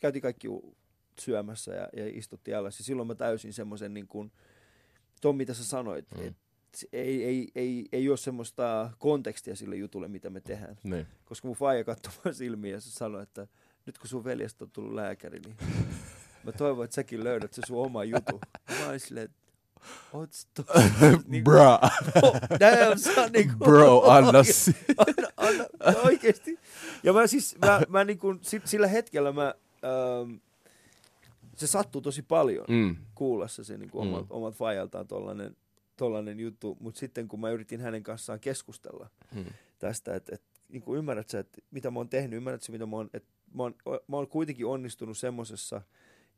käytiin 0.00 0.22
kaikki 0.22 0.48
syömässä 1.20 1.74
ja, 1.74 1.88
ja 1.96 2.18
istuttiin 2.18 2.56
alas. 2.56 2.78
Ja 2.78 2.84
silloin 2.84 3.08
mä 3.08 3.14
täysin 3.14 3.52
semmoisen, 3.52 3.94
niin 3.94 4.08
kuin, 4.08 4.32
tuon 5.20 5.36
mitä 5.36 5.54
sä 5.54 5.64
sanoit, 5.64 6.06
mm. 6.16 6.26
että 6.26 6.47
ei, 6.92 7.24
ei, 7.24 7.48
ei, 7.54 7.84
ei 7.92 8.08
ole 8.08 8.16
semmoista 8.16 8.90
kontekstia 8.98 9.56
sille 9.56 9.76
jutulle, 9.76 10.08
mitä 10.08 10.30
me 10.30 10.40
tehdään. 10.40 10.76
Niin. 10.82 11.06
Koska 11.24 11.48
mun 11.48 11.56
faija 11.56 11.84
katsoi 11.84 12.34
silmiä 12.34 12.72
ja 12.72 12.80
se 12.80 12.90
sanoi, 12.90 13.22
että 13.22 13.46
nyt 13.86 13.98
kun 13.98 14.08
sun 14.08 14.24
veljestä 14.24 14.64
on 14.64 14.70
tullut 14.70 14.94
lääkäri, 14.94 15.40
niin 15.40 15.56
mä 16.44 16.52
toivon, 16.52 16.84
että 16.84 16.94
säkin 16.94 17.24
löydät 17.24 17.54
se 17.54 17.62
sun 17.66 17.86
oma 17.86 18.04
jutu. 18.04 18.40
Mä 18.80 18.88
olin 18.88 19.00
silleen, 19.00 19.28
Oots 20.12 20.46
to... 20.54 20.64
niin, 21.26 21.44
Bra. 21.44 21.78
No, 22.60 22.96
se 22.96 23.20
on 23.20 23.32
niin 23.32 23.48
kuin, 23.48 23.58
Bro, 23.58 24.02
anna, 24.10 24.38
anna, 24.96 25.28
anna, 25.36 26.00
oikeesti. 26.04 26.58
Ja 27.02 27.12
mä 27.12 27.26
siis, 27.26 27.56
mä, 27.60 27.80
mä 27.88 28.04
niin 28.04 28.18
kuin, 28.18 28.40
sillä 28.64 28.86
hetkellä 28.86 29.32
mä, 29.32 29.54
ähm, 29.84 30.34
se 31.56 31.66
sattuu 31.66 32.00
tosi 32.00 32.22
paljon 32.22 32.64
mm. 32.68 32.96
kuulla 33.14 33.48
se 33.48 33.78
niin 33.78 33.90
kuin 33.90 34.08
mm. 34.08 34.14
omat, 34.14 34.26
omat 34.30 34.54
faijaltaan 34.54 35.06
tollanen, 35.06 35.56
tollainen 35.98 36.40
juttu, 36.40 36.76
mutta 36.80 37.00
sitten 37.00 37.28
kun 37.28 37.40
mä 37.40 37.50
yritin 37.50 37.80
hänen 37.80 38.02
kanssaan 38.02 38.40
keskustella 38.40 39.10
hmm. 39.34 39.44
tästä, 39.78 40.14
että 40.14 40.34
et, 40.34 40.42
niin 40.68 40.82
ymmärrät 40.96 41.28
sä, 41.28 41.38
että 41.38 41.60
mitä 41.70 41.90
mä 41.90 41.98
oon 41.98 42.08
tehnyt, 42.08 42.36
ymmärrät 42.36 42.62
sä, 42.62 42.72
mitä 42.72 42.86
mä 42.86 42.96
oon, 42.96 43.10
että 43.14 43.32
mä 43.54 43.62
oon, 43.62 43.74
mä 43.86 44.16
oon 44.16 44.28
kuitenkin 44.28 44.66
onnistunut 44.66 45.18
semmoisessa 45.18 45.82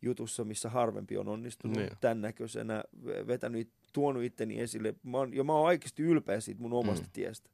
jutussa, 0.02 0.44
missä 0.44 0.68
harvempi 0.68 1.16
on 1.16 1.28
onnistunut 1.28 1.76
niin. 1.76 1.90
tämän 2.00 2.20
näköisenä, 2.20 2.84
vetänyt, 3.26 3.70
tuonut 3.92 4.22
itteni 4.22 4.60
esille. 4.60 4.94
Mä 5.02 5.18
oon, 5.18 5.34
ja 5.34 5.44
mä 5.44 5.52
oon 5.52 5.66
oikeasti 5.66 6.02
ylpeä 6.02 6.40
siitä 6.40 6.62
mun 6.62 6.72
omasta 6.72 7.04
hmm. 7.04 7.12
tiestä. 7.12 7.50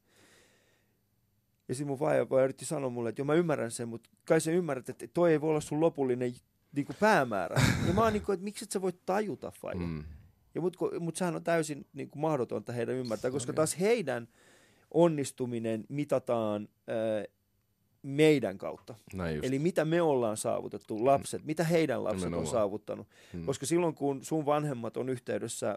Ja 1.68 1.74
sitten 1.74 1.86
mun 1.86 2.00
vaiva 2.00 2.42
yritti 2.42 2.64
sanoa 2.64 2.90
mulle, 2.90 3.08
että 3.08 3.20
joo 3.20 3.26
mä 3.26 3.34
ymmärrän 3.34 3.70
sen, 3.70 3.88
mutta 3.88 4.10
kai 4.24 4.40
sä 4.40 4.50
ymmärrät, 4.50 4.88
että 4.88 5.06
toi 5.14 5.32
ei 5.32 5.40
voi 5.40 5.50
olla 5.50 5.60
sun 5.60 5.80
lopullinen 5.80 6.34
niin 6.72 6.86
kuin 6.86 6.96
päämäärä. 7.00 7.62
ja 7.86 7.92
mä 7.92 8.02
oon 8.02 8.12
niin 8.12 8.22
kuin, 8.22 8.34
että 8.34 8.44
miksi 8.44 8.64
et 8.64 8.70
sä 8.70 8.82
voit 8.82 9.06
tajuta, 9.06 9.50
Faija? 9.50 9.86
Mm. 9.86 10.04
Ja 10.56 10.62
mutta 10.62 10.78
mut 11.00 11.16
sehän 11.16 11.36
on 11.36 11.44
täysin 11.44 11.86
niin 11.92 12.10
kuin 12.10 12.20
mahdotonta 12.20 12.72
heidän 12.72 12.94
ymmärtää, 12.94 13.30
koska 13.30 13.52
taas 13.52 13.80
heidän 13.80 14.28
onnistuminen 14.90 15.84
mitataan 15.88 16.68
ää, 16.88 17.24
meidän 18.02 18.58
kautta. 18.58 18.94
Eli 19.42 19.58
mitä 19.58 19.84
me 19.84 20.02
ollaan 20.02 20.36
saavutettu, 20.36 21.04
lapset, 21.04 21.42
mm. 21.42 21.46
mitä 21.46 21.64
heidän 21.64 22.04
lapset 22.04 22.20
Nimenomaan. 22.20 22.46
on 22.46 22.52
saavuttanut. 22.52 23.06
Mm. 23.32 23.46
Koska 23.46 23.66
silloin 23.66 23.94
kun 23.94 24.24
sun 24.24 24.46
vanhemmat 24.46 24.96
on 24.96 25.08
yhteydessä 25.08 25.68
ää, 25.68 25.76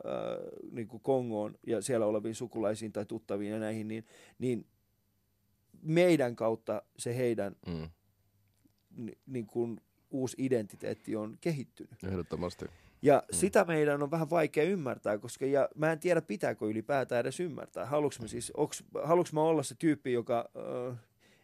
niin 0.71 0.88
kuin 0.88 1.01
Kongoon 1.03 1.55
ja 1.67 1.82
siellä 1.82 2.05
oleviin 2.05 2.36
sukulaisiin 2.36 2.91
tai 2.91 3.05
tuttaviin 3.05 3.51
ja 3.51 3.59
näihin, 3.59 3.88
niin, 3.88 4.05
niin 4.39 4.65
meidän 5.82 6.36
kautta 6.36 6.82
se 6.97 7.17
heidän 7.17 7.55
mm. 7.67 7.89
ni, 8.95 9.11
niin 9.25 9.47
kuin 9.47 9.82
uusi 10.11 10.36
identiteetti 10.39 11.15
on 11.15 11.38
kehittynyt. 11.41 12.03
Ehdottomasti. 12.03 12.65
Ja 13.02 13.24
mm. 13.28 13.36
sitä 13.38 13.66
meidän 13.66 14.04
on 14.04 14.12
vähän 14.12 14.30
vaikea 14.30 14.64
ymmärtää, 14.64 15.18
koska 15.18 15.45
ja 15.45 15.70
mä 15.76 15.91
en 15.91 16.00
tiedä 16.00 16.22
pitääkö 16.22 16.66
ylipäätään 16.66 17.22
edes 17.22 17.39
ymmärtää. 17.39 17.86
Haluanko 17.86 18.16
mä 18.22 18.28
siis, 18.28 18.54
haluanko 19.04 19.30
mä 19.34 19.41
olla 19.41 19.64
se 19.64 19.76
tyyppi, 19.80 20.14
joka, 20.14 20.50
äh, 20.89 20.97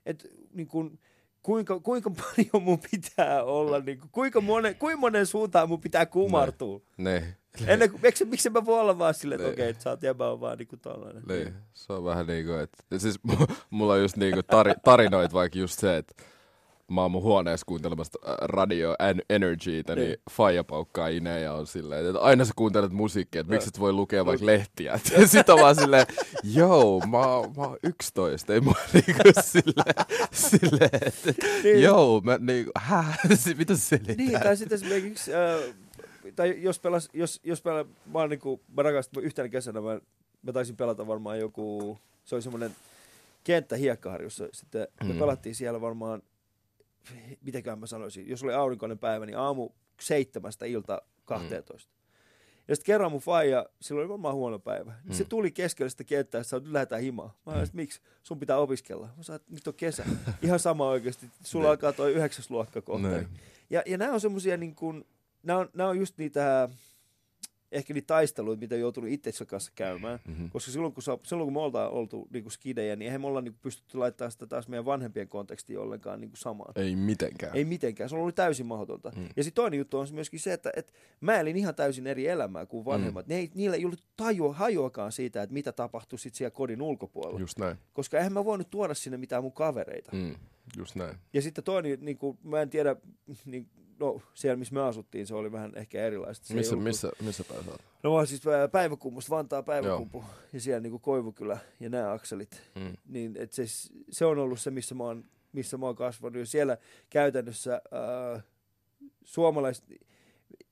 et, 0.06 0.28
niin 0.54 0.68
kun, 0.68 1.00
kuinka, 1.44 1.80
kuinka 1.80 2.10
paljon 2.10 2.64
mun 2.64 2.80
pitää 2.92 3.44
olla, 3.44 3.80
niin 3.80 4.00
kuin, 4.00 4.10
kuinka, 4.12 4.42
monen, 4.42 4.76
kuinka 4.76 5.00
monen 5.00 5.26
suuntaan 5.26 5.70
mun 5.70 5.82
pitää 5.82 6.06
kumartua. 6.06 6.82
Ne. 6.98 7.36
ne. 7.62 7.74
Ennen 7.74 7.92
kuin, 7.92 8.02
miksi, 8.02 8.26
miksi 8.26 8.50
mä 8.50 8.66
voi 8.66 8.80
olla 8.80 8.98
vaan 8.98 9.14
silleen, 9.14 9.42
että 9.42 9.52
okei, 9.52 9.70
okay, 9.70 9.82
sä 9.82 9.90
oot 9.90 10.04
jäbä 10.04 10.32
on 10.32 10.42
vaan 10.42 10.58
niinku 10.58 10.78
tollanen. 10.78 11.24
Ne. 11.28 11.54
Se 11.74 11.94
on 11.94 12.04
vähän 12.04 12.28
niin 12.28 12.46
kuin, 12.46 12.60
että 12.60 12.84
siis 12.98 13.20
mulla 13.70 13.94
on 13.94 14.02
just 14.02 14.18
niin 14.18 14.34
kuin 14.34 14.46
tar, 14.46 14.76
tarinoit 14.84 15.34
vaikka 15.34 15.60
just 15.60 15.80
se, 15.80 15.98
että 15.98 16.24
mä 16.92 17.02
oon 17.02 17.12
mun 17.12 17.24
huoneessa 17.24 17.66
kuuntelemassa 17.66 18.20
äh, 18.28 18.36
radio 18.42 18.96
Energytä, 19.30 19.96
niin, 19.96 20.08
niin 20.08 20.18
faija 20.32 20.64
paukkaa 20.64 21.08
Ine 21.08 21.40
ja 21.40 21.54
on 21.54 21.68
silleen, 21.68 22.06
että 22.06 22.20
aina 22.20 22.46
sä 22.46 22.54
kuuntelet 22.56 22.92
musiikkia, 22.92 23.42
että 23.42 23.54
miksi 23.54 23.68
et 23.68 23.80
voi 23.80 23.94
lukea 23.94 24.26
vaikka 24.26 24.46
lehtiä. 24.46 25.00
Sitten 25.26 25.56
on 25.56 25.62
vaan 25.62 25.76
silleen, 25.76 26.06
joo, 26.44 27.00
mä, 27.00 27.18
mä 27.58 27.68
oon 27.68 27.78
11, 27.84 28.54
ei 28.54 28.62
mua 28.62 28.74
niinku 28.94 29.14
silleen, 29.42 30.06
silleen 30.32 30.90
että 31.06 31.34
niin. 31.64 31.82
joo, 31.82 32.22
mä 32.22 32.38
niinku, 32.38 32.72
häh, 32.80 33.20
mitä 33.58 33.76
se 33.76 33.82
selittää? 33.82 34.16
Niin, 34.16 34.40
tai 34.40 34.58
sitten 34.58 34.76
esimerkiksi, 34.76 35.32
äh, 35.34 35.76
tai 36.36 36.56
jos 36.58 36.80
pelas, 36.80 37.10
jos, 37.14 37.42
jos 37.44 37.62
pelas, 37.62 37.88
mä 38.06 38.20
oon 38.20 38.30
niinku, 38.30 38.62
mä 38.78 38.84
rakastan 38.84 39.24
yhtenä 39.24 39.50
kesänä, 39.50 39.82
mä, 39.82 40.00
mä 40.42 40.54
taisin 40.54 40.78
pelata 40.78 41.08
varmaan 41.08 41.40
joku, 41.40 41.98
se 42.26 42.36
oli 42.36 42.42
semmoinen 42.42 42.76
kenttä 43.44 43.76
Hiekkaharjussa, 43.76 44.48
sitten 44.52 44.88
me 45.04 45.14
mm. 45.14 45.20
pelattiin 45.20 45.56
siellä 45.56 45.82
varmaan 45.82 46.22
mitäkään 47.42 47.80
mä 47.80 47.86
sanoisin, 47.88 48.30
jos 48.30 48.44
oli 48.44 48.54
aurinkoinen 48.54 49.00
päivä, 49.00 49.26
niin 49.26 49.38
aamu 49.38 49.70
seitsemästä 50.02 50.66
ilta 50.66 51.02
12. 51.26 51.90
Mm. 51.90 51.96
Ja 52.68 52.76
sitten 52.76 52.94
kerran 52.94 53.12
mun 53.12 53.22
faija, 53.22 53.66
silloin 53.82 54.04
oli 54.04 54.10
varmaan 54.10 54.36
huono 54.36 54.60
päivä, 54.60 54.92
niin 54.92 55.12
mm. 55.12 55.14
se 55.14 55.26
tuli 55.26 55.52
keskelle 55.52 55.90
sitä 55.90 56.04
kenttää, 56.04 56.42
että 56.42 56.60
nyt 56.60 56.72
lähdetään 56.72 57.02
himaan. 57.02 57.30
Mä 57.30 57.52
sanoin, 57.52 57.64
että 57.64 57.76
miksi? 57.76 58.02
Sun 58.24 58.40
pitää 58.40 58.58
opiskella. 58.58 59.10
Mä 59.18 59.24
sanoin, 59.24 59.42
että 59.42 59.54
nyt 59.54 59.68
on 59.68 59.74
kesä. 59.74 60.06
Ihan 60.42 60.60
sama 60.60 60.88
oikeasti. 60.88 61.30
Sulla 61.44 61.70
alkaa 61.70 61.94
toi 61.94 62.14
yhdeksäs 62.14 62.50
luokka 62.52 62.82
kohta. 62.82 63.08
Ja, 63.70 63.84
ja 63.86 63.98
nämä 63.98 64.14
on 64.14 64.22
semmosia 64.22 64.58
niin 64.58 64.76
kuin, 64.76 65.06
nämä 65.44 65.60
on, 65.60 65.70
nämä 65.74 65.90
on 65.90 66.00
just 66.00 66.18
niitä, 66.18 66.70
ehkä 67.76 67.94
niitä 67.94 68.08
taisteluita, 68.08 68.60
mitä 68.60 68.76
joutunut 68.76 69.10
itse 69.10 69.46
kanssa 69.46 69.72
käymään. 69.76 70.20
Mm-hmm. 70.28 70.50
Koska 70.50 70.72
silloin 70.72 70.94
kun, 70.94 71.04
silloin 71.04 71.48
kun 71.48 71.54
me 71.54 71.60
oltaan 71.60 71.92
oltu 71.92 72.28
niin 72.34 72.44
kuin 72.44 72.52
skidejä, 72.52 72.96
niin 72.96 73.06
eihän 73.06 73.22
me 73.22 73.28
olla 73.28 73.42
niin 73.42 73.54
kuin 73.54 73.62
pystytty 73.62 73.98
laittamaan 73.98 74.32
sitä 74.32 74.48
taas 74.48 74.68
meidän 74.68 74.86
vanhempien 74.86 75.28
kontekstiin 75.28 75.80
ollenkaan 75.80 76.22
niin 76.22 76.30
kuin 76.30 76.38
samaan. 76.38 76.72
Ei 76.76 76.96
mitenkään. 76.96 77.56
Ei 77.56 77.66
mitenkään. 77.66 78.10
Se 78.10 78.16
on 78.16 78.22
ollut 78.22 78.36
täysin 78.36 78.66
mahdotonta. 78.66 79.12
Mm. 79.16 79.30
Ja 79.36 79.44
sitten 79.44 79.64
toinen 79.64 79.78
juttu 79.78 79.98
on 79.98 80.08
myöskin 80.12 80.40
se, 80.40 80.54
että, 80.54 80.72
että 80.76 80.94
mä 81.22 81.40
elin 81.40 81.58
ihan 81.58 81.76
täysin 81.76 82.08
eri 82.08 82.28
elämää 82.28 82.66
kuin 82.66 82.86
vanhemmat. 82.86 83.28
Mm. 83.28 83.34
Ne 83.34 83.40
ei, 83.40 83.52
niillä 83.56 83.76
ei 83.76 83.86
ollut 83.86 84.04
tajua, 84.18 84.54
hajuakaan 84.54 85.12
siitä, 85.12 85.44
että 85.44 85.54
mitä 85.54 85.72
tapahtui 85.72 86.20
sitten 86.20 86.38
siellä 86.38 86.52
kodin 86.52 86.82
ulkopuolella. 86.82 87.40
Just 87.40 87.60
näin. 87.60 87.78
Koska 87.94 88.18
eihän 88.18 88.34
mä 88.34 88.46
voinut 88.46 88.70
tuoda 88.70 88.94
sinne 88.94 89.18
mitään 89.18 89.44
mun 89.44 89.52
kavereita. 89.52 90.12
Mm. 90.16 90.36
Just 90.78 90.96
näin. 90.96 91.18
Ja 91.34 91.42
sitten 91.42 91.64
toinen, 91.64 91.98
niin 92.02 92.18
kuin, 92.18 92.38
mä 92.44 92.62
en 92.62 92.70
tiedä, 92.70 92.96
niin, 93.46 93.70
no 94.00 94.22
siellä 94.34 94.56
missä 94.58 94.74
me 94.74 94.82
asuttiin, 94.82 95.28
se 95.28 95.36
oli 95.36 95.52
vähän 95.52 95.72
ehkä 95.76 96.02
erilaista. 96.02 96.48
Se 96.48 96.54
missä, 96.54 96.76
missä, 96.76 97.12
missä 97.22 97.44
päin 97.44 97.66
sä 97.66 97.72
No 98.04 98.18
mä 98.18 98.26
siis 98.26 98.42
päiväkummusta, 98.72 99.36
Vantaa 99.36 99.64
päiväkumpu 99.64 100.18
Joo. 100.18 100.28
ja 100.54 100.62
siellä 100.62 100.80
niinku 100.80 101.00
Koivukylä 101.00 101.58
ja 101.80 101.90
nämä 101.90 102.12
akselit. 102.12 102.62
Mm. 102.76 102.94
Niin 103.06 103.38
et 103.38 103.54
se, 103.54 103.64
se, 104.12 104.26
on 104.26 104.40
ollut 104.40 104.60
se, 104.60 104.72
missä 104.72 104.96
mä 104.96 105.04
oon, 105.04 105.26
missä 105.52 105.78
mä 105.78 105.86
oon 105.86 105.96
kasvanut. 105.96 106.40
Ja 106.40 106.46
siellä 106.46 106.78
käytännössä 107.10 107.82
äh, 108.36 108.44
suomalaiset, 109.24 109.86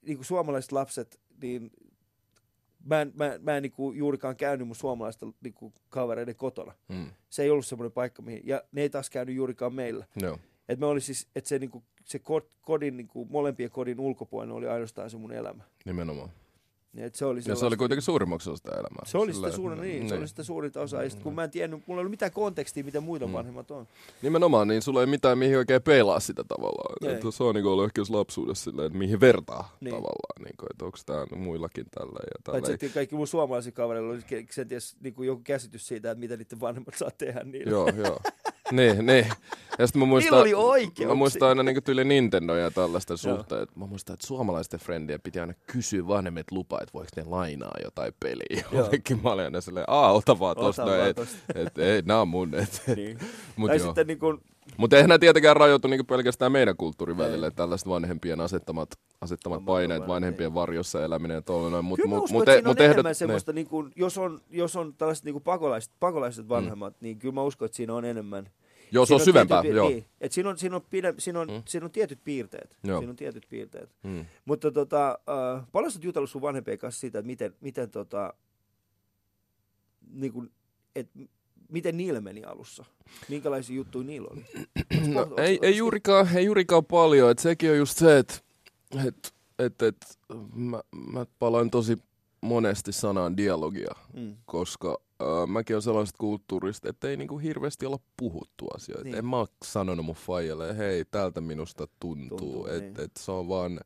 niinku 0.01 0.23
suomalaiset 0.23 0.71
lapset, 0.71 1.19
niin 1.41 1.71
mä 2.85 3.01
en, 3.01 3.11
mä, 3.15 3.39
mä 3.41 3.57
en 3.57 3.63
niinku 3.63 3.91
juurikaan 3.91 4.35
käynyt 4.35 4.67
mun 4.67 4.75
suomalaista 4.75 5.27
niinku 5.43 5.73
kavereiden 5.89 6.35
kotona. 6.35 6.73
Mm. 6.87 7.05
Se 7.29 7.43
ei 7.43 7.49
ollut 7.49 7.65
semmoinen 7.65 7.91
paikka, 7.91 8.21
mihin, 8.21 8.41
ja 8.43 8.63
ne 8.71 8.81
ei 8.81 8.89
taas 8.89 9.09
käynyt 9.09 9.35
juurikaan 9.35 9.73
meillä. 9.73 10.05
No. 10.21 10.39
Et 10.69 10.79
me 10.79 10.85
oli 10.85 11.01
siis, 11.01 11.27
että 11.35 11.47
se, 11.47 11.59
niinku, 11.59 11.83
se 12.05 12.21
kodin, 12.61 12.97
niinku, 12.97 13.27
molempien 13.29 13.69
kodin 13.69 13.99
ulkopuolinen 13.99 14.55
oli 14.55 14.67
ainoastaan 14.67 15.09
se 15.09 15.17
mun 15.17 15.31
elämä. 15.31 15.63
Nimenomaan. 15.85 16.29
Niin, 16.93 17.05
et 17.05 17.15
se 17.15 17.25
oli 17.25 17.41
ja 17.45 17.55
se 17.55 17.65
oli 17.65 17.77
kuitenkin 17.77 18.01
suurimmaksi 18.01 18.49
osa 18.49 18.57
sitä 18.57 18.71
elämää. 18.71 19.03
Se 19.05 19.17
oli 19.17 19.33
sitä, 19.33 19.51
suurin, 19.51 19.81
niin, 19.81 19.99
niin. 19.99 20.09
se 20.09 20.15
oli 20.15 20.27
sitä 20.27 20.43
suurinta 20.43 20.81
osaa. 20.81 21.03
Ja 21.03 21.09
sit, 21.09 21.23
kun 21.23 21.31
mm. 21.31 21.35
mä 21.35 21.43
en 21.43 21.51
tiennyt, 21.51 21.87
mulla 21.87 21.99
ei 21.99 22.01
ollut 22.01 22.11
mitään 22.11 22.31
kontekstia, 22.31 22.83
mitä 22.83 23.01
muita 23.01 23.27
mm. 23.27 23.33
vanhemmat 23.33 23.71
on. 23.71 23.87
Nimenomaan, 24.21 24.67
niin 24.67 24.81
sulla 24.81 25.01
ei 25.01 25.07
mitään 25.07 25.37
mihin 25.37 25.57
oikein 25.57 25.81
peilaa 25.81 26.19
sitä 26.19 26.43
tavallaan. 26.43 27.13
Että 27.13 27.31
se 27.31 27.43
on 27.43 27.55
niin 27.55 27.65
ollut 27.65 27.85
ehkä 27.85 28.01
lapsuudessa 28.09 28.63
silleen, 28.63 28.85
että 28.85 28.97
mihin 28.97 29.19
vertaa 29.19 29.77
niin. 29.79 29.95
tavallaan. 29.95 30.43
Niin 30.45 30.57
kuin, 30.57 30.67
että 30.71 30.85
onko 30.85 30.97
tämä 31.05 31.25
muillakin 31.35 31.85
tällä 31.91 32.19
ja 32.23 32.39
tällä. 32.43 32.61
Paitsi 32.61 32.89
kaikki 32.89 33.15
mun 33.15 33.27
suomalaisilla 33.27 33.75
kavereilla 33.75 34.13
oli 34.13 34.45
kenties 34.55 34.95
niin 34.99 35.13
kuin 35.13 35.27
joku 35.27 35.41
käsitys 35.43 35.87
siitä, 35.87 36.11
että 36.11 36.19
mitä 36.19 36.37
niiden 36.37 36.59
vanhemmat 36.59 36.93
saa 36.97 37.11
tehdä. 37.17 37.43
Niin. 37.43 37.69
Joo, 37.69 37.89
joo. 37.89 38.19
niin, 38.75 39.05
niin. 39.05 39.27
Ja 39.79 39.87
sitten 39.87 39.99
mä 39.99 40.05
muistan, 40.05 40.39
oli 40.39 40.53
oikeuksia. 40.53 41.07
mä 41.07 41.15
muistan 41.15 41.49
aina 41.49 41.63
niin 41.63 41.83
tyyli 41.83 42.03
Nintendo 42.03 42.55
ja 42.55 42.71
tällaisten 42.71 43.17
suhteen. 43.17 43.67
Mä 43.75 43.85
muistan, 43.85 44.13
että 44.13 44.27
suomalaisten 44.27 44.79
friendien 44.79 45.21
piti 45.21 45.39
aina 45.39 45.53
kysyä 45.67 46.07
vanhemmat 46.07 46.51
lupaa, 46.51 46.79
että 46.81 46.93
voiko 46.93 47.09
ne 47.15 47.23
lainaa 47.25 47.73
jotain 47.83 48.13
peliä. 48.19 48.63
Jollekin 48.71 49.19
mä 49.23 49.31
olin 49.31 49.45
aina 49.45 49.61
silleen, 49.61 49.85
aa, 49.87 50.11
ota 50.11 50.39
vaan 50.39 50.57
Ota 50.57 50.61
tosta. 50.61 50.85
vaan 50.85 51.09
et, 51.09 51.15
tosta. 51.15 51.37
et, 51.55 51.77
ei, 51.77 52.01
nää 52.05 52.21
on 52.21 52.27
mun. 52.27 52.55
Et. 52.55 52.83
Niin. 52.95 53.17
Mut 53.55 53.67
tai 53.67 53.77
joo. 53.77 53.85
sitten 53.85 54.07
niin 54.07 54.19
kuin, 54.19 54.37
Mutta 54.77 54.95
eihän 54.95 55.09
nämä 55.09 55.19
tietenkään 55.19 55.55
rajoitu 55.55 55.87
niinku 55.87 56.03
pelkästään 56.03 56.51
meidän 56.51 56.77
kulttuurin 56.77 57.17
välillä, 57.17 57.47
että 57.47 57.57
tällaiset 57.57 57.87
vanhempien 57.87 58.41
asettamat, 58.41 58.89
asettamat 59.21 59.57
Omat 59.57 59.65
paineet, 59.65 60.07
vanhempien 60.07 60.53
varjossa 60.53 61.03
eläminen 61.03 61.35
ja 61.35 61.41
tolleen. 61.41 61.85
Mutta 61.85 62.01
Kyllä 62.03 62.15
mä 62.15 62.19
mut, 62.19 62.23
uskon, 62.23 62.35
mut, 62.37 62.41
että 62.49 62.51
e- 62.51 62.55
siinä 62.55 62.69
on 62.69 62.71
mut 62.71 62.81
ehdot, 62.81 62.93
enemmän 62.93 63.15
semmoista, 63.15 63.53
niin 63.53 63.67
kuin, 63.67 63.91
jos, 63.95 64.17
on, 64.17 64.41
jos 64.49 64.75
on 64.75 64.93
tällaiset 64.97 65.25
niin 65.25 65.41
pakolaiset, 65.41 65.93
pakolaiset 65.99 66.49
vanhemmat, 66.49 66.95
niin 67.01 67.19
kyllä 67.19 67.33
mä 67.33 67.43
uskon, 67.43 67.65
että 67.65 67.75
siinä 67.75 67.93
on 67.93 68.05
enemmän. 68.05 68.49
Joo, 68.93 69.05
se 69.05 69.07
Siinä 69.07 69.15
on 69.21 69.25
syvempää, 69.25 69.61
tietyt, 69.61 69.77
joo. 69.77 69.89
Niin, 69.89 70.05
että 70.21 70.35
siinä 70.35 70.49
on, 70.49 70.57
siinä 70.57 70.75
on, 70.75 70.81
pide, 70.89 71.13
siinä 71.17 71.39
on, 71.39 71.47
Mm. 71.47 71.63
siinä 71.67 71.85
on 71.85 71.91
tietyt 71.91 72.19
piirteet. 72.23 72.77
Joo. 72.83 72.97
Siinä 72.99 73.09
on 73.09 73.15
tietyt 73.15 73.45
piirteet. 73.49 73.89
Mm. 74.03 74.25
Mutta 74.45 74.71
tota, 74.71 75.19
äh, 75.57 75.65
paljon 75.71 75.91
oot 75.95 76.03
jutellut 76.03 76.29
sun 76.29 76.41
vanhempien 76.41 76.77
kanssa 76.77 76.99
siitä, 77.01 77.19
että 77.19 77.27
miten, 77.27 77.55
miten, 77.61 77.89
tota, 77.89 78.33
niin 80.11 80.33
kuin, 80.33 80.51
et, 80.95 81.09
miten 81.69 81.97
niillä 81.97 82.21
meni 82.21 82.43
alussa? 82.43 82.85
Minkälaisia 83.29 83.75
juttuja 83.75 84.05
niillä 84.05 84.27
oli? 84.31 84.43
No, 85.13 85.23
Onks- 85.23 85.41
ei, 85.41 85.59
ei, 85.61 85.77
juurikaan, 85.77 86.27
ei 86.37 86.45
juurikaan 86.45 86.85
paljon. 86.85 87.31
Et 87.31 87.39
sekin 87.39 87.71
on 87.71 87.77
just 87.77 87.97
se, 87.97 88.17
että 88.17 88.33
et, 89.07 89.33
et, 89.59 89.81
et, 89.81 90.19
mä, 90.55 90.81
mä 91.11 91.25
palaan 91.39 91.69
tosi 91.71 91.97
monesti 92.43 92.91
sanaan 92.91 93.37
dialogia, 93.37 93.95
Mm. 94.13 94.35
koska 94.45 94.97
äh, 95.21 95.47
mäkin 95.47 95.75
on 95.75 95.81
sellaisesta 95.81 96.17
kulttuurista, 96.17 96.89
että 96.89 97.09
ei 97.09 97.17
niinku 97.17 97.37
hirveästi 97.37 97.85
olla 97.85 97.99
puhuttu 98.17 98.67
asioita. 98.75 99.03
Niin. 99.03 99.11
Niin. 99.11 99.19
En 99.19 99.25
mä 99.25 99.37
oo 99.37 99.47
sanonut 99.65 100.05
mun 100.05 100.15
faijalle, 100.15 100.77
hei, 100.77 101.05
tältä 101.05 101.41
minusta 101.41 101.87
tuntuu. 101.99 102.37
Tuntuu, 102.37 102.65
että 102.67 103.01
niin. 103.01 103.01
et 103.01 103.11
se 103.19 103.31
on 103.31 103.47
vaan, 103.47 103.79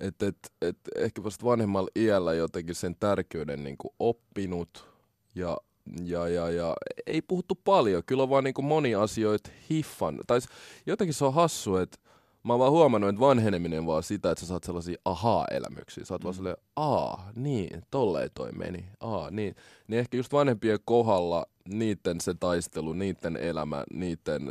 että 0.00 0.26
et, 0.26 0.38
et, 0.62 0.78
ehkä 0.96 1.24
vasta 1.24 1.44
vanhemmalla 1.44 1.90
iällä 1.96 2.34
jotenkin 2.34 2.74
sen 2.74 2.96
tärkeyden 3.00 3.64
niinku 3.64 3.94
oppinut 3.98 4.86
ja 5.34 5.56
ja, 6.04 6.28
ja, 6.28 6.50
ja 6.50 6.74
ei 7.06 7.22
puhuttu 7.22 7.54
paljon, 7.64 8.02
kyllä 8.06 8.22
on 8.22 8.30
vaan 8.30 8.44
niinku 8.44 8.62
moni 8.62 8.94
asioita 8.94 9.50
hiffan. 9.70 10.20
Tai 10.26 10.40
jotenkin 10.86 11.14
se 11.14 11.24
on 11.24 11.34
hassu, 11.34 11.76
että 11.76 11.98
mä 12.44 12.52
oon 12.52 12.60
vaan 12.60 12.72
huomannut, 12.72 13.10
että 13.10 13.20
vanheneminen 13.20 13.86
vaan 13.86 14.02
sitä, 14.02 14.30
että 14.30 14.40
sä 14.40 14.46
saat 14.46 14.64
sellaisia 14.64 14.98
ahaa-elämyksiä. 15.04 16.04
Sä 16.04 16.14
oot 16.14 16.22
mm. 16.22 16.24
vaan 16.24 16.34
silleen, 16.34 16.56
aa, 16.76 17.30
niin, 17.34 17.82
tolleen 17.90 18.30
toi 18.34 18.52
meni, 18.52 18.84
aa, 19.00 19.30
niin. 19.30 19.54
Niin 19.88 19.98
ehkä 19.98 20.16
just 20.16 20.32
vanhempien 20.32 20.78
kohdalla 20.84 21.46
niiden 21.68 22.20
se 22.20 22.34
taistelu, 22.34 22.92
niiden 22.92 23.36
elämä, 23.36 23.84
niiden 23.92 24.46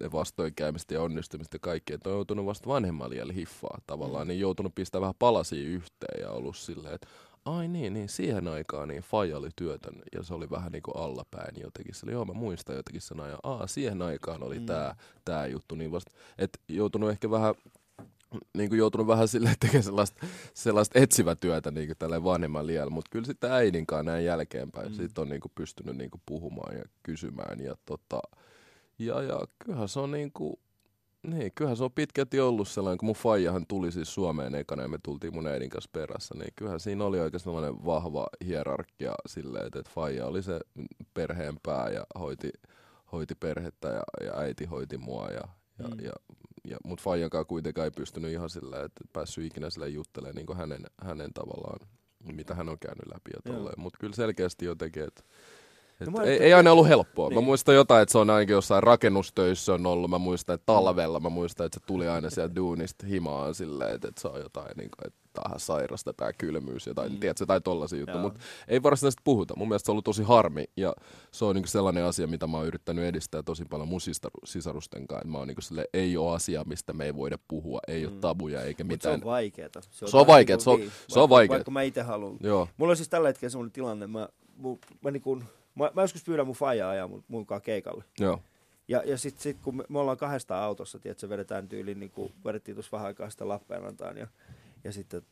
ne 0.00 0.12
vastoinkäymistä 0.12 0.94
ja 0.94 1.02
onnistumista 1.02 1.54
ja 1.54 1.60
kaikki, 1.60 1.92
että 1.92 2.08
on 2.10 2.14
joutunut 2.14 2.46
vasta 2.46 2.68
vanhemmalla 2.68 3.32
hiffaa 3.32 3.78
tavallaan, 3.86 4.26
mm. 4.26 4.28
niin 4.28 4.40
joutunut 4.40 4.74
pistää 4.74 5.00
vähän 5.00 5.14
palasia 5.18 5.68
yhteen 5.68 6.22
ja 6.22 6.30
ollut 6.30 6.56
silleen, 6.56 6.94
että 6.94 7.06
ai 7.44 7.68
niin, 7.68 7.92
niin 7.92 8.08
siihen 8.08 8.48
aikaan 8.48 8.88
niin 8.88 9.02
Faija 9.02 9.36
oli 9.38 9.48
työtön 9.56 9.94
ja 10.12 10.22
se 10.22 10.34
oli 10.34 10.50
vähän 10.50 10.72
niin 10.72 10.82
kuin 10.82 10.96
allapäin 10.96 11.54
jotenkin. 11.62 11.94
Se 11.94 12.06
oli, 12.06 12.12
joo 12.12 12.24
mä 12.24 12.32
muistan 12.32 12.76
jotenkin 12.76 13.00
sen 13.00 13.20
ajan, 13.20 13.38
aa 13.42 13.66
siihen 13.66 14.02
aikaan 14.02 14.42
oli 14.42 14.58
Mm. 14.58 14.66
tää, 14.66 14.96
tää 15.24 15.46
juttu, 15.46 15.74
niin 15.74 15.92
vasta, 15.92 16.10
että 16.38 16.58
joutunut 16.68 17.10
ehkä 17.10 17.30
vähän 17.30 17.54
niin 18.56 18.68
kuin 18.68 18.78
joutunut 18.78 19.06
vähän 19.06 19.28
silleen 19.28 19.56
tekemään 19.60 19.82
sellaista, 19.82 20.26
sellaista 20.54 20.98
etsivä 20.98 21.34
työtä 21.36 21.70
niin 21.70 21.94
tällä 21.98 22.24
vanhemman 22.24 22.66
liialla, 22.66 22.90
mutta 22.90 23.08
kyllä 23.10 23.26
sitten 23.26 23.52
äidinkaan 23.52 24.04
näin 24.04 24.24
jälkeenpäin. 24.24 24.88
Mm. 24.88 24.94
Sitten 24.96 25.22
on 25.22 25.28
niin 25.28 25.40
kuin 25.40 25.52
pystynyt 25.54 25.96
niin 25.96 26.10
kuin 26.10 26.22
puhumaan 26.26 26.76
ja 26.76 26.84
kysymään 27.02 27.60
ja 27.60 27.76
tota, 27.86 28.20
ja, 28.98 29.22
ja 29.22 29.40
kyllähän 29.58 29.88
se 29.88 30.00
on 30.00 30.10
niin 30.10 30.32
kuin, 30.32 30.56
niin, 31.22 31.52
kyllähän 31.54 31.76
se 31.76 31.84
on 31.84 31.92
pitkälti 31.92 32.40
ollut 32.40 32.68
sellainen, 32.68 32.98
kun 32.98 33.06
mun 33.06 33.16
faijahan 33.16 33.66
tuli 33.66 33.92
siis 33.92 34.14
Suomeen 34.14 34.54
ekana 34.54 34.82
ja 34.82 34.88
me 34.88 34.98
tultiin 35.02 35.34
mun 35.34 35.46
äidin 35.46 35.70
kanssa 35.70 35.90
perässä, 35.92 36.34
niin 36.34 36.52
kyllähän 36.56 36.80
siinä 36.80 37.04
oli 37.04 37.20
oikein 37.20 37.40
sellainen 37.40 37.84
vahva 37.84 38.26
hierarkia 38.44 39.14
silleen, 39.26 39.66
että, 39.66 39.78
että 39.78 39.92
faija 39.94 40.26
oli 40.26 40.42
se 40.42 40.60
perheen 41.14 41.56
pää 41.62 41.88
ja 41.90 42.04
hoiti, 42.18 42.50
hoiti 43.12 43.34
perhettä 43.34 43.88
ja, 43.88 44.02
ja 44.26 44.38
äiti 44.38 44.64
hoiti 44.64 44.98
mua 44.98 45.28
ja, 45.28 45.40
ja, 45.78 45.88
Mm. 45.88 46.04
ja, 46.04 46.12
ja 46.64 46.76
mut 46.84 47.00
faijankaan 47.00 47.46
kuitenkaan 47.46 47.84
ei 47.84 47.90
pystynyt 47.90 48.32
ihan 48.32 48.50
sillä, 48.50 48.82
että 48.82 49.04
päässyt 49.12 49.44
ikinä 49.44 49.70
sille 49.70 49.88
juttelemaan 49.88 50.36
niin 50.46 50.56
hänen, 50.56 50.84
hänen 51.02 51.32
tavallaan, 51.34 51.88
mitä 52.32 52.54
hän 52.54 52.68
on 52.68 52.78
käynyt 52.78 53.06
läpi 53.06 53.30
ja 53.34 53.52
tolleen. 53.52 53.80
Mutta 53.80 53.98
kyllä 54.00 54.14
selkeästi 54.14 54.64
jotenkin, 54.64 55.02
että 55.04 55.22
et 56.00 56.06
No 56.06 56.12
mä 56.18 56.22
ei, 56.24 56.42
ei 56.42 56.52
aina 56.54 56.72
ollut 56.72 56.88
helppoa. 56.88 57.28
Niin. 57.28 57.34
Mä 57.38 57.40
muistan 57.40 57.74
jotain, 57.74 58.02
että 58.02 58.12
se 58.12 58.18
on 58.18 58.30
ainakin 58.30 58.52
jossain 58.54 58.82
rakennustöissä 58.82 59.74
on 59.74 59.86
ollut. 59.86 60.10
Mä 60.10 60.18
muistan, 60.18 60.54
että 60.54 60.66
talvella 60.66 61.20
mä 61.20 61.28
muistan, 61.28 61.66
että 61.66 61.80
se 61.80 61.86
tuli 61.86 62.08
aina 62.08 62.30
sieltä 62.30 62.54
duunista 62.56 63.06
himaan 63.06 63.54
silleen, 63.54 63.94
että, 63.94 64.08
että 64.08 64.20
se 64.20 64.28
on 64.28 64.40
jotain, 64.40 64.70
niin 64.76 64.90
kuin, 64.98 65.06
että 65.06 65.20
on 65.38 65.50
ihan 65.50 65.60
sairasta, 65.60 66.12
tää 66.12 66.32
kylmyys, 66.32 66.86
jotain, 66.86 67.12
Mm. 67.12 67.18
tiedätkö, 67.20 67.46
tai 67.46 67.60
tollasia 67.60 67.98
juttuja. 67.98 68.18
Mutta 68.22 68.40
ei 68.68 68.82
varsinaisesti 68.82 69.20
puhuta. 69.24 69.54
Mun 69.56 69.68
mielestä 69.68 69.86
se 69.86 69.90
on 69.90 69.92
ollut 69.92 70.04
tosi 70.04 70.22
harmi 70.22 70.64
ja 70.76 70.94
se 71.32 71.44
on 71.44 71.54
niin 71.54 71.62
kuin 71.62 71.70
sellainen 71.70 72.04
asia, 72.04 72.26
mitä 72.26 72.46
mä 72.46 72.56
oon 72.56 72.66
yrittänyt 72.66 73.04
edistää 73.04 73.42
tosi 73.42 73.64
paljon 73.64 73.88
mun 73.88 74.00
sisaru- 74.00 74.40
sisarusten 74.44 75.06
kanssa. 75.06 75.28
Mä 75.28 75.38
oon 75.38 75.48
niin 75.48 75.54
kuin 75.54 75.62
sille, 75.62 75.84
ei 75.94 76.16
ole 76.16 76.34
asia, 76.34 76.64
mistä 76.66 76.92
me 76.92 77.04
ei 77.04 77.14
voida 77.16 77.38
puhua, 77.48 77.80
ei 77.88 78.04
ole 78.06 78.12
Mm. 78.14 78.20
tabuja 78.20 78.62
eikä 78.62 78.84
se 78.84 78.88
mitään. 78.88 79.14
on 79.14 79.24
vaikeeta. 79.24 79.80
Se 79.90 80.04
on 80.04 80.10
taas 80.10 80.26
vaikeeta, 80.26 80.58
niinku 80.58 80.64
se 80.64 80.70
on- 80.70 80.80
niin, 80.80 80.90
se 81.08 81.18
on 81.20 81.28
vaikka- 81.28 81.34
vaikeeta. 81.34 81.54
Vaikka 81.54 81.70
mä 81.70 81.82
itse 81.82 82.02
haluan. 82.02 82.36
Joo. 82.42 82.68
Mulla 82.76 82.90
on 82.90 82.96
siis 82.96 83.08
tällä 83.08 83.28
hetkellä 83.28 83.50
semmoinen 83.50 83.72
tilanne, 83.72 84.06
mä, 84.06 84.28
mu, 84.56 84.78
mä, 85.00 85.10
niin 85.10 85.22
kun, 85.22 85.44
mä, 85.74 85.90
mä 85.94 86.02
joskus 86.02 86.24
pyydän 86.24 86.46
mun 86.46 86.56
faijaa 86.56 86.90
ajaa 86.90 87.08
mun, 87.08 87.24
mun 87.28 87.46
kanssa 87.46 87.64
keikalle. 87.64 88.04
Joo. 88.20 88.40
Ja, 88.88 89.02
ja 89.06 89.18
sitten 89.18 89.42
sit, 89.42 89.56
kun 89.62 89.76
me, 89.76 89.84
me, 89.88 89.98
ollaan 89.98 90.16
kahdesta 90.18 90.64
autossa, 90.64 90.98
tiedätkö, 90.98 91.28
vedetään 91.28 91.68
tyyliin, 91.68 92.00
niin 92.00 92.10
kuin 92.10 92.32
vedettiin 92.44 92.74
tuossa 92.74 92.90
vähän 92.92 93.06
aikaa 93.06 93.30
sitä 93.30 93.48
Lappeenrantaan. 93.48 94.16
Ja, 94.16 94.26
ja 94.84 94.92
sitten 94.92 95.22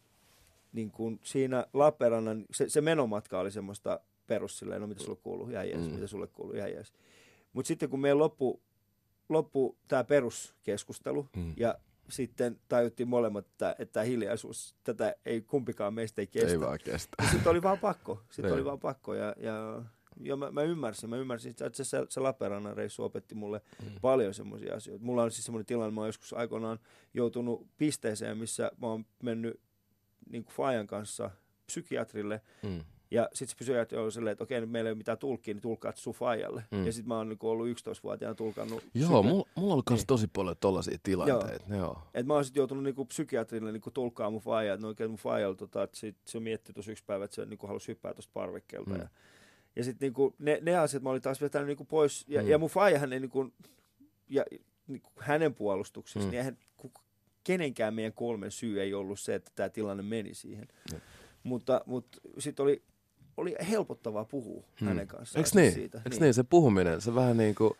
niin 0.73 0.91
kuin 0.91 1.21
siinä 1.23 1.67
Lappeenrannan, 1.73 2.45
se, 2.51 2.69
se 2.69 2.81
menomatka 2.81 3.39
oli 3.41 3.51
semmoista 3.51 4.01
perus 4.27 4.59
silleen, 4.59 4.81
no 4.81 4.87
mitä 4.87 5.03
sulle 5.03 5.19
kuuluu, 5.23 5.49
ihan 5.49 5.69
jees, 5.69 5.87
Mm. 5.89 5.95
mitä 5.95 6.07
sulle 6.07 6.27
kuuluu, 6.27 6.55
ihan 6.55 6.73
jees. 6.73 6.93
Mutta 7.53 7.69
sitten 7.69 7.89
kun 7.89 8.01
meillä 8.01 8.19
loppu, 8.19 8.61
loppu 9.29 9.77
tämä 9.89 10.05
peruskeskustelu, 10.05 11.27
Mm. 11.37 11.55
ja 11.57 11.75
sitten 12.09 12.61
tajuttiin 12.69 13.09
molemmat, 13.09 13.47
että, 13.47 13.77
että 13.79 14.03
hiljaisuus, 14.03 14.75
tätä 14.85 15.15
ei 15.27 15.41
kumpikaan 15.41 15.95
meistä 15.95 16.21
ei 16.23 16.27
kestä. 16.27 16.51
Ei 16.51 16.61
vaan 16.61 16.79
kestä. 16.85 17.23
Sitten 17.31 17.51
oli 17.51 17.63
vaan 17.63 17.79
pakko. 17.79 18.21
Sitten 18.31 18.45
Niin. 18.45 18.55
oli 18.55 18.65
vaan 18.65 18.81
pakko. 18.81 19.15
Ja, 19.15 19.35
ja, 19.37 19.83
ja 20.23 20.37
mä, 20.37 20.51
mä, 20.51 20.63
ymmärsin. 20.63 21.11
Mä 21.11 21.17
ymmärsin, 21.17 21.51
että 21.51 21.71
se, 21.85 22.07
se 22.09 22.21
Lappeenrannan 22.21 22.77
reissu 22.77 23.05
opetti 23.05 23.35
mulle 23.35 23.61
Mm. 23.83 23.89
paljon 24.01 24.35
semmoisia 24.35 24.75
asioita. 24.75 25.05
Mulla 25.05 25.23
on 25.23 25.31
siis 25.31 25.45
semmoinen 25.45 25.67
tilanne, 25.67 25.95
mä 25.95 26.01
oon 26.01 26.09
joskus 26.09 26.33
aikoinaan 26.33 26.79
joutunut 27.15 27.67
pisteeseen, 27.79 28.39
missä 28.39 28.71
mä 28.81 28.87
oon 28.87 29.05
mennyt 29.23 29.61
niin 30.31 30.45
kuin 30.45 30.55
Fajan 30.55 30.87
kanssa 30.87 31.31
psykiatrille. 31.67 32.41
Mm. 32.63 32.81
Ja 33.11 33.29
sitten 33.33 33.49
se 33.49 33.57
psykiatri 33.65 33.99
oli 33.99 34.13
silleen, 34.13 34.33
että 34.33 34.45
okei, 34.45 34.61
nyt 34.61 34.71
meillä 34.71 34.89
ei 34.89 34.93
ole 34.93 34.99
mitään 34.99 35.19
tulkkia, 35.19 35.55
niin 35.55 35.63
tulkkaat 35.63 35.97
sun 35.97 36.15
Fajalle. 36.15 36.65
Mm. 36.71 36.87
Ja 36.87 36.93
sitten 36.93 37.09
mä 37.09 37.17
oon 37.17 37.29
niin 37.29 37.39
ollut 37.43 37.69
11-vuotiaana 37.69 38.35
tulkannut. 38.35 38.85
Joo, 38.95 39.23
mulla, 39.23 39.25
mulla 39.55 39.67
on 39.67 39.73
ollut 39.73 39.85
kans 39.85 40.01
Niin. 40.01 40.07
tosi 40.07 40.27
paljon 40.27 40.57
tollasia 40.61 40.99
tilanteita. 41.03 41.65
Joo. 41.69 41.79
Joo. 41.79 42.03
Et 42.15 42.27
mä 42.27 42.35
oon 42.35 42.45
sitten 42.45 42.61
joutunut 42.61 42.85
niinku 42.85 43.05
psykiatrille 43.05 43.73
niinku 43.73 43.91
tulkkaa 43.91 44.31
mun 44.31 44.41
faijaa, 44.41 44.75
että 44.75 44.83
no 44.83 44.89
oikein 44.89 45.11
mun 45.11 45.19
faijalla, 45.19 45.57
tota, 45.57 45.83
että 45.83 45.97
sit, 45.99 46.17
se 46.25 46.41
mietti 46.41 46.73
tuossa 46.73 46.93
yksi 46.93 47.05
päivä, 47.07 47.25
että 47.25 47.35
se 47.35 47.47
niinku 47.47 47.67
halusi 47.67 47.89
hyppää 47.89 48.15
tuosta 48.15 48.31
parvekkeelta. 48.35 48.91
Mm. 48.91 48.97
Ja, 49.01 49.09
ja 49.79 49.85
sitten 49.85 50.07
niinku, 50.07 50.35
ne, 50.39 50.59
ne 50.63 50.77
asiat 50.77 51.03
mä 51.03 51.11
olin 51.11 51.23
taas 51.23 51.41
vetänyt 51.41 51.67
niinku 51.67 51.85
pois. 51.85 52.25
Ja, 52.29 52.43
Mm. 52.43 52.49
ja 52.49 52.59
mun 52.59 52.71
faijahan 52.71 53.13
ei 53.13 53.21
niinku, 53.21 53.53
ja 54.29 54.45
niinku 54.87 55.11
hänen 55.19 55.55
puolustuksessa, 55.55 56.19
Mm. 56.19 56.25
mm. 56.25 56.31
niin 56.31 56.39
eihän 56.39 56.59
kenenkään 57.45 57.95
meidän 57.95 58.13
kolmen 58.13 58.51
syy 58.51 58.81
ei 58.83 58.95
ollut 58.95 59.21
se, 59.21 59.35
että 59.35 59.51
tämä 59.55 59.69
tilanne 59.69 60.03
meni 60.03 60.35
siihen. 60.35 60.69
Jep. 60.93 61.03
Mutta, 61.43 61.81
mutta 61.87 62.19
sitten 62.39 62.63
oli, 62.63 62.83
oli 63.37 63.55
helpottavaa 63.71 64.25
puhua 64.25 64.65
Hmm. 64.81 64.89
hänen 64.89 65.07
kanssaan. 65.07 65.45
Eikö 65.45 65.61
niin? 65.61 65.73
Siitä. 65.73 65.99
Eikö 66.05 66.17
niin? 66.21 66.35
Se 66.35 66.43
puhuminen, 66.43 67.01
se 67.01 67.15
vähän 67.15 67.37
niin 67.37 67.55
kuin... 67.55 67.71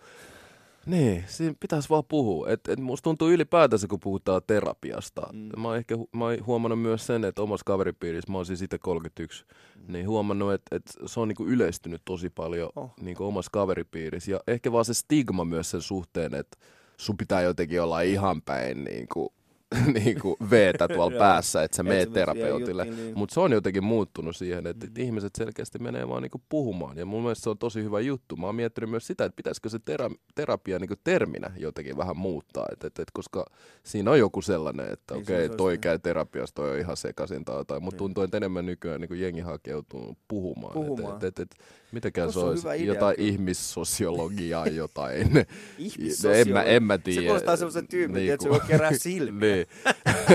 Niin, 0.89 1.25
siinä 1.27 1.55
pitäisi 1.61 1.89
vaan 1.89 2.05
puhua. 2.09 2.49
Et, 2.49 2.61
et 2.69 2.79
musta 2.79 3.05
tuntuu 3.05 3.29
ylipäätänsä, 3.31 3.87
kun 3.89 4.01
puhutaan 4.01 4.43
terapiasta. 4.47 5.23
Mm. 5.33 5.61
Mä 5.61 5.69
oon 5.69 5.77
ehkä 5.77 5.97
mä 6.13 6.25
oon 6.25 6.47
huomannut 6.47 6.83
myös 6.83 7.07
sen, 7.07 7.25
että 7.25 7.43
omassa 7.43 7.65
kaveripiirissä, 7.65 8.33
mä 8.33 8.39
oon 8.39 8.47
siis 8.47 8.63
itse 8.63 8.79
31, 8.79 9.45
Mm. 9.77 9.93
niin 9.93 10.09
huomannut, 10.09 10.53
että, 10.53 10.77
että 10.77 10.93
se 11.07 11.21
on 11.21 11.29
niinku 11.29 11.45
yleistynyt 11.47 12.03
tosi 12.05 12.31
paljon 12.31 12.71
Oh. 12.77 12.91
niinku 13.01 13.25
omassa 13.27 13.51
kaveripiirissä. 13.53 14.31
Ja 14.31 14.41
ehkä 14.47 14.73
vaan 14.73 14.85
se 14.85 14.95
stigma 14.95 15.45
myös 15.45 15.71
sen 15.71 15.83
suhteen, 15.83 16.35
että 16.35 16.59
sun 16.97 17.17
pitää 17.17 17.43
jotenkin 17.43 17.83
olla 17.83 18.01
ihan 18.01 18.43
päin 18.43 18.85
niinku 18.85 19.33
niinku 19.95 20.37
veetä 20.51 20.89
tuolla 20.89 21.19
päässä, 21.25 21.63
että 21.63 21.77
sä 21.77 21.83
Et 21.83 21.87
sä 21.87 21.95
meet 21.95 22.13
terapeutille. 22.13 22.85
niin. 22.85 23.19
Mutta 23.19 23.35
se 23.35 23.41
on 23.41 23.53
jotenkin 23.53 23.85
muuttunut 23.85 24.37
siihen, 24.37 24.67
että 24.67 24.87
mm. 24.87 24.93
ihmiset 24.99 25.35
selkeästi 25.39 25.79
menee 25.79 26.09
vaan 26.09 26.23
niinku 26.23 26.41
puhumaan. 26.49 26.99
Ja 26.99 27.07
mun 27.07 27.23
mielestä 27.23 27.43
se 27.43 27.51
on 27.51 27.59
tosi 27.59 27.83
hyvä 27.83 28.01
juttu. 28.01 28.37
Mä 28.37 28.47
oon 28.47 28.55
miettinyt 28.55 28.91
myös 28.91 29.07
sitä, 29.07 29.25
että 29.25 29.37
pitäisikö 29.37 29.69
se 29.69 29.79
tera- 29.79 30.15
terapia 30.35 30.79
niinku 30.79 30.95
terminä 31.05 31.51
jotenkin 31.57 31.97
vähän 31.97 32.17
muuttaa. 32.17 32.67
Et, 32.73 32.85
et, 32.85 32.99
et, 32.99 33.11
koska 33.13 33.47
siinä 33.83 34.11
on 34.11 34.19
joku 34.19 34.43
sellainen, 34.43 34.93
että 34.93 35.15
Niin, 35.15 35.23
okei, 35.23 35.45
okay, 35.47 35.57
toi 35.57 35.73
niin. 35.73 35.81
käy 35.81 35.99
terapiassa, 35.99 36.55
toi 36.55 36.71
on 36.71 36.79
ihan 36.79 36.97
sekaisin 36.97 37.45
tai 37.45 37.57
jotain. 37.57 37.83
Mutta 37.83 37.95
Niin. 37.95 37.99
tuntuu, 37.99 38.25
että 38.25 38.37
enemmän 38.37 38.67
nykyään 38.67 39.01
niinku 39.01 39.15
jengi 39.15 39.41
hakeutuu 39.41 40.17
puhumaan. 40.29 40.73
Puhumaan. 40.75 41.17
Et, 41.17 41.25
et, 41.25 41.39
et, 41.39 41.53
et, 41.53 41.65
mitäkään 41.93 42.33
se 42.33 42.39
olisi? 42.39 42.69
idea 42.69 42.85
jotain 42.95 43.15
ihmissosiologiaa, 43.19 44.67
jotain. 44.67 45.29
Ihmissosiologi. 45.79 46.41
en, 46.41 46.53
mä, 46.55 46.63
en 46.63 46.83
mä 46.83 46.99
tiedä. 46.99 47.21
Se 47.21 47.27
kuulostaa 47.27 47.57
semmoisen 47.57 47.89
tyypin, 47.89 48.15
Niinku. 48.15 48.33
että 48.33 48.43
se 48.45 48.51
voi 48.51 48.61
kerää 48.69 48.91
silmiä. 49.09 49.55
niin. 49.55 49.67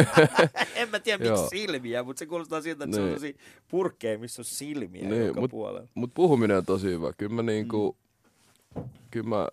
en 0.75 0.89
mä 0.89 0.99
tiedä 0.99 1.23
miksi 1.29 1.47
silmiä, 1.49 2.03
mutta 2.03 2.19
se 2.19 2.25
kuulostaa 2.25 2.61
siltä, 2.61 2.83
että 2.83 2.95
se 2.95 3.01
on 3.01 3.07
Niin. 3.07 3.15
tosi 3.15 3.35
purkkeja, 3.67 4.19
missä 4.19 4.41
on 4.41 4.45
silmiä 4.45 5.09
Niin, 5.09 5.25
joka 5.25 5.39
mut- 5.41 5.51
puolella. 5.51 5.87
Mutta 5.95 6.13
puhuminen 6.13 6.57
on 6.57 6.65
tosi 6.65 6.87
hyvä. 6.87 7.13
Kyllä 7.13 7.33
mä 7.35 7.43
niinku, 7.43 7.97
kyllä 9.11 9.29
mä, 9.29 9.47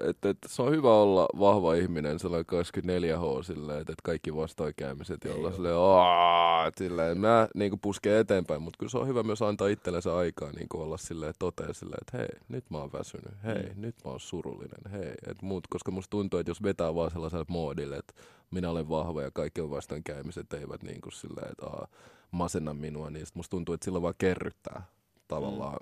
et, 0.00 0.24
et, 0.24 0.38
se 0.46 0.62
on 0.62 0.70
hyvä 0.72 0.94
olla 0.94 1.28
vahva 1.38 1.74
ihminen 1.74 2.18
sellainen 2.18 2.46
24H 2.46 3.42
silleen, 3.44 3.80
että 3.80 3.92
et 3.92 4.00
kaikki 4.02 4.36
vastoinkäymiset 4.36 5.24
ja 5.24 5.30
Ei 5.30 5.36
olla 5.36 5.50
oo. 5.78 6.70
silleen, 6.78 7.18
mä 7.20 7.48
niinku 7.54 7.76
puskee 7.82 8.18
eteenpäin, 8.18 8.62
mutta 8.62 8.78
kyllä 8.78 8.90
se 8.90 8.98
on 8.98 9.06
hyvä 9.08 9.22
myös 9.22 9.42
antaa 9.42 9.68
itsellensä 9.68 10.16
aikaa 10.16 10.52
niinku 10.52 10.80
olla 10.80 10.96
silleen, 10.96 11.34
totea 11.38 11.72
silleen, 11.72 11.98
että 12.00 12.18
hei, 12.18 12.40
nyt 12.48 12.64
mä 12.70 12.78
oon 12.78 12.92
väsynyt, 12.92 13.34
hei, 13.44 13.62
Mm. 13.74 13.80
nyt 13.80 13.94
mä 14.04 14.10
oon 14.10 14.20
surullinen, 14.20 14.92
hei, 14.92 15.14
et 15.26 15.42
muut, 15.42 15.66
koska 15.66 15.90
musta 15.90 16.10
tuntuu, 16.10 16.40
että 16.40 16.50
jos 16.50 16.62
vetää 16.62 16.94
vaan 16.94 17.10
sellaiselle 17.10 17.44
moodille, 17.48 17.96
että 17.96 18.14
minä 18.50 18.70
olen 18.70 18.88
vahva 18.88 19.22
ja 19.22 19.30
kaikki 19.30 19.60
on 19.60 19.70
vastoinkäymiset 19.70 20.52
eivät 20.52 20.82
niinku 20.82 21.10
silleen, 21.10 21.50
että 21.52 21.66
aa, 21.66 21.86
masenna 22.30 22.74
minua, 22.74 23.10
niin 23.10 23.26
musta 23.34 23.50
tuntuu, 23.50 23.74
että 23.74 23.84
sillä 23.84 24.02
vaan 24.02 24.14
kerryttää 24.18 24.82
tavallaan 25.28 25.78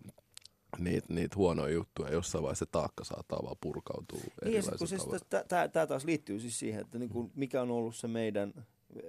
niitä, 0.78 1.14
niitä 1.14 1.36
huonoja 1.36 1.74
juttuja. 1.74 2.12
Jossain 2.12 2.42
vaiheessa 2.42 2.64
se 2.64 2.70
taakka 2.70 3.04
saattaa 3.04 3.38
vaan 3.42 3.56
purkautua 3.60 4.20
Niin, 4.44 4.62
tämä 5.48 5.86
taas 5.86 6.04
liittyy 6.04 6.40
siis 6.40 6.58
siihen, 6.58 6.80
että 6.80 6.98
niinku, 6.98 7.30
mikä 7.34 7.62
on 7.62 7.70
ollut 7.70 7.96
se 7.96 8.08
meidän, 8.08 8.54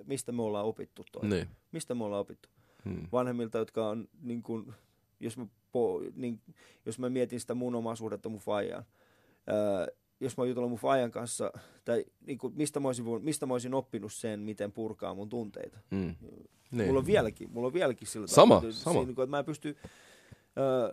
mistä 0.06 0.32
me 0.32 0.42
ollaan 0.42 0.66
opittu 0.66 1.06
toi. 1.12 1.30
Niin. 1.30 1.48
Mistä 1.72 1.96
me 1.96 2.04
ollaan 2.04 2.22
opittu. 2.22 2.50
Hmm. 2.86 3.08
Vanhemmilta, 3.12 3.58
jotka 3.58 3.90
on, 3.90 4.08
niin 4.22 4.44
kuin, 4.44 4.74
jos, 5.20 5.38
mä 5.38 5.48
po, 5.72 6.02
niin, 6.16 6.42
jos 6.86 7.00
mä 7.00 7.10
mietin 7.10 7.40
sitä 7.40 7.54
mun 7.54 7.76
omaa 7.76 7.96
suhdetta 7.96 8.30
mun 8.30 8.40
faijaan, 8.40 8.86
ää, 9.48 9.88
jos 10.20 10.38
mä 10.38 10.42
oon 10.42 10.50
jutellut 10.50 10.70
mun 10.70 10.80
faijan 10.80 11.12
kanssa, 11.12 11.52
tai 11.86 12.06
niin 12.22 12.38
kuin, 12.38 12.54
mistä, 12.56 12.80
mä 12.80 12.88
olisin, 12.88 13.06
mistä 13.22 13.46
mä 13.46 13.54
olisin 13.54 13.74
oppinut 13.74 14.14
sen, 14.14 14.40
miten 14.40 14.72
purkaa 14.72 15.14
mun 15.14 15.30
tunteita. 15.30 15.80
Hmm. 15.92 16.16
Niin. 16.22 16.50
Niin. 16.72 16.88
Mulla 16.88 17.00
on 17.00 17.06
vieläkin, 17.06 17.52
mulla 17.52 17.68
on 17.68 17.74
vieläkin 17.74 18.08
sillä 18.08 18.28
Sama, 18.28 18.56
tavalla, 18.56 18.74
sama. 18.74 18.94
Siinä, 18.94 19.06
niin 19.06 19.16
kuin, 19.16 19.24
että 19.24 19.32
mä 19.32 19.40
en 19.40 19.46
pysty, 19.46 19.78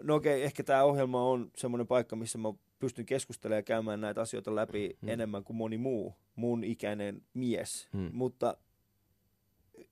no 0.02 0.14
okei, 0.14 0.42
ehkä 0.42 0.62
tämä 0.62 0.84
ohjelma 0.84 1.24
on 1.28 1.50
semmoinen 1.56 1.86
paikka, 1.86 2.16
missä 2.16 2.38
mä 2.38 2.52
pystyn 2.78 3.06
keskustelemaan 3.06 3.58
ja 3.58 3.62
käymään 3.62 4.00
näitä 4.00 4.20
asioita 4.20 4.54
läpi 4.54 4.88
Mm. 4.88 4.96
hmm. 5.00 5.08
enemmän 5.08 5.44
kuin 5.44 5.56
moni 5.56 5.78
muu 5.78 6.14
mun 6.36 6.64
ikäinen 6.64 7.22
mies, 7.34 7.88
Hmm. 7.92 8.10
mutta 8.12 8.56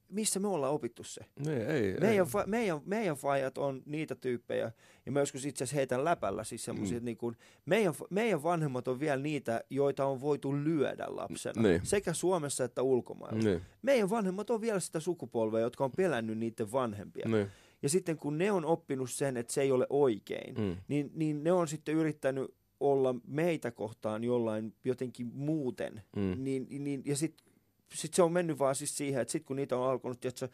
missä 0.09 0.41
me 0.41 0.49
ollaan 0.49 0.73
opittu 0.73 1.05
se? 1.05 1.21
Niin, 1.47 1.67
ei, 1.67 1.83
Meidän, 2.01 2.27
ei. 2.27 2.33
fa- 2.43 2.47
meidän, 2.47 2.81
meidän 2.85 3.17
faijat 3.17 3.59
on 3.59 3.83
niitä 3.87 4.15
tyyppejä, 4.15 4.73
ja 5.07 5.13
mä 5.13 5.21
joskus 5.21 5.45
itse 5.45 5.65
asiassa 5.65 5.77
heitän 5.77 6.05
läpällä 6.05 6.45
siis 6.45 6.65
semmoisia, 6.65 6.93
Mm. 6.95 6.97
että 6.97 7.05
niin 7.05 7.17
kuin, 7.17 7.37
meidän, 7.67 7.95
meidän 8.11 8.43
vanhemmat 8.43 8.89
on 8.89 9.01
vielä 9.01 9.23
niitä, 9.23 9.65
joita 9.71 10.05
on 10.07 10.21
voitu 10.21 10.57
lyödä 10.65 11.05
lapsena, 11.09 11.63
Niin. 11.63 11.81
sekä 11.87 12.13
Suomessa 12.13 12.65
että 12.65 12.83
ulkomailla. 12.83 13.39
Niin, 13.43 13.63
Meidän 13.83 14.11
vanhemmat 14.11 14.51
on 14.51 14.61
vielä 14.61 14.81
sitä 14.81 15.01
sukupolvea, 15.01 15.61
jotka 15.61 15.85
on 15.85 15.93
pelännyt 15.97 16.39
niiden 16.39 16.73
vanhempia. 16.73 17.29
niin. 17.29 17.47
Ja 17.83 17.89
sitten 17.89 18.17
kun 18.17 18.39
ne 18.39 18.53
on 18.53 18.65
oppinut 18.65 19.11
sen, 19.11 19.37
että 19.37 19.53
se 19.53 19.63
ei 19.63 19.73
ole 19.73 19.87
oikein, 19.91 20.55
Hmm. 20.57 20.77
niin, 20.89 21.11
niin 21.15 21.45
ne 21.45 21.53
on 21.53 21.69
sitten 21.69 21.95
yrittänyt 21.95 22.55
olla 22.81 23.15
meitä 23.27 23.71
kohtaan 23.71 24.25
jollain 24.25 24.75
jotenkin 24.85 25.27
muuten. 25.35 26.03
Hmm. 26.17 26.45
Niin, 26.45 26.67
niin, 26.85 27.03
ja 27.05 27.17
sitten 27.17 27.47
sit 27.95 28.15
se 28.15 28.23
on 28.23 28.33
mennyt 28.33 28.59
vaan 28.59 28.75
siis 28.75 28.97
siihen, 28.97 29.23
että 29.23 29.33
sitten 29.33 29.47
kun 29.47 29.57
niitä 29.57 29.77
on 29.77 29.91
alkanut, 29.91 30.21
tiiätkö, 30.21 30.49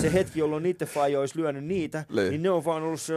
se 0.00 0.12
hetki, 0.12 0.38
jolloin 0.38 0.62
niiden 0.62 0.88
faija 0.88 1.20
olisi 1.20 1.38
lyönyt 1.38 1.64
niitä, 1.64 2.04
Niin. 2.10 2.30
niin 2.30 2.42
ne 2.42 2.50
on 2.50 2.64
vaan 2.64 2.82
ollut 2.82 3.00
se... 3.00 3.14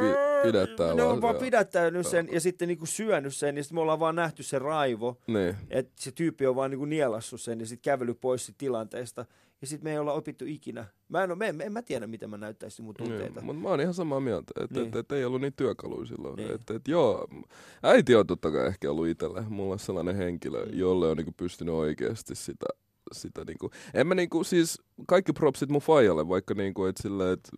pi- 0.00 0.42
pidättää 0.52 0.94
ne 0.94 1.02
on 1.02 1.22
vaan 1.22 1.36
pidättänyt 1.36 2.06
sen 2.06 2.28
ja 2.32 2.40
sitten 2.40 2.68
niinku 2.68 2.86
syönyt 2.86 3.34
sen 3.34 3.56
ja 3.56 3.62
sitten 3.62 3.74
me 3.76 3.80
ollaan 3.80 4.00
vaan 4.00 4.14
nähty 4.16 4.42
se 4.42 4.58
raivo, 4.58 5.18
Niin. 5.26 5.56
että 5.70 5.92
se 6.00 6.12
tyyppi 6.12 6.46
on 6.46 6.56
vaan 6.56 6.70
niinku 6.70 6.84
nielassut 6.84 7.40
sen 7.40 7.60
ja 7.60 7.66
sitten 7.66 7.82
kävellyt 7.92 8.20
pois 8.20 8.52
tilanteesta. 8.58 9.26
Ja 9.64 9.68
sitten 9.68 9.86
me 9.86 9.92
ei 9.92 9.98
olla 9.98 10.12
opittu 10.12 10.44
ikinä. 10.48 10.84
Mä 11.08 11.24
en, 11.24 11.38
mä 11.38 11.44
en, 11.44 11.60
en 11.60 11.72
mä 11.72 11.82
tiedä, 11.82 12.06
miten 12.06 12.30
mä 12.30 12.36
näyttäisin 12.36 12.84
mun 12.84 12.94
tunteita. 12.94 13.34
Niin, 13.34 13.44
mutta 13.44 13.62
mä 13.62 13.68
oon 13.68 13.80
ihan 13.80 13.94
samaa 13.94 14.20
mieltä, 14.20 14.52
että 14.64 14.74
Niin. 14.80 14.88
et, 14.88 14.96
et 14.96 15.12
ei 15.12 15.24
ollut 15.24 15.40
niitä 15.40 15.56
työkaluja 15.56 16.06
silloin. 16.06 16.36
Niin. 16.36 16.50
Et, 16.50 16.70
et, 16.70 16.88
joo, 16.88 17.28
äiti 17.82 18.14
on 18.14 18.26
totta 18.26 18.50
kai 18.50 18.66
ehkä 18.66 18.90
ollut 18.90 19.06
itselle. 19.06 19.40
Mulla 19.48 19.72
on 19.72 19.78
sellainen 19.78 20.16
henkilö, 20.16 20.64
Mm. 20.66 20.78
jolle 20.78 21.08
on 21.08 21.16
niinku 21.16 21.32
pystynyt 21.36 21.74
oikeasti 21.74 22.34
sitä, 22.34 22.66
sitä 23.12 23.44
niinku, 23.44 23.70
en 23.94 24.06
mä 24.06 24.14
niinku, 24.14 24.44
siis 24.44 24.82
kaikki 25.08 25.32
propsit 25.32 25.68
mun 25.70 25.80
faijalle, 25.80 26.28
vaikka 26.28 26.54
niinku, 26.54 26.84
et 26.84 26.96
sillä, 26.96 27.32
et 27.32 27.48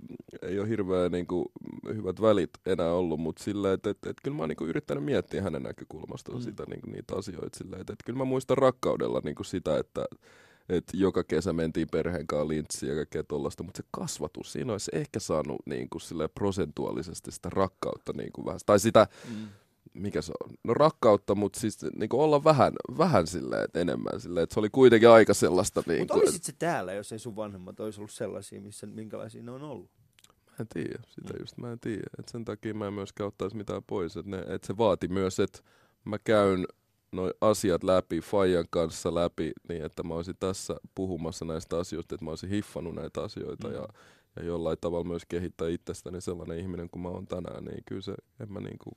ei 0.43 0.59
ole 0.61 0.69
hirveän 0.69 1.13
niinku 1.13 1.53
hyvät 1.95 2.21
välit 2.21 2.51
enää 2.67 2.93
ollut, 2.93 3.21
mutta 3.21 3.43
sillä, 3.45 3.73
että 3.73 3.91
et, 3.91 3.99
et, 4.07 4.17
kyllä 4.23 4.37
mä 4.37 4.43
oon 4.43 4.49
niinku 4.49 4.65
yrittänyt 4.65 5.05
miettiä 5.05 5.43
hänen 5.43 5.63
näkökulmastaan 5.63 6.39
Mm. 6.39 6.43
sitä, 6.45 6.65
niinku, 6.69 6.91
niitä 6.91 7.17
asioita 7.17 7.59
sillä, 7.59 7.77
että 7.81 7.93
et, 7.93 7.99
kyllä 8.05 8.19
mä 8.19 8.25
muistan 8.25 8.59
rakkaudella 8.59 9.21
niinku 9.25 9.45
sitä, 9.45 9.79
että 9.79 10.05
et 10.69 10.85
joka 10.93 11.25
kesä 11.25 11.53
mentiin 11.53 11.89
perheen 11.93 12.27
kanssa 12.27 12.49
lintsiin 12.49 12.91
ja 12.91 12.97
kaikkea 12.97 13.25
tollasta, 13.25 13.63
mutta 13.63 13.83
se 13.83 13.89
kasvatus, 13.91 14.53
siinä 14.53 14.73
olisi 14.73 14.91
ehkä 14.95 15.21
saanut 15.21 15.57
niin 15.67 15.91
kuin 15.91 16.01
sille 16.03 16.29
prosentuaalisesti 16.29 17.33
sitä 17.33 17.51
rakkautta 17.51 18.13
niin 18.17 18.33
kuin 18.33 18.45
vähän, 18.47 18.61
tai 18.67 18.81
sitä, 18.81 19.07
Mm. 19.31 19.49
mikä 19.95 20.23
se 20.23 20.33
on, 20.45 20.51
no 20.65 20.75
rakkautta, 20.75 21.35
mutta 21.35 21.61
siis 21.61 21.79
niin 21.97 22.09
kuin 22.09 22.21
olla 22.21 22.45
vähän, 22.45 22.73
vähän 22.99 23.27
silleen, 23.27 23.65
että 23.65 23.81
enemmän 23.81 24.21
silleen, 24.21 24.45
että 24.45 24.55
se 24.55 24.61
oli 24.61 24.71
kuitenkin 24.71 25.09
aika 25.09 25.35
sellaista 25.35 25.83
niin 25.87 26.01
Mutta 26.01 26.15
olisit 26.15 26.45
se 26.45 26.53
täällä, 26.59 26.93
jos 26.93 27.13
ei 27.13 27.19
sun 27.19 27.37
vanhemmat 27.37 27.81
olisi 27.81 28.01
ollut 28.01 28.11
sellaisia, 28.11 28.61
missä, 28.61 28.87
minkälaisia 28.87 29.43
ne 29.43 29.51
on 29.51 29.63
ollut? 29.63 29.91
Mä 30.47 30.55
en 30.61 30.67
tiedä, 30.69 31.03
sitä 31.09 31.33
Mm. 31.35 31.41
just 31.41 31.57
mä 31.57 31.73
en 31.73 31.81
tiedä. 31.81 32.03
Et 32.19 32.29
sen 32.29 32.45
takia 32.45 32.75
mä 32.75 32.87
en 32.87 32.93
myöskään 32.95 33.29
ottaisi 33.29 33.57
mitään 33.57 33.83
pois. 33.87 34.17
Et 34.17 34.27
ne, 34.27 34.45
et 34.49 34.65
se 34.65 34.77
vaati 34.77 35.09
myös, 35.09 35.41
että 35.41 35.59
mä 36.05 36.19
käyn 36.19 36.67
noi 37.13 37.35
asiat 37.41 37.85
läpi, 37.85 38.21
Fajan 38.21 38.67
kanssa 38.71 39.15
läpi, 39.15 39.53
niin 39.69 39.85
että 39.85 40.03
mä 40.03 40.15
olisin 40.15 40.37
tässä 40.41 40.77
puhumassa 40.95 41.45
näistä 41.45 41.79
asioista, 41.79 42.15
että 42.15 42.25
mä 42.25 42.31
olisin 42.31 42.51
hiffannut 42.51 42.95
näitä 42.95 43.23
asioita 43.23 43.69
Mm. 43.69 43.75
ja, 43.75 43.89
ja 44.37 44.45
jollain 44.45 44.79
tavalla 44.81 45.05
myös 45.05 45.23
kehittää 45.29 45.69
itsestäni 45.69 46.21
sellainen 46.21 46.59
ihminen 46.59 46.91
kuin 46.91 47.03
mä 47.03 47.09
oon 47.09 47.27
tänään, 47.27 47.65
niin 47.65 47.83
kyllä 47.87 48.03
se, 48.03 48.15
en 48.41 48.53
mä 48.53 48.61
niinku, 48.61 48.91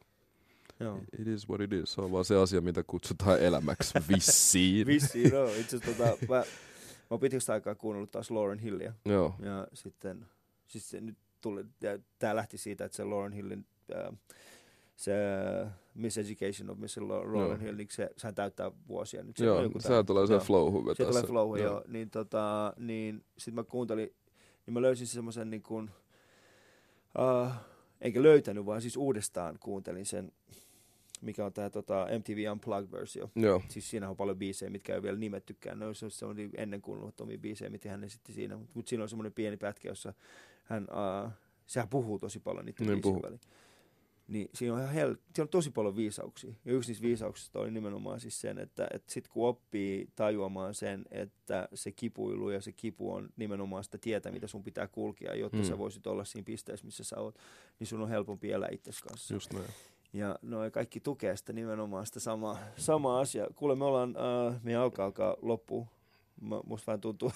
Joo. 0.79 0.99
it 1.19 1.27
is 1.27 1.49
what 1.49 1.61
it 1.61 1.73
is. 1.73 1.93
Se 1.93 2.01
on 2.01 2.11
vaan 2.11 2.25
se 2.25 2.35
asia, 2.35 2.61
mitä 2.61 2.83
kutsutaan 2.87 3.39
elämäksi 3.39 3.93
vissiin. 4.15 4.87
Vissiin, 4.87 5.31
no. 5.33 5.45
Itse 5.61 5.77
asiassa 5.77 6.03
tota, 6.03 6.17
mä, 6.29 6.35
mä 6.37 6.43
oon 7.09 7.19
pitkästä 7.19 7.53
aikaa 7.53 7.75
kuunnellut 7.75 8.11
taas 8.11 8.31
Lauren 8.31 8.59
Hillia. 8.59 8.93
Joo, 9.05 9.35
Ja 9.41 9.67
sitten, 9.73 10.25
siis 10.67 10.89
se 10.89 11.01
nyt 11.01 11.17
tuli, 11.41 11.65
tää 12.19 12.35
lähti 12.35 12.57
siitä, 12.57 12.85
että 12.85 12.95
se 12.95 13.03
Lauren 13.03 13.33
Hillin, 13.33 13.65
äh, 13.95 14.17
se 14.99 15.13
of 16.69 16.77
Miss 16.77 16.97
Lau- 16.97 17.07
Lauren 17.07 17.41
Joo. 17.41 17.57
Hill, 17.57 17.77
niin 17.77 17.87
se, 17.91 18.09
sehän 18.17 18.35
täyttää 18.35 18.71
vuosia 18.87 19.23
nyt. 19.23 19.37
Se 19.37 19.43
on 19.43 19.47
joo 19.47 19.63
joku 19.63 19.79
sehän 19.79 20.05
tulee 20.05 20.27
se 20.27 20.37
flow 20.39 20.73
Se 20.97 21.05
tulee 21.05 21.23
flow, 21.23 21.57
joo. 21.57 21.57
joo. 21.57 21.83
Niin, 21.87 22.09
tota, 22.09 22.73
niin 22.77 23.25
sit 23.37 23.53
mä 23.53 23.63
kuuntelin, 23.63 24.15
niin 24.65 24.73
mä 24.73 24.81
löysin 24.81 25.07
semmoisen 25.07 25.49
niin 25.49 25.63
kuin, 25.63 25.89
uh, 27.19 27.51
enkä 28.01 28.23
löytänyt, 28.23 28.65
vaan 28.65 28.81
siis 28.81 28.97
uudestaan 28.97 29.57
kuuntelin 29.59 30.05
sen, 30.05 30.31
mikä 31.21 31.45
on 31.45 31.53
tää 31.53 31.69
tota, 31.69 32.07
MTV 32.19 32.51
Unplugged-versio. 32.51 33.29
Joo, 33.35 33.61
Siis 33.67 33.89
siinä 33.89 34.09
on 34.09 34.17
paljon 34.17 34.37
biisejä, 34.37 34.69
mitkä 34.69 34.93
ei 34.93 34.97
ole 34.97 35.03
vielä 35.03 35.17
nimettykään. 35.17 35.79
Ne 35.79 35.85
on, 35.85 35.95
se 35.95 36.25
on 36.25 36.35
ennen 36.57 36.81
kuulumattomia 36.81 37.37
biisejä, 37.37 37.69
mitä 37.69 37.89
hän 37.89 38.03
esitti 38.03 38.33
siinä. 38.33 38.57
Mutta 38.57 38.71
mut 38.75 38.87
siinä 38.87 39.03
on 39.03 39.09
semmoinen 39.09 39.33
pieni 39.33 39.57
pätkä, 39.57 39.89
jossa 39.89 40.13
hän, 40.63 40.87
uh, 40.91 41.31
sehän 41.65 41.89
puhuu 41.89 42.19
tosi 42.19 42.39
paljon 42.39 42.65
niiden 42.65 42.87
Niin 42.87 43.23
väliin. 43.23 43.39
Niin 44.29 44.49
siinä 44.53 44.73
on, 44.73 44.79
ihan 44.81 44.93
hel- 44.95 45.15
siinä 45.35 45.43
on 45.43 45.49
tosi 45.49 45.71
paljon 45.71 45.95
viisauksia. 45.95 46.53
Ja 46.65 46.73
yksi 46.73 46.89
niistä 46.91 47.07
viisauksista 47.07 47.59
oli 47.59 47.71
nimenomaan 47.71 48.19
siis 48.19 48.41
sen, 48.41 48.57
että, 48.57 48.87
että 48.93 49.13
sit 49.13 49.27
kun 49.27 49.47
oppii 49.47 50.09
tajuamaan 50.15 50.73
sen, 50.73 51.05
että 51.11 51.67
se 51.73 51.91
kipuilu 51.91 52.49
ja 52.49 52.61
se 52.61 52.71
kipu 52.71 53.13
on 53.13 53.29
nimenomaan 53.37 53.83
sitä 53.83 53.97
tietä, 53.97 54.31
mitä 54.31 54.47
sun 54.47 54.63
pitää 54.63 54.87
kulkea, 54.87 55.35
jotta 55.35 55.57
Mm. 55.57 55.63
sä 55.63 55.77
voisit 55.77 56.07
olla 56.07 56.25
siinä 56.25 56.45
pisteessä, 56.45 56.85
missä 56.85 57.03
sä 57.03 57.19
oot, 57.19 57.35
niin 57.79 57.87
sun 57.87 58.01
on 58.01 58.09
helpompi 58.09 58.51
elää 58.51 58.69
itsesi 58.71 59.03
kanssa. 59.03 59.33
just 59.33 59.53
näin. 59.53 59.65
Ja 60.13 60.39
noi 60.41 60.71
kaikki 60.71 60.99
tukee 60.99 61.35
sitä 61.37 61.53
nimenomaan 61.53 62.05
sitä 62.05 62.19
samaa, 62.19 62.57
samaa 62.77 63.19
asiaa. 63.19 63.47
Kuule, 63.55 63.75
me 63.75 63.85
ollaan, 63.85 64.15
äh, 64.49 64.59
meidän 64.63 64.81
alkaa 64.81 65.05
alkaa 65.05 65.35
loppu. 65.41 65.87
Mä, 66.41 66.61
musta 66.65 66.85
vähän 66.87 67.01
tuntuu, 67.01 67.31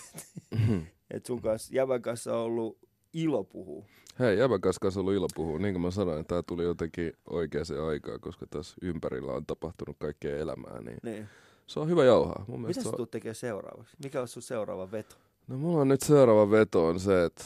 että 1.12 1.28
sun 1.28 1.42
kanssa, 1.42 1.76
Jävän 1.76 2.02
kanssa 2.02 2.38
on 2.38 2.44
ollut 2.44 2.78
ilo 3.14 3.44
puhua. 3.44 3.86
Hei, 4.20 4.38
Jäbän 4.38 4.62
kanssa 4.62 4.80
kanssa 4.80 5.00
ollut 5.00 5.14
ilo 5.14 5.28
puhua. 5.36 5.60
Niin 5.60 5.74
kuin 5.74 5.82
mä 5.82 5.92
sanoin, 5.92 6.26
tämä 6.26 6.44
tuli 6.44 6.64
jotenkin 6.64 7.14
oikeaan 7.30 7.66
aikaan, 7.88 8.20
koska 8.20 8.46
tässä 8.50 8.76
ympärillä 8.82 9.32
on 9.32 9.46
tapahtunut 9.46 9.96
kaikkea 10.00 10.38
elämää. 10.38 10.82
Niin 10.82 10.98
Niin. 11.04 11.28
se 11.68 11.80
on 11.80 11.88
hyvä 11.90 12.04
jauhaa. 12.04 12.46
Mun 12.48 12.62
Mitä 12.62 12.82
sä 12.84 12.90
on... 12.90 12.96
tulet 12.96 13.12
tekemään 13.12 13.36
seuraavaksi? 13.36 13.98
Mikä 14.04 14.22
on 14.22 14.28
sun 14.28 14.42
seuraava 14.44 14.92
veto? 14.92 15.16
No 15.48 15.58
mulla 15.58 15.82
on 15.82 15.88
nyt 15.88 16.02
seuraava 16.02 16.52
veto 16.52 16.86
on 16.88 17.00
se, 17.00 17.24
että 17.26 17.44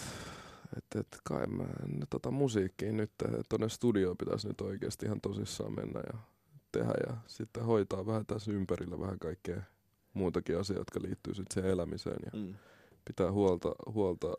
et, 0.77 0.85
et 0.99 1.07
kai 1.23 1.47
mä 1.47 1.65
tota 2.09 2.31
musiikkiin 2.31 2.97
nyt 2.97 3.11
tonne 3.49 3.69
studioon 3.69 4.17
pitäisi 4.17 4.47
nyt 4.47 4.61
oikeasti 4.61 5.05
ihan 5.05 5.21
tosissaan 5.21 5.75
mennä 5.75 5.99
ja 6.13 6.19
tehdä 6.71 6.93
ja 7.07 7.17
sitten 7.27 7.63
hoitaa 7.65 8.05
vähän 8.05 8.25
tässä 8.25 8.51
ympärillä 8.51 8.99
vähän 8.99 9.19
kaikkea 9.19 9.61
muutakin 10.13 10.57
asiaa, 10.59 10.79
jotka 10.79 10.99
liittyy 11.01 11.33
sitten 11.33 11.53
siihen 11.53 11.71
elämiseen 11.71 12.19
ja 12.25 12.39
Mm. 12.39 12.53
pitää 13.05 13.31
huolta, 13.31 13.71
huolta 13.93 14.33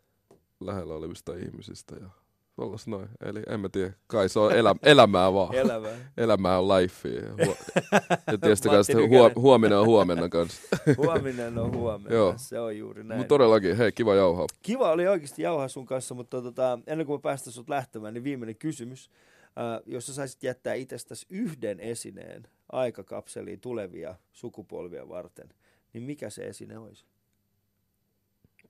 lähellä 0.61 0.95
olevista 0.95 1.35
ihmisistä 1.35 1.97
ja 2.01 2.09
tollas 2.57 2.87
noin. 2.87 3.09
Eli 3.25 3.43
en 3.49 3.61
mä 3.61 3.69
tiedä, 3.69 3.93
kai 4.07 4.29
se 4.29 4.39
on 4.39 4.53
elä, 4.53 4.75
elämää 4.83 5.33
vaan. 5.33 5.55
Elämää. 5.55 6.13
Elämää 6.17 6.59
on 6.59 6.69
life. 6.69 7.09
Ja, 7.09 7.47
huo- 7.47 7.57
ja 8.33 8.39
tietysti 8.39 8.69
huo, 9.09 9.31
huominen 9.37 9.79
on 9.79 9.87
huomenna 9.87 10.29
kanssa. 10.29 10.63
Huominen 10.97 11.59
on 11.59 11.77
huomenna. 11.77 12.17
Joo. 12.17 12.35
Se 12.37 12.61
on 12.61 12.79
juuri 12.79 13.05
näin. 13.05 13.19
Mutta 13.19 13.29
todellakin, 13.29 13.77
hei, 13.77 13.93
kiva 13.93 14.15
jauhaa. 14.15 14.47
Kiva 14.63 14.91
oli 14.91 15.09
oikeasti 15.09 15.43
jauhaa 15.43 15.69
sun 15.69 15.87
kanssa, 15.87 16.15
mutta 16.15 16.43
tota, 16.43 16.79
ennen 16.87 17.07
kuin 17.07 17.19
mä 17.19 17.23
päästän 17.23 17.53
sut 17.53 17.69
lähtemään, 17.69 18.15
niin 18.15 18.25
viimeinen 18.25 18.57
kysymys. 18.57 19.11
Äh, 19.59 19.83
jos 19.87 20.07
sä 20.07 20.15
saisit 20.15 20.43
jättää 20.43 20.75
itsestäsi 20.75 21.27
yhden 21.31 21.81
esineen 21.81 22.49
aikakapseliin 22.73 23.61
tulevia 23.61 24.15
sukupolvia 24.33 25.09
varten, 25.09 25.49
niin 25.93 26.03
mikä 26.03 26.31
se 26.31 26.43
esine 26.43 26.79
olisi? 26.79 27.05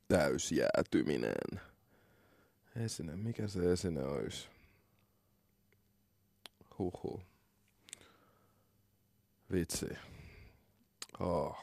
Täysjäätyminen. 0.09 1.61
Esine, 2.85 3.17
mikä 3.17 3.49
se 3.49 3.73
esine 3.73 4.05
olisi? 4.05 4.49
Huhu. 6.79 7.21
Vitsi. 9.53 9.87
Oh. 11.21 11.57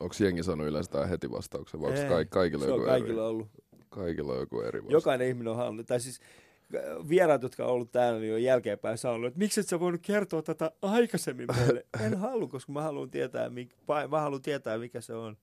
Onko 0.00 0.14
jengi 0.20 0.42
sanonut 0.42 0.66
yleensä 0.68 0.90
tähän 0.90 1.08
heti 1.08 1.30
vastauksen, 1.30 1.80
vai 1.80 1.88
onko 1.90 2.00
Ei, 2.02 2.08
ka- 2.08 2.24
kaikilla, 2.30 2.64
Se 2.64 2.70
on 2.72 2.76
joku 2.78 2.88
kaikilla 2.90 3.12
eri? 3.22 3.28
ollut. 3.28 3.48
Kaikilla 3.88 4.32
on 4.32 4.38
joku 4.40 4.60
eri 4.60 4.78
vastaus. 4.78 4.92
Jokainen 4.92 5.28
ihminen 5.28 5.50
on 5.50 5.56
halunnut. 5.56 5.86
Tai 5.86 6.00
siis 6.00 6.20
äh, 6.74 7.08
vieraat, 7.08 7.42
jotka 7.42 7.64
on 7.64 7.70
ollut 7.70 7.92
täällä, 7.92 8.20
niin 8.20 8.34
on 8.34 8.42
jälkeenpäin 8.42 8.98
sanonut, 8.98 9.26
että 9.26 9.38
miksi 9.38 9.60
et 9.60 9.68
sä 9.68 9.80
voinut 9.80 10.00
kertoa 10.02 10.42
tätä 10.42 10.70
aikaisemmin 10.82 11.46
meille? 11.56 11.86
En 12.00 12.18
halua, 12.18 12.48
koska 12.48 12.72
mä 12.72 12.82
haluan 12.82 13.10
tietää, 13.10 13.50
mik, 13.50 13.72
pa- 13.72 14.08
mä 14.10 14.20
haluan 14.20 14.42
tietää 14.42 14.78
mikä 14.78 15.00
se 15.00 15.14
on. 15.14 15.36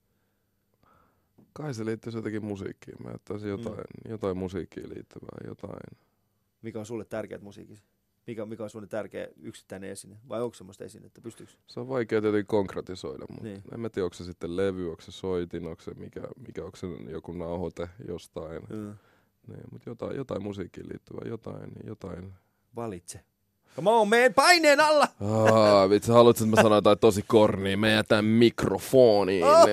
Kai 1.57 1.73
se 1.73 1.85
liittyisi 1.85 2.17
jotenkin 2.17 2.45
musiikkiin. 2.45 3.03
Mä 3.03 3.11
jättäisin 3.11 3.49
jotain, 3.49 3.77
mm. 3.77 4.11
jotain 4.11 4.37
musiikkiin 4.37 4.89
liittyvää, 4.89 5.37
jotain. 5.47 5.97
Mikä 6.61 6.79
on 6.79 6.85
sulle 6.85 7.05
tärkeät 7.05 7.41
musiikissa? 7.41 7.85
Mikä, 8.27 8.45
mikä 8.45 8.63
on 8.63 8.69
sulle 8.69 8.87
tärkeä 8.87 9.27
yksittäinen 9.37 9.89
esine? 9.89 10.17
Vai 10.29 10.41
onko 10.41 10.53
semmoista 10.53 10.83
esinettä? 10.83 11.21
Pystyykö? 11.21 11.51
Se 11.67 11.79
on 11.79 11.87
vaikea 11.89 12.21
tietenkin 12.21 12.47
konkretisoida, 12.47 13.25
mutta 13.29 13.43
niin. 13.43 13.61
en 13.73 13.79
mä 13.79 13.89
tiedä, 13.89 14.05
onko 14.05 14.13
se 14.13 14.23
sitten 14.23 14.57
levy, 14.57 14.89
onko 14.89 15.01
se 15.01 15.11
soitin, 15.11 15.67
onko 15.67 15.81
se 15.81 15.93
mikä, 15.93 16.21
mikä 16.47 16.65
onko 16.65 16.77
se 16.77 16.87
joku 17.09 17.31
nauhoite 17.31 17.89
jostain. 18.07 18.63
Mm. 18.69 18.95
Niin, 19.47 19.63
mutta 19.71 19.89
jotain, 19.89 20.15
jotain 20.15 20.43
musiikkiin 20.43 20.89
liittyvää, 20.89 21.29
jotain, 21.29 21.71
jotain. 21.83 22.33
Valitse. 22.75 23.19
Come 23.77 23.89
on, 23.91 24.07
meen 24.09 24.33
paineen 24.33 24.79
alla! 24.79 25.07
Aa, 25.21 25.89
vitsi, 25.89 26.11
haluatko, 26.11 26.43
että 26.43 26.55
mä 26.55 26.61
sanon 26.61 26.77
jotain 26.77 26.99
tosi 26.99 27.23
kornia? 27.27 27.77
Me 27.77 27.91
jätän 27.91 28.25
mikrofoniin. 28.25 29.43
Oh! 29.43 29.65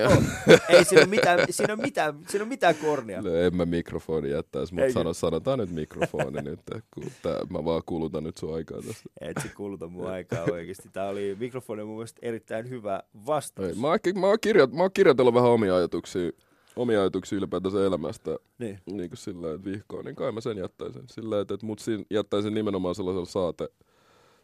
Ei 0.69 0.85
siinä 0.85 1.01
ole 1.01 1.09
mitään, 1.09 1.39
siinä 1.49 1.73
on 1.73 1.81
mitään, 1.81 2.15
siinä 2.27 2.43
on 2.43 2.49
mitään 2.49 2.75
kornia. 2.75 3.21
No, 3.21 3.35
en 3.35 3.55
mä 3.55 3.65
mikrofoni 3.65 4.29
jättäisi, 4.29 4.73
mutta 4.73 4.93
sano, 4.93 5.13
sanotaan 5.13 5.59
nyt 5.59 5.69
mikrofoni 5.71 6.41
nyt, 6.41 6.59
kun 6.93 7.03
tää, 7.21 7.39
mä 7.49 7.65
vaan 7.65 7.81
kulutan 7.85 8.23
nyt 8.23 8.37
sun 8.37 8.55
aikaa 8.55 8.77
tästä. 8.77 9.09
Et 9.21 9.37
se 9.41 9.47
kuluta 9.57 9.87
mun 9.87 10.07
aikaa 10.07 10.43
oikeesti. 10.51 10.89
Tää 10.93 11.09
oli 11.09 11.37
mikrofoni 11.39 11.83
mun 11.83 11.95
mielestä 11.95 12.19
erittäin 12.21 12.69
hyvä 12.69 13.03
vastaus. 13.25 13.69
Ei, 13.69 13.75
mä, 13.75 13.87
oon, 13.87 13.99
mä, 14.15 14.27
oon 14.27 14.37
kirjoit, 14.41 14.73
mä 14.73 14.81
oon 14.81 14.91
kirjoitellut 14.93 15.33
vähän 15.33 15.49
omia 15.51 15.75
ajatuksia, 15.75 16.31
omia 16.75 16.99
ajatuksia 17.01 17.37
ylipäätänsä 17.37 17.85
elämästä 17.85 18.37
Niin. 18.59 18.79
niin 18.85 19.09
kuin 19.09 19.17
sillä 19.17 19.53
että 19.53 19.65
vihkoon, 19.71 20.05
niin 20.05 20.15
kai 20.15 20.31
mä 20.31 20.41
sen 20.41 20.57
jättäisin. 20.57 21.03
Sillä 21.07 21.41
että, 21.41 21.53
että 21.53 21.65
mut 21.65 21.79
siinä 21.79 22.03
jättäisin 22.11 22.53
nimenomaan 22.53 22.95
sellaisella 22.95 23.25
saate, 23.25 23.67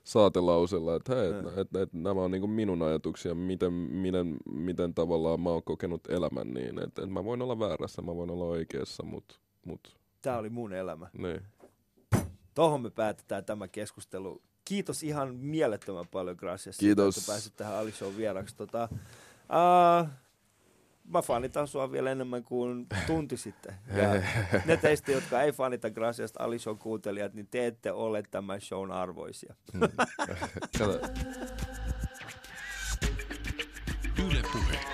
saatelausella, 0.04 0.96
että 0.96 1.16
hei, 1.16 1.30
että, 1.30 1.40
että, 1.50 1.62
että, 1.62 1.82
että 1.82 1.98
nämä 1.98 2.22
on 2.22 2.32
niin 2.32 2.42
kuin 2.42 2.52
minun 2.52 2.82
ajatuksia, 2.82 3.36
miten, 3.36 3.74
miten, 3.74 4.38
miten 4.54 4.94
tavallaan 4.94 5.42
mä 5.42 5.50
oon 5.50 5.64
kokenut 5.64 6.02
elämän 6.10 6.54
niin, 6.54 6.80
että, 6.80 7.02
että 7.02 7.14
mä 7.14 7.24
voin 7.24 7.42
olla 7.42 7.60
väärässä, 7.60 8.02
mä 8.02 8.16
voin 8.16 8.32
olla 8.32 8.46
oikeassa, 8.46 9.04
mutta 9.04 9.36
mut, 9.66 9.98
Tää 10.22 10.38
oli 10.38 10.50
mun 10.50 10.74
elämä. 10.74 11.08
niin. 11.18 11.42
Tohon 12.56 12.82
me 12.82 12.90
päätetään 12.90 13.46
tämä 13.46 13.68
keskustelu. 13.68 14.42
Kiitos 14.66 15.04
ihan 15.04 15.36
mielettömän 15.36 16.08
paljon, 16.12 16.36
Gracias. 16.40 16.78
Kiitos. 16.78 17.16
Siitä, 17.16 17.22
että 17.22 17.32
pääsit 17.32 17.56
tähän 17.56 17.76
Ali 17.78 17.92
Show 17.92 18.18
vieraksi. 18.18 18.56
Tota, 18.56 18.90
uh, 18.92 20.10
mä 21.12 21.22
fanitan 21.22 21.68
sua 21.68 21.92
vielä 21.92 22.12
enemmän 22.12 22.44
kuin 22.44 22.88
tunti 23.08 23.38
sitten. 23.38 23.76
Ja 23.98 24.22
ne 24.66 24.78
teistä, 24.78 25.12
jotka 25.12 25.42
ei 25.42 25.52
fanita 25.52 25.90
Graciasta 25.90 26.44
Ali 26.44 26.60
Show 26.60 26.78
kuuntelijat, 26.78 27.34
niin 27.34 27.48
te 27.52 27.68
ette 27.68 27.92
ole 27.92 28.24
tämän 28.32 28.62
shown 28.62 28.92
arvoisia. 28.92 29.56
Kato, 30.78 31.00
Yle 34.26 34.42
Puhe. 34.52 34.91